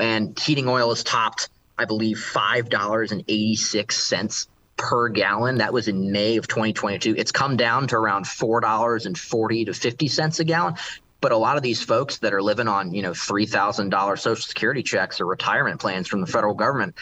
And 0.00 0.38
heating 0.38 0.68
oil 0.68 0.90
is 0.90 1.04
topped, 1.04 1.48
I 1.78 1.84
believe, 1.84 2.18
five 2.18 2.68
dollars 2.68 3.12
and 3.12 3.22
eighty 3.28 3.56
six 3.56 3.96
cents 3.96 4.48
per 4.76 5.08
gallon. 5.08 5.58
That 5.58 5.72
was 5.72 5.88
in 5.88 6.12
May 6.12 6.36
of 6.36 6.48
2022. 6.48 7.14
It's 7.16 7.32
come 7.32 7.56
down 7.56 7.86
to 7.88 7.96
around 7.96 8.26
four 8.26 8.60
dollars 8.60 9.06
and 9.06 9.16
forty 9.16 9.64
to 9.64 9.72
fifty 9.72 10.08
cents 10.08 10.40
a 10.40 10.44
gallon. 10.44 10.74
But 11.20 11.32
a 11.32 11.36
lot 11.36 11.56
of 11.56 11.62
these 11.62 11.82
folks 11.82 12.18
that 12.18 12.34
are 12.34 12.42
living 12.42 12.68
on, 12.68 12.92
you 12.92 13.02
know, 13.02 13.14
three 13.14 13.46
thousand 13.46 13.90
dollars 13.90 14.22
Social 14.22 14.42
Security 14.42 14.82
checks 14.82 15.20
or 15.20 15.26
retirement 15.26 15.80
plans 15.80 16.08
from 16.08 16.20
the 16.20 16.26
federal 16.26 16.54
government, 16.54 16.96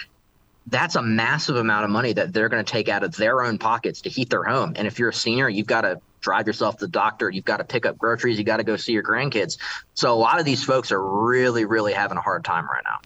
that's 0.67 0.97
a 0.97 1.03
massive 1.03 1.57
amount 1.57 1.85
of 1.85 1.91
money 1.91 2.13
that 2.13 2.33
they're 2.33 2.51
going 2.51 2.65
to 2.65 2.71
take 2.71 2.89
out 2.89 3.03
of 3.03 3.17
their 3.17 3.43
own 3.43 3.57
pockets 3.57 4.03
to 4.03 4.11
heat 4.11 4.29
their 4.29 4.45
home. 4.45 4.75
And 4.77 4.87
if 4.87 4.99
you're 4.99 5.09
a 5.09 5.15
senior, 5.15 5.49
you've 5.49 5.67
got 5.67 5.81
to 5.83 6.01
drive 6.25 6.47
yourself 6.47 6.79
to 6.79 6.87
the 6.87 6.91
doctor, 6.91 7.29
you've 7.29 7.45
got 7.45 7.59
to 7.59 7.65
pick 7.65 7.85
up 7.85 7.99
groceries, 7.99 8.39
you 8.39 8.45
got 8.45 8.57
to 8.57 8.65
go 8.65 8.77
see 8.77 8.93
your 8.93 9.03
grandkids. 9.03 9.59
So 9.93 10.13
a 10.13 10.17
lot 10.17 10.41
of 10.41 10.47
these 10.47 10.65
folks 10.65 10.91
are 10.91 11.03
really, 11.03 11.67
really 11.67 11.93
having 11.93 12.17
a 12.17 12.21
hard 12.23 12.45
time 12.45 12.67
right 12.69 12.83
now. 12.85 12.99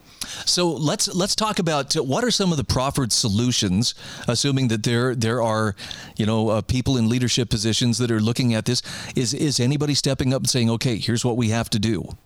So 0.45 0.71
let's 0.71 1.13
let's 1.15 1.35
talk 1.35 1.59
about 1.59 1.97
uh, 1.97 2.03
what 2.03 2.23
are 2.23 2.31
some 2.31 2.53
of 2.53 2.59
the 2.59 2.65
proffered 2.65 3.13
solutions, 3.13 3.95
assuming 4.29 4.69
that 4.69 4.85
there 4.85 5.15
there 5.15 5.43
are, 5.43 5.75
you 6.17 6.27
know, 6.27 6.49
uh, 6.49 6.63
people 6.63 6.97
in 6.97 7.09
leadership 7.09 7.51
positions 7.51 7.99
that 7.99 8.11
are 8.11 8.21
looking 8.21 8.55
at 8.55 8.65
this. 8.65 8.83
Is 9.17 9.35
is 9.35 9.59
anybody 9.59 9.95
stepping 9.95 10.33
up 10.33 10.43
and 10.43 10.49
saying, 10.49 10.71
okay, 10.71 10.97
here's 10.97 11.25
what 11.25 11.37
we 11.37 11.49
have 11.49 11.69
to 11.71 11.79
do? 11.79 12.17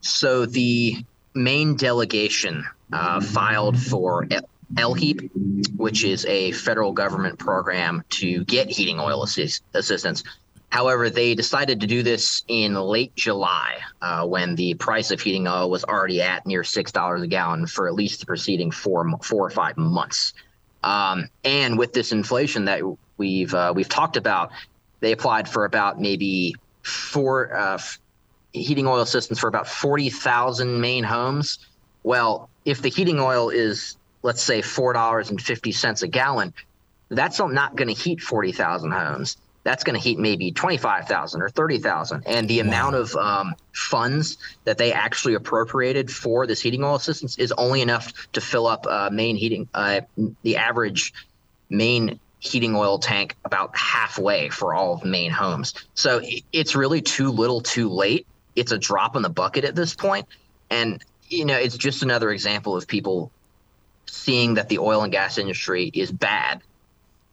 So 0.00 0.46
the 0.46 1.04
Maine 1.34 1.76
delegation 1.76 2.64
uh, 2.92 3.20
filed 3.20 3.78
for 3.78 4.26
LIHEAP, 4.74 5.30
which 5.76 6.04
is 6.04 6.24
a 6.26 6.52
federal 6.52 6.92
government 6.92 7.38
program 7.38 8.02
to 8.10 8.44
get 8.44 8.70
heating 8.70 8.98
oil 8.98 9.22
assist- 9.22 9.62
assistance. 9.74 10.24
However, 10.70 11.08
they 11.08 11.36
decided 11.36 11.80
to 11.82 11.86
do 11.86 12.02
this 12.02 12.42
in 12.48 12.74
late 12.74 13.14
July 13.14 13.78
uh, 14.02 14.26
when 14.26 14.56
the 14.56 14.74
price 14.74 15.12
of 15.12 15.20
heating 15.20 15.46
oil 15.46 15.70
was 15.70 15.84
already 15.84 16.20
at 16.20 16.46
near 16.46 16.64
six 16.64 16.90
dollars 16.90 17.22
a 17.22 17.28
gallon 17.28 17.66
for 17.68 17.86
at 17.86 17.94
least 17.94 18.18
the 18.18 18.26
preceding 18.26 18.72
four 18.72 19.08
four 19.22 19.46
or 19.46 19.50
five 19.50 19.76
months. 19.76 20.32
Um, 20.82 21.28
and 21.44 21.78
with 21.78 21.92
this 21.92 22.10
inflation 22.10 22.64
that 22.64 22.80
we've 23.18 23.54
uh, 23.54 23.72
we've 23.76 23.88
talked 23.88 24.16
about, 24.16 24.50
they 24.98 25.12
applied 25.12 25.48
for 25.48 25.64
about 25.64 26.00
maybe 26.00 26.56
four 26.82 27.54
uh, 27.56 27.78
heating 28.52 28.88
oil 28.88 29.00
assistance 29.00 29.38
for 29.38 29.46
about 29.46 29.68
forty 29.68 30.10
thousand 30.10 30.80
Maine 30.80 31.04
homes. 31.04 31.60
Well, 32.02 32.50
if 32.64 32.82
the 32.82 32.88
heating 32.88 33.20
oil 33.20 33.48
is 33.48 33.96
let's 34.24 34.42
say 34.42 34.62
$4.50 34.62 36.02
a 36.02 36.08
gallon, 36.08 36.54
that's 37.10 37.38
not 37.38 37.76
going 37.76 37.88
to 37.88 37.94
heat 37.94 38.22
40,000 38.22 38.90
homes. 38.90 39.36
That's 39.64 39.84
going 39.84 39.94
to 39.94 40.02
heat 40.02 40.18
maybe 40.18 40.50
25,000 40.50 41.42
or 41.42 41.48
30,000. 41.50 42.22
And 42.26 42.48
the 42.48 42.60
wow. 42.62 42.68
amount 42.68 42.96
of 42.96 43.14
um, 43.16 43.54
funds 43.72 44.38
that 44.64 44.78
they 44.78 44.92
actually 44.92 45.34
appropriated 45.34 46.10
for 46.10 46.46
this 46.46 46.60
heating 46.60 46.82
oil 46.82 46.96
assistance 46.96 47.38
is 47.38 47.52
only 47.52 47.82
enough 47.82 48.12
to 48.32 48.40
fill 48.40 48.66
up 48.66 48.86
uh, 48.86 49.10
Maine 49.12 49.36
heating, 49.36 49.68
uh, 49.74 50.00
the 50.42 50.56
average 50.56 51.12
Maine 51.68 52.18
heating 52.40 52.74
oil 52.74 52.98
tank 52.98 53.36
about 53.44 53.76
halfway 53.76 54.48
for 54.48 54.74
all 54.74 54.94
of 54.94 55.04
Maine 55.04 55.30
homes. 55.30 55.74
So 55.94 56.22
it's 56.52 56.74
really 56.74 57.02
too 57.02 57.30
little 57.30 57.60
too 57.60 57.90
late. 57.90 58.26
It's 58.56 58.72
a 58.72 58.78
drop 58.78 59.16
in 59.16 59.22
the 59.22 59.30
bucket 59.30 59.64
at 59.64 59.74
this 59.74 59.94
point. 59.94 60.26
And, 60.70 61.02
you 61.28 61.44
know, 61.44 61.56
it's 61.56 61.76
just 61.76 62.02
another 62.02 62.30
example 62.30 62.76
of 62.76 62.86
people 62.86 63.30
seeing 64.14 64.54
that 64.54 64.68
the 64.68 64.78
oil 64.78 65.02
and 65.02 65.12
gas 65.12 65.38
industry 65.38 65.90
is 65.92 66.10
bad. 66.10 66.62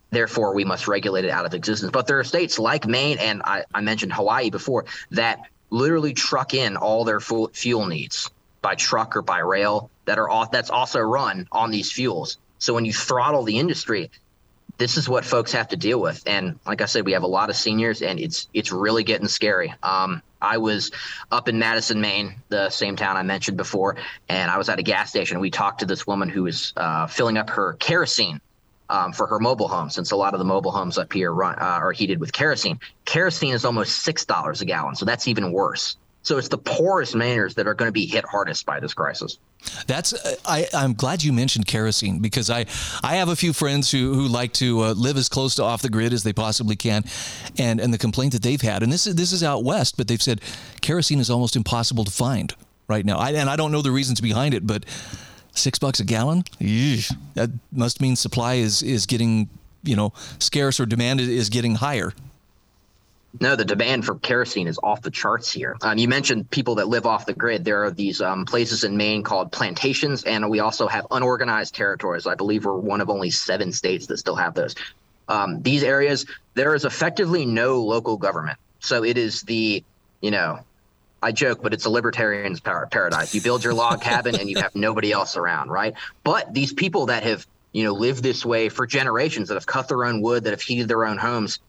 Therefore, 0.10 0.54
we 0.54 0.66
must 0.66 0.88
regulate 0.88 1.26
it 1.26 1.32
out 1.32 1.46
of 1.46 1.54
existence. 1.54 1.92
But 1.92 2.08
there 2.08 2.20
are 2.20 2.24
states 2.24 2.60
like 2.60 2.86
Maine 2.86 3.18
and 3.18 3.42
I, 3.44 3.64
I 3.74 3.82
mentioned 3.82 4.14
Hawaii 4.14 4.50
before 4.50 4.86
that 5.12 5.40
literally 5.70 6.14
truck 6.14 6.54
in 6.54 6.76
all 6.76 7.06
their 7.06 7.22
fuel 7.22 7.86
needs 7.86 8.30
by 8.62 8.76
truck 8.76 9.16
or 9.16 9.22
by 9.22 9.40
rail 9.40 9.90
that 10.06 10.20
are 10.20 10.30
off, 10.30 10.52
that's 10.52 10.70
also 10.70 11.00
run 11.00 11.48
on 11.52 11.72
these 11.72 11.92
fuels. 11.92 12.38
So 12.60 12.74
when 12.74 12.86
you 12.86 12.94
throttle 12.94 13.44
the 13.44 13.58
industry, 13.58 14.12
this 14.78 14.98
is 14.98 15.08
what 15.08 15.26
folks 15.26 15.52
have 15.54 15.70
to 15.70 15.78
deal 15.78 16.00
with. 16.00 16.24
And 16.28 16.60
like 16.66 16.82
I 16.82 16.86
said, 16.86 17.06
we 17.06 17.14
have 17.14 17.24
a 17.24 17.28
lot 17.28 17.50
of 17.50 17.56
seniors, 17.56 18.02
and 18.02 18.20
it's 18.20 18.48
it's 18.54 18.72
really 18.72 19.04
getting 19.04 19.28
scary. 19.28 19.74
Um, 19.84 20.22
I 20.42 20.58
was 20.58 20.92
up 21.32 21.48
in 21.48 21.60
Madison, 21.60 22.02
Maine, 22.02 22.36
the 22.50 22.70
same 22.70 22.96
town 22.96 23.18
I 23.18 23.24
mentioned 23.24 23.58
before, 23.58 23.98
and 24.30 24.50
I 24.50 24.58
was 24.58 24.70
at 24.70 24.80
a 24.80 24.84
gas 24.84 25.10
station. 25.10 25.39
We 25.39 25.52
talked 25.52 25.80
to 25.80 25.86
this 25.86 26.08
woman 26.08 26.30
who 26.30 26.44
was 26.44 26.74
uh, 26.78 27.08
filling 27.08 27.38
up 27.38 27.50
her 27.52 27.74
kerosene 27.74 28.42
um, 28.89 29.14
for 29.14 29.28
her 29.28 29.39
mobile 29.39 29.68
home, 29.68 29.89
since 29.89 30.12
a 30.12 30.16
lot 30.16 30.34
of 30.34 30.39
the 30.39 30.46
mobile 30.46 30.72
homes 30.72 30.98
up 30.98 31.14
here 31.14 31.32
run, 31.32 31.56
uh, 31.60 31.64
are 31.64 31.94
heated 31.94 32.20
with 32.20 32.34
kerosene. 32.34 32.80
Kerosene 33.06 33.54
is 33.54 33.64
almost 33.64 34.00
six 34.04 34.26
dollars 34.26 34.62
a 34.62 34.66
gallon, 34.66 34.96
so 34.96 35.06
that's 35.06 35.28
even 35.28 35.54
worse. 35.54 35.96
So 36.24 36.38
it's 36.38 36.50
the 36.50 36.58
poorest 36.58 37.16
Mainers 37.16 37.56
that 37.56 37.68
are 37.68 37.74
going 37.74 37.88
to 37.88 37.94
be 37.94 38.06
hit 38.06 38.26
hardest 38.26 38.66
by 38.66 38.80
this 38.80 38.94
crisis. 38.94 39.40
That's 39.88 40.14
I, 40.46 40.68
I'm 40.74 40.94
glad 40.94 41.24
you 41.24 41.34
mentioned 41.34 41.68
kerosene 41.68 42.20
because 42.20 42.50
I, 42.50 42.66
I 43.04 43.16
have 43.16 43.30
a 43.30 43.36
few 43.36 43.54
friends 43.54 43.92
who, 43.92 44.14
who 44.14 44.28
like 44.28 44.54
to 44.54 44.82
uh, 44.82 44.94
live 44.94 45.18
as 45.18 45.30
close 45.30 45.56
to 45.56 45.64
off 45.64 45.82
the 45.82 45.90
grid 45.90 46.14
as 46.14 46.24
they 46.24 46.34
possibly 46.34 46.76
can, 46.76 47.04
and 47.58 47.80
and 47.80 47.94
the 47.94 47.98
complaint 47.98 48.34
that 48.34 48.42
they've 48.42 48.62
had, 48.62 48.82
and 48.84 48.92
this 48.92 49.06
is 49.06 49.16
this 49.16 49.32
is 49.32 49.44
out 49.44 49.64
west, 49.64 49.98
but 49.98 50.08
they've 50.08 50.22
said 50.22 50.42
kerosene 50.82 51.20
is 51.20 51.30
almost 51.30 51.56
impossible 51.56 52.04
to 52.06 52.12
find 52.12 52.56
right 52.88 53.06
now. 53.06 53.18
I, 53.18 53.32
and 53.32 53.50
I 53.50 53.56
don't 53.56 53.72
know 53.72 53.82
the 53.82 53.92
reasons 53.92 54.20
behind 54.20 54.54
it, 54.54 54.66
but 54.66 54.86
six 55.54 55.78
bucks 55.78 56.00
a 56.00 56.06
gallon, 56.06 56.44
that 57.36 57.52
must 57.72 58.02
mean 58.02 58.16
supply 58.16 58.56
is 58.56 58.82
is 58.82 59.06
getting 59.06 59.50
you 59.84 59.96
know 59.96 60.14
scarce 60.40 60.80
or 60.80 60.86
demand 60.86 61.22
is 61.22 61.50
getting 61.50 61.76
higher. 61.76 62.14
No, 63.40 63.56
the 63.56 63.66
demand 63.66 64.06
for 64.06 64.16
kerosene 64.16 64.68
is 64.68 64.78
off 64.84 65.02
the 65.02 65.10
charts 65.10 65.52
here. 65.52 65.78
Um, 65.82 65.98
you 65.98 66.08
mentioned 66.08 66.50
people 66.52 66.76
that 66.76 66.90
live 66.90 67.06
off 67.06 67.26
the 67.26 67.34
grid. 67.34 67.64
There 67.64 67.86
are 67.86 67.92
these 67.92 68.22
um, 68.22 68.46
places 68.46 68.84
in 68.84 68.98
Maine 68.98 69.24
called 69.24 69.52
plantations, 69.52 70.24
and 70.24 70.50
we 70.50 70.60
also 70.60 70.88
have 70.88 71.08
unorganized 71.12 71.74
territories. 71.74 72.28
I 72.28 72.36
believe 72.36 72.66
we're 72.66 72.76
one 72.76 73.00
of 73.00 73.10
only 73.10 73.32
seven 73.32 73.72
states 73.72 74.08
that 74.08 74.18
still 74.18 74.36
have 74.36 74.54
those. 74.54 74.76
Um, 75.30 75.62
these 75.62 75.84
areas, 75.84 76.26
there 76.56 76.76
is 76.76 76.84
effectively 76.84 77.46
no 77.46 77.82
local 77.82 78.18
government. 78.18 78.60
So 78.82 79.04
it 79.06 79.18
is 79.18 79.44
the, 79.44 79.84
you 80.20 80.32
know, 80.32 80.60
I 81.24 81.32
joke, 81.32 81.62
but 81.62 81.74
it's 81.74 81.86
a 81.86 81.90
libertarian's 81.90 82.60
paradise. 82.60 83.34
You 83.34 83.42
build 83.42 83.64
your 83.64 83.74
log 83.74 84.02
cabin 84.02 84.36
and 84.36 84.50
you 84.50 84.58
have 84.58 84.76
nobody 84.76 85.12
else 85.12 85.38
around, 85.38 85.70
right? 85.70 85.94
But 86.24 86.54
these 86.54 86.74
people 86.74 87.06
that 87.06 87.24
have, 87.24 87.46
you 87.72 87.84
know, 87.84 87.94
lived 87.94 88.24
this 88.24 88.44
way 88.44 88.70
for 88.70 88.88
generations, 88.88 89.48
that 89.48 89.54
have 89.54 89.68
cut 89.68 89.88
their 89.88 90.04
own 90.04 90.22
wood, 90.22 90.44
that 90.44 90.50
have 90.50 90.62
heated 90.62 90.88
their 90.88 91.06
own 91.06 91.18
homes, 91.18 91.60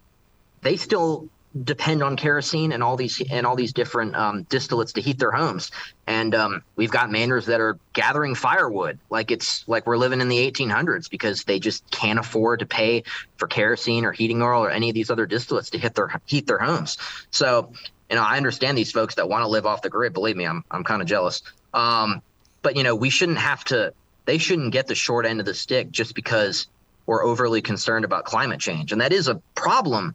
they 0.62 0.76
still 0.76 1.28
depend 1.64 2.02
on 2.02 2.16
kerosene 2.16 2.72
and 2.72 2.82
all 2.82 2.96
these 2.96 3.20
and 3.30 3.46
all 3.46 3.56
these 3.56 3.72
different 3.72 4.16
um, 4.16 4.44
distillates 4.44 4.94
to 4.94 5.00
heat 5.00 5.18
their 5.18 5.30
homes. 5.30 5.70
And 6.06 6.34
um, 6.34 6.62
we've 6.76 6.90
got 6.90 7.10
Mainers 7.10 7.46
that 7.46 7.60
are 7.60 7.78
gathering 7.92 8.34
firewood 8.34 8.98
like 9.10 9.30
it's 9.30 9.66
like 9.68 9.86
we're 9.86 9.98
living 9.98 10.20
in 10.20 10.28
the 10.28 10.50
1800s 10.50 11.10
because 11.10 11.44
they 11.44 11.58
just 11.58 11.88
can't 11.90 12.18
afford 12.18 12.60
to 12.60 12.66
pay 12.66 13.04
for 13.36 13.46
kerosene 13.46 14.04
or 14.04 14.12
heating 14.12 14.40
oil 14.40 14.64
or 14.64 14.70
any 14.70 14.88
of 14.88 14.94
these 14.94 15.10
other 15.10 15.26
distillates 15.26 15.70
to 15.70 15.78
hit 15.78 15.94
their 15.94 16.20
heat 16.26 16.46
their 16.46 16.58
homes. 16.58 16.96
So 17.30 17.72
you 18.08 18.16
know 18.16 18.22
I 18.22 18.36
understand 18.38 18.78
these 18.78 18.92
folks 18.92 19.16
that 19.16 19.28
want 19.28 19.42
to 19.42 19.48
live 19.48 19.66
off 19.66 19.82
the 19.82 19.90
grid. 19.90 20.14
Believe 20.14 20.36
me, 20.36 20.46
I'm 20.46 20.64
I'm 20.70 20.84
kind 20.84 21.02
of 21.02 21.08
jealous. 21.08 21.42
Um, 21.74 22.22
but 22.62 22.76
you 22.76 22.82
know 22.82 22.94
we 22.94 23.10
shouldn't 23.10 23.38
have 23.38 23.62
to. 23.64 23.92
They 24.24 24.38
shouldn't 24.38 24.72
get 24.72 24.86
the 24.86 24.94
short 24.94 25.26
end 25.26 25.40
of 25.40 25.46
the 25.46 25.54
stick 25.54 25.90
just 25.90 26.14
because 26.14 26.68
we're 27.06 27.24
overly 27.24 27.60
concerned 27.60 28.04
about 28.04 28.24
climate 28.24 28.60
change, 28.60 28.92
and 28.92 29.00
that 29.00 29.12
is 29.12 29.28
a 29.28 29.42
problem 29.54 30.14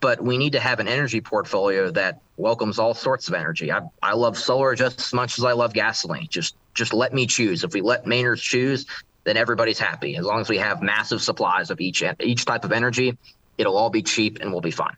but 0.00 0.22
we 0.22 0.38
need 0.38 0.52
to 0.52 0.60
have 0.60 0.80
an 0.80 0.88
energy 0.88 1.20
portfolio 1.20 1.90
that 1.90 2.20
welcomes 2.36 2.78
all 2.78 2.94
sorts 2.94 3.28
of 3.28 3.34
energy. 3.34 3.70
I, 3.70 3.82
I 4.02 4.14
love 4.14 4.36
solar 4.38 4.74
just 4.74 4.98
as 5.00 5.12
much 5.12 5.38
as 5.38 5.44
I 5.44 5.52
love 5.52 5.72
gasoline. 5.72 6.26
Just 6.28 6.56
just 6.74 6.94
let 6.94 7.12
me 7.12 7.26
choose. 7.26 7.64
If 7.64 7.74
we 7.74 7.80
let 7.80 8.04
Mainers 8.06 8.40
choose, 8.40 8.86
then 9.24 9.36
everybody's 9.36 9.78
happy. 9.78 10.16
As 10.16 10.24
long 10.24 10.40
as 10.40 10.48
we 10.48 10.58
have 10.58 10.82
massive 10.82 11.20
supplies 11.20 11.70
of 11.70 11.80
each 11.80 12.02
each 12.20 12.44
type 12.44 12.64
of 12.64 12.72
energy, 12.72 13.16
it'll 13.58 13.76
all 13.76 13.90
be 13.90 14.02
cheap 14.02 14.38
and 14.40 14.50
we'll 14.52 14.60
be 14.60 14.70
fine. 14.70 14.96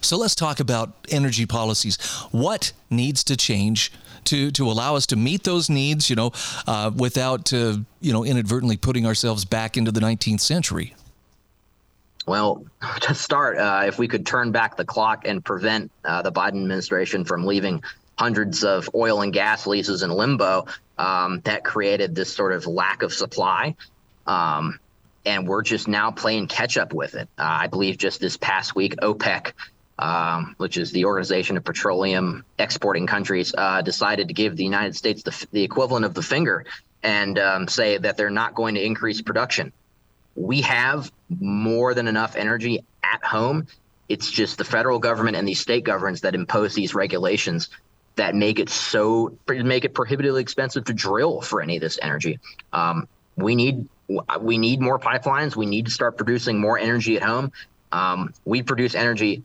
So 0.00 0.16
let's 0.16 0.34
talk 0.34 0.60
about 0.60 0.92
energy 1.10 1.46
policies. 1.46 1.96
What 2.30 2.72
needs 2.90 3.22
to 3.24 3.36
change 3.36 3.92
to 4.24 4.50
to 4.50 4.70
allow 4.70 4.96
us 4.96 5.06
to 5.06 5.16
meet 5.16 5.44
those 5.44 5.70
needs? 5.70 6.10
You 6.10 6.16
know, 6.16 6.32
uh, 6.66 6.90
without 6.94 7.52
uh, 7.52 7.78
you 8.00 8.12
know 8.12 8.24
inadvertently 8.24 8.76
putting 8.76 9.06
ourselves 9.06 9.44
back 9.44 9.76
into 9.76 9.92
the 9.92 10.00
19th 10.00 10.40
century. 10.40 10.94
Well, 12.26 12.64
to 13.02 13.14
start, 13.14 13.58
uh, 13.58 13.82
if 13.86 13.98
we 13.98 14.08
could 14.08 14.26
turn 14.26 14.52
back 14.52 14.76
the 14.76 14.84
clock 14.84 15.26
and 15.26 15.44
prevent 15.44 15.90
uh, 16.04 16.22
the 16.22 16.32
Biden 16.32 16.62
administration 16.62 17.24
from 17.24 17.46
leaving 17.46 17.82
hundreds 18.18 18.64
of 18.64 18.90
oil 18.94 19.22
and 19.22 19.32
gas 19.32 19.66
leases 19.66 20.02
in 20.02 20.10
limbo, 20.10 20.66
um, 20.98 21.40
that 21.44 21.64
created 21.64 22.14
this 22.14 22.32
sort 22.32 22.52
of 22.52 22.66
lack 22.66 23.02
of 23.02 23.12
supply. 23.12 23.74
Um, 24.26 24.78
and 25.24 25.46
we're 25.46 25.62
just 25.62 25.88
now 25.88 26.10
playing 26.10 26.46
catch 26.46 26.76
up 26.76 26.92
with 26.92 27.14
it. 27.14 27.28
Uh, 27.38 27.44
I 27.62 27.66
believe 27.66 27.98
just 27.98 28.20
this 28.20 28.36
past 28.36 28.74
week, 28.74 28.96
OPEC 28.96 29.52
um, 30.00 30.54
which 30.56 30.78
is 30.78 30.90
the 30.92 31.04
Organization 31.04 31.56
of 31.56 31.64
Petroleum 31.64 32.44
Exporting 32.58 33.06
Countries, 33.06 33.54
uh, 33.56 33.82
decided 33.82 34.28
to 34.28 34.34
give 34.34 34.56
the 34.56 34.64
United 34.64 34.96
States 34.96 35.22
the, 35.22 35.46
the 35.52 35.62
equivalent 35.62 36.04
of 36.04 36.14
the 36.14 36.22
finger 36.22 36.64
and 37.02 37.38
um, 37.38 37.68
say 37.68 37.98
that 37.98 38.16
they're 38.16 38.30
not 38.30 38.54
going 38.54 38.74
to 38.74 38.84
increase 38.84 39.20
production. 39.20 39.72
We 40.34 40.62
have 40.62 41.10
more 41.28 41.94
than 41.94 42.08
enough 42.08 42.36
energy 42.36 42.84
at 43.02 43.24
home. 43.24 43.66
It's 44.08 44.30
just 44.30 44.58
the 44.58 44.64
federal 44.64 44.98
government 44.98 45.36
and 45.36 45.46
these 45.46 45.60
state 45.60 45.84
governments 45.84 46.22
that 46.22 46.34
impose 46.34 46.74
these 46.74 46.94
regulations 46.94 47.68
that 48.16 48.34
make 48.34 48.58
it 48.58 48.68
so 48.68 49.36
make 49.48 49.84
it 49.84 49.94
prohibitively 49.94 50.42
expensive 50.42 50.84
to 50.84 50.92
drill 50.92 51.40
for 51.40 51.62
any 51.62 51.76
of 51.76 51.80
this 51.80 51.98
energy. 52.02 52.38
Um, 52.72 53.08
we 53.36 53.54
need 53.54 53.88
we 54.40 54.58
need 54.58 54.80
more 54.80 54.98
pipelines. 54.98 55.54
We 55.54 55.66
need 55.66 55.86
to 55.86 55.92
start 55.92 56.16
producing 56.16 56.60
more 56.60 56.78
energy 56.78 57.16
at 57.16 57.22
home. 57.22 57.52
Um, 57.92 58.34
we 58.44 58.62
produce 58.62 58.94
energy 58.94 59.42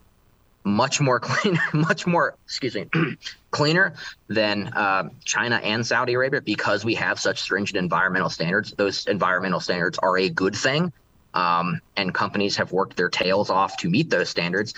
much 0.66 0.99
more 0.99 1.20
clean, 1.22 1.57
much 1.74 2.05
more, 2.05 2.36
excuse 2.43 2.76
me, 2.76 2.88
cleaner 3.51 3.93
than 4.28 4.68
uh, 4.68 5.09
China 5.24 5.55
and 5.57 5.86
Saudi 5.86 6.13
Arabia 6.13 6.41
because 6.41 6.84
we 6.84 6.95
have 6.95 7.20
such 7.20 7.39
stringent 7.39 7.78
environmental 7.78 8.30
standards. 8.30 8.74
Those 8.74 9.05
environmental 9.07 9.61
standards 9.61 9.97
are 9.99 10.18
a 10.18 10.28
good 10.28 10.55
thing, 10.55 10.91
um, 11.34 11.80
and 11.95 12.13
companies 12.13 12.57
have 12.57 12.74
worked 12.74 12.97
their 12.97 13.09
tails 13.09 13.49
off 13.49 13.78
to 13.78 13.89
meet 13.89 14.09
those 14.09 14.30
standards. 14.30 14.74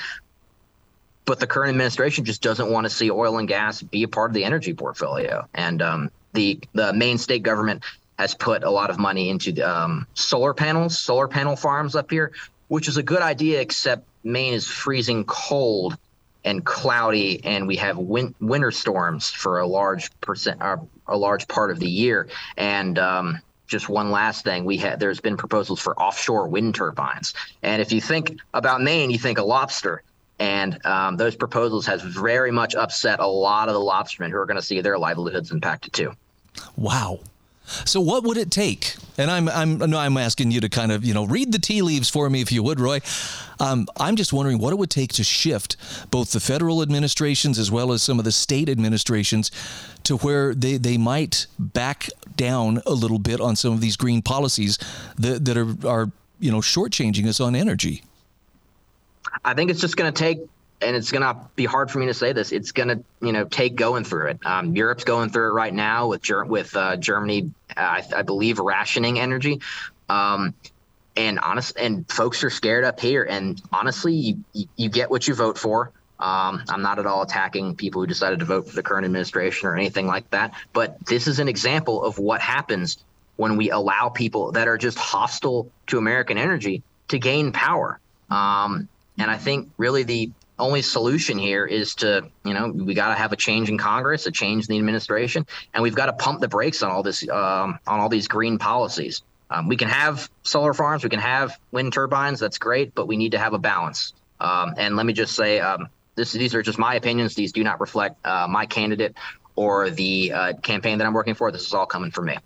But 1.25 1.39
the 1.39 1.47
current 1.47 1.71
administration 1.71 2.23
just 2.23 2.41
doesn't 2.41 2.69
want 2.69 2.85
to 2.85 2.89
see 2.89 3.09
oil 3.09 3.37
and 3.37 3.47
gas 3.47 3.81
be 3.81 4.03
a 4.03 4.07
part 4.07 4.29
of 4.29 4.33
the 4.33 4.43
energy 4.43 4.73
portfolio, 4.73 5.47
and 5.53 5.81
um, 5.81 6.11
the 6.33 6.59
the 6.73 6.93
Maine 6.93 7.17
state 7.17 7.43
government 7.43 7.83
has 8.17 8.33
put 8.33 8.63
a 8.63 8.69
lot 8.69 8.89
of 8.89 8.97
money 8.97 9.29
into 9.29 9.61
um, 9.61 10.07
solar 10.13 10.53
panels, 10.53 10.97
solar 10.97 11.27
panel 11.27 11.55
farms 11.55 11.95
up 11.95 12.09
here, 12.09 12.31
which 12.67 12.87
is 12.87 12.97
a 12.97 13.03
good 13.03 13.21
idea, 13.21 13.59
except 13.59 14.06
Maine 14.23 14.53
is 14.53 14.67
freezing 14.67 15.23
cold 15.25 15.97
and 16.43 16.63
cloudy, 16.65 17.43
and 17.43 17.67
we 17.67 17.75
have 17.77 17.97
win- 17.97 18.35
winter 18.39 18.71
storms 18.71 19.29
for 19.29 19.59
a 19.59 19.67
large 19.67 20.09
percent, 20.21 20.61
uh, 20.61 20.77
a 21.07 21.17
large 21.17 21.47
part 21.47 21.71
of 21.71 21.79
the 21.79 21.89
year. 21.89 22.27
And 22.55 22.97
um, 22.97 23.41
just 23.67 23.89
one 23.89 24.11
last 24.11 24.43
thing, 24.43 24.63
we 24.63 24.77
had 24.77 24.99
there's 24.99 25.19
been 25.19 25.37
proposals 25.37 25.79
for 25.79 25.97
offshore 25.99 26.47
wind 26.47 26.75
turbines, 26.75 27.33
and 27.63 27.81
if 27.81 27.91
you 27.91 27.99
think 27.99 28.39
about 28.53 28.81
Maine, 28.81 29.09
you 29.11 29.17
think 29.17 29.37
a 29.37 29.43
lobster. 29.43 30.03
And 30.39 30.85
um, 30.85 31.17
those 31.17 31.35
proposals 31.35 31.87
has 31.87 32.03
very 32.03 32.51
much 32.51 32.75
upset 32.75 33.19
a 33.19 33.25
lot 33.25 33.69
of 33.69 33.73
the 33.73 33.79
lobstermen 33.79 34.29
who 34.29 34.37
are 34.37 34.45
going 34.45 34.57
to 34.59 34.61
see 34.61 34.81
their 34.81 34.99
livelihoods 34.99 35.51
impacted 35.51 35.93
too. 35.93 36.13
Wow. 36.75 37.19
So 37.67 37.99
what 37.99 38.23
would 38.23 38.37
it 38.37 38.49
take? 38.49 38.95
And 39.17 39.29
I'm 39.29 39.49
I'm 39.49 39.77
no, 39.77 39.97
I'm 39.97 40.17
asking 40.17 40.51
you 40.51 40.61
to 40.61 40.69
kind 40.69 40.91
of 40.91 41.03
you 41.03 41.13
know 41.13 41.25
read 41.25 41.51
the 41.51 41.59
tea 41.59 41.81
leaves 41.81 42.09
for 42.09 42.29
me 42.29 42.41
if 42.41 42.51
you 42.51 42.63
would, 42.63 42.79
Roy. 42.79 42.99
Um, 43.59 43.87
I'm 43.97 44.15
just 44.15 44.31
wondering 44.31 44.59
what 44.59 44.71
it 44.71 44.77
would 44.77 44.89
take 44.89 45.13
to 45.13 45.23
shift 45.23 45.75
both 46.11 46.31
the 46.31 46.39
federal 46.39 46.81
administrations 46.81 47.57
as 47.57 47.71
well 47.71 47.91
as 47.91 48.03
some 48.03 48.19
of 48.19 48.25
the 48.25 48.31
state 48.31 48.69
administrations 48.69 49.51
to 50.03 50.17
where 50.17 50.53
they, 50.53 50.77
they 50.77 50.97
might 50.97 51.47
back 51.57 52.09
down 52.35 52.81
a 52.85 52.91
little 52.91 53.19
bit 53.19 53.41
on 53.41 53.55
some 53.55 53.73
of 53.73 53.81
these 53.81 53.97
green 53.97 54.21
policies 54.21 54.77
that, 55.17 55.43
that 55.45 55.57
are, 55.57 55.87
are 55.87 56.11
you 56.39 56.51
know 56.51 56.59
shortchanging 56.59 57.25
us 57.27 57.39
on 57.39 57.55
energy. 57.55 58.03
I 59.43 59.53
think 59.53 59.71
it's 59.71 59.81
just 59.81 59.97
going 59.97 60.11
to 60.11 60.17
take 60.17 60.39
and 60.81 60.95
it's 60.95 61.11
going 61.11 61.23
to 61.23 61.35
be 61.55 61.65
hard 61.65 61.89
for 61.89 61.99
me 61.99 62.05
to 62.05 62.13
say 62.13 62.33
this. 62.33 62.51
It's 62.51 62.71
going 62.71 62.89
to, 62.89 63.03
you 63.21 63.31
know, 63.31 63.45
take 63.45 63.75
going 63.75 64.03
through 64.03 64.27
it. 64.27 64.39
Um, 64.45 64.75
Europe's 64.75 65.03
going 65.03 65.29
through 65.29 65.49
it 65.49 65.53
right 65.53 65.73
now 65.73 66.07
with 66.07 66.29
with 66.29 66.75
uh, 66.75 66.97
Germany, 66.97 67.51
I, 67.77 68.03
I, 68.15 68.21
believe, 68.23 68.59
rationing 68.59 69.19
energy. 69.19 69.61
Um, 70.09 70.53
and 71.15 71.39
honest, 71.39 71.77
and 71.77 72.09
folks 72.11 72.43
are 72.43 72.49
scared 72.49 72.83
up 72.83 72.99
here. 72.99 73.23
And 73.23 73.61
honestly, 73.73 74.13
you, 74.53 74.67
you, 74.75 74.89
get 74.89 75.09
what 75.09 75.27
you 75.27 75.33
vote 75.33 75.57
for. 75.57 75.91
Um, 76.19 76.63
I'm 76.69 76.81
not 76.81 76.99
at 76.99 77.05
all 77.05 77.23
attacking 77.23 77.75
people 77.75 78.01
who 78.01 78.07
decided 78.07 78.39
to 78.39 78.45
vote 78.45 78.69
for 78.69 78.75
the 78.75 78.83
current 78.83 79.05
administration 79.05 79.67
or 79.67 79.75
anything 79.75 80.07
like 80.07 80.29
that. 80.31 80.53
But 80.73 81.03
this 81.05 81.27
is 81.27 81.39
an 81.39 81.47
example 81.47 82.03
of 82.03 82.19
what 82.19 82.41
happens 82.41 82.97
when 83.35 83.57
we 83.57 83.71
allow 83.71 84.09
people 84.09 84.51
that 84.53 84.67
are 84.67 84.77
just 84.77 84.97
hostile 84.97 85.71
to 85.87 85.97
American 85.97 86.37
energy 86.37 86.83
to 87.09 87.19
gain 87.19 87.51
power. 87.51 87.99
Um, 88.29 88.87
and 89.17 89.31
I 89.31 89.37
think 89.37 89.69
really 89.77 90.03
the 90.03 90.31
only 90.59 90.81
solution 90.81 91.37
here 91.37 91.65
is 91.65 91.95
to, 91.95 92.29
you 92.43 92.53
know, 92.53 92.69
we 92.69 92.93
got 92.93 93.09
to 93.09 93.15
have 93.15 93.31
a 93.31 93.35
change 93.35 93.69
in 93.69 93.77
Congress, 93.77 94.25
a 94.25 94.31
change 94.31 94.67
in 94.67 94.73
the 94.73 94.79
administration, 94.79 95.45
and 95.73 95.83
we've 95.83 95.95
got 95.95 96.07
to 96.07 96.13
pump 96.13 96.41
the 96.41 96.47
brakes 96.47 96.81
on 96.81 96.91
all 96.91 97.03
this, 97.03 97.27
um, 97.29 97.79
on 97.85 97.99
all 97.99 98.09
these 98.09 98.27
green 98.27 98.57
policies. 98.57 99.21
Um, 99.49 99.67
we 99.67 99.77
can 99.77 99.87
have 99.87 100.29
solar 100.43 100.73
farms, 100.73 101.03
we 101.03 101.09
can 101.09 101.19
have 101.19 101.57
wind 101.71 101.93
turbines. 101.93 102.39
That's 102.39 102.57
great, 102.57 102.93
but 102.95 103.07
we 103.07 103.17
need 103.17 103.31
to 103.31 103.39
have 103.39 103.53
a 103.53 103.59
balance. 103.59 104.13
Um, 104.39 104.73
and 104.77 104.95
let 104.95 105.05
me 105.05 105.13
just 105.13 105.35
say, 105.35 105.59
um, 105.59 105.87
this, 106.15 106.31
these 106.31 106.53
are 106.55 106.61
just 106.61 106.79
my 106.79 106.95
opinions. 106.95 107.35
These 107.35 107.51
do 107.51 107.63
not 107.63 107.79
reflect 107.79 108.25
uh, 108.25 108.47
my 108.49 108.65
candidate 108.65 109.15
or 109.55 109.89
the 109.89 110.31
uh, 110.31 110.53
campaign 110.61 110.97
that 110.97 111.05
I'm 111.05 111.13
working 111.13 111.35
for. 111.35 111.51
This 111.51 111.65
is 111.65 111.73
all 111.73 111.85
coming 111.85 112.11
from 112.11 112.25
me. 112.25 112.37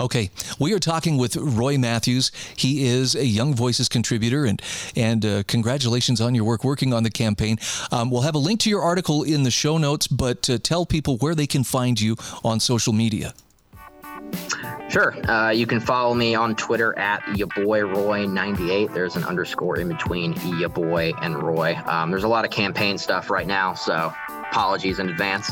Okay, 0.00 0.30
we 0.58 0.72
are 0.72 0.78
talking 0.78 1.18
with 1.18 1.36
Roy 1.36 1.76
Matthews. 1.76 2.32
He 2.56 2.86
is 2.86 3.14
a 3.14 3.26
Young 3.26 3.54
Voices 3.54 3.88
contributor, 3.88 4.46
and 4.46 4.60
and 4.96 5.24
uh, 5.24 5.42
congratulations 5.46 6.20
on 6.20 6.34
your 6.34 6.44
work 6.44 6.64
working 6.64 6.94
on 6.94 7.02
the 7.02 7.10
campaign. 7.10 7.58
Um, 7.90 8.10
we'll 8.10 8.22
have 8.22 8.34
a 8.34 8.38
link 8.38 8.60
to 8.60 8.70
your 8.70 8.80
article 8.80 9.22
in 9.22 9.42
the 9.42 9.50
show 9.50 9.76
notes, 9.76 10.06
but 10.06 10.48
uh, 10.48 10.58
tell 10.58 10.86
people 10.86 11.18
where 11.18 11.34
they 11.34 11.46
can 11.46 11.62
find 11.62 12.00
you 12.00 12.16
on 12.42 12.58
social 12.58 12.94
media. 12.94 13.34
Sure. 14.88 15.14
Uh, 15.28 15.50
you 15.50 15.66
can 15.66 15.80
follow 15.80 16.14
me 16.14 16.34
on 16.34 16.54
Twitter 16.54 16.98
at 16.98 17.22
yaboyroy98. 17.22 18.92
There's 18.92 19.16
an 19.16 19.24
underscore 19.24 19.78
in 19.78 19.88
between 19.88 20.34
yaboy 20.34 21.12
and 21.22 21.42
Roy. 21.42 21.76
Um, 21.86 22.10
there's 22.10 22.24
a 22.24 22.28
lot 22.28 22.44
of 22.44 22.50
campaign 22.50 22.98
stuff 22.98 23.30
right 23.30 23.46
now, 23.46 23.74
so 23.74 24.12
apologies 24.52 24.98
in 24.98 25.08
advance. 25.08 25.50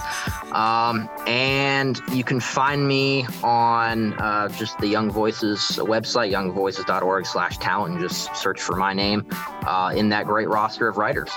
Um, 0.53 1.09
and 1.27 1.99
you 2.13 2.23
can 2.23 2.39
find 2.39 2.87
me 2.87 3.25
on 3.43 4.13
uh, 4.15 4.49
just 4.51 4.79
the 4.79 4.89
Young 4.89 5.11
Voices 5.11 5.61
website, 5.81 6.31
youngvoices.org 6.31 7.25
slash 7.25 7.57
talent, 7.59 7.95
and 7.95 8.03
just 8.03 8.37
search 8.37 8.61
for 8.61 8.77
my 8.77 8.93
name 8.93 9.27
uh, 9.67 9.95
in 9.97 10.11
that 10.11 10.27
great 10.27 10.49
roster 10.49 10.87
of 10.87 10.99
writers. 10.99 11.31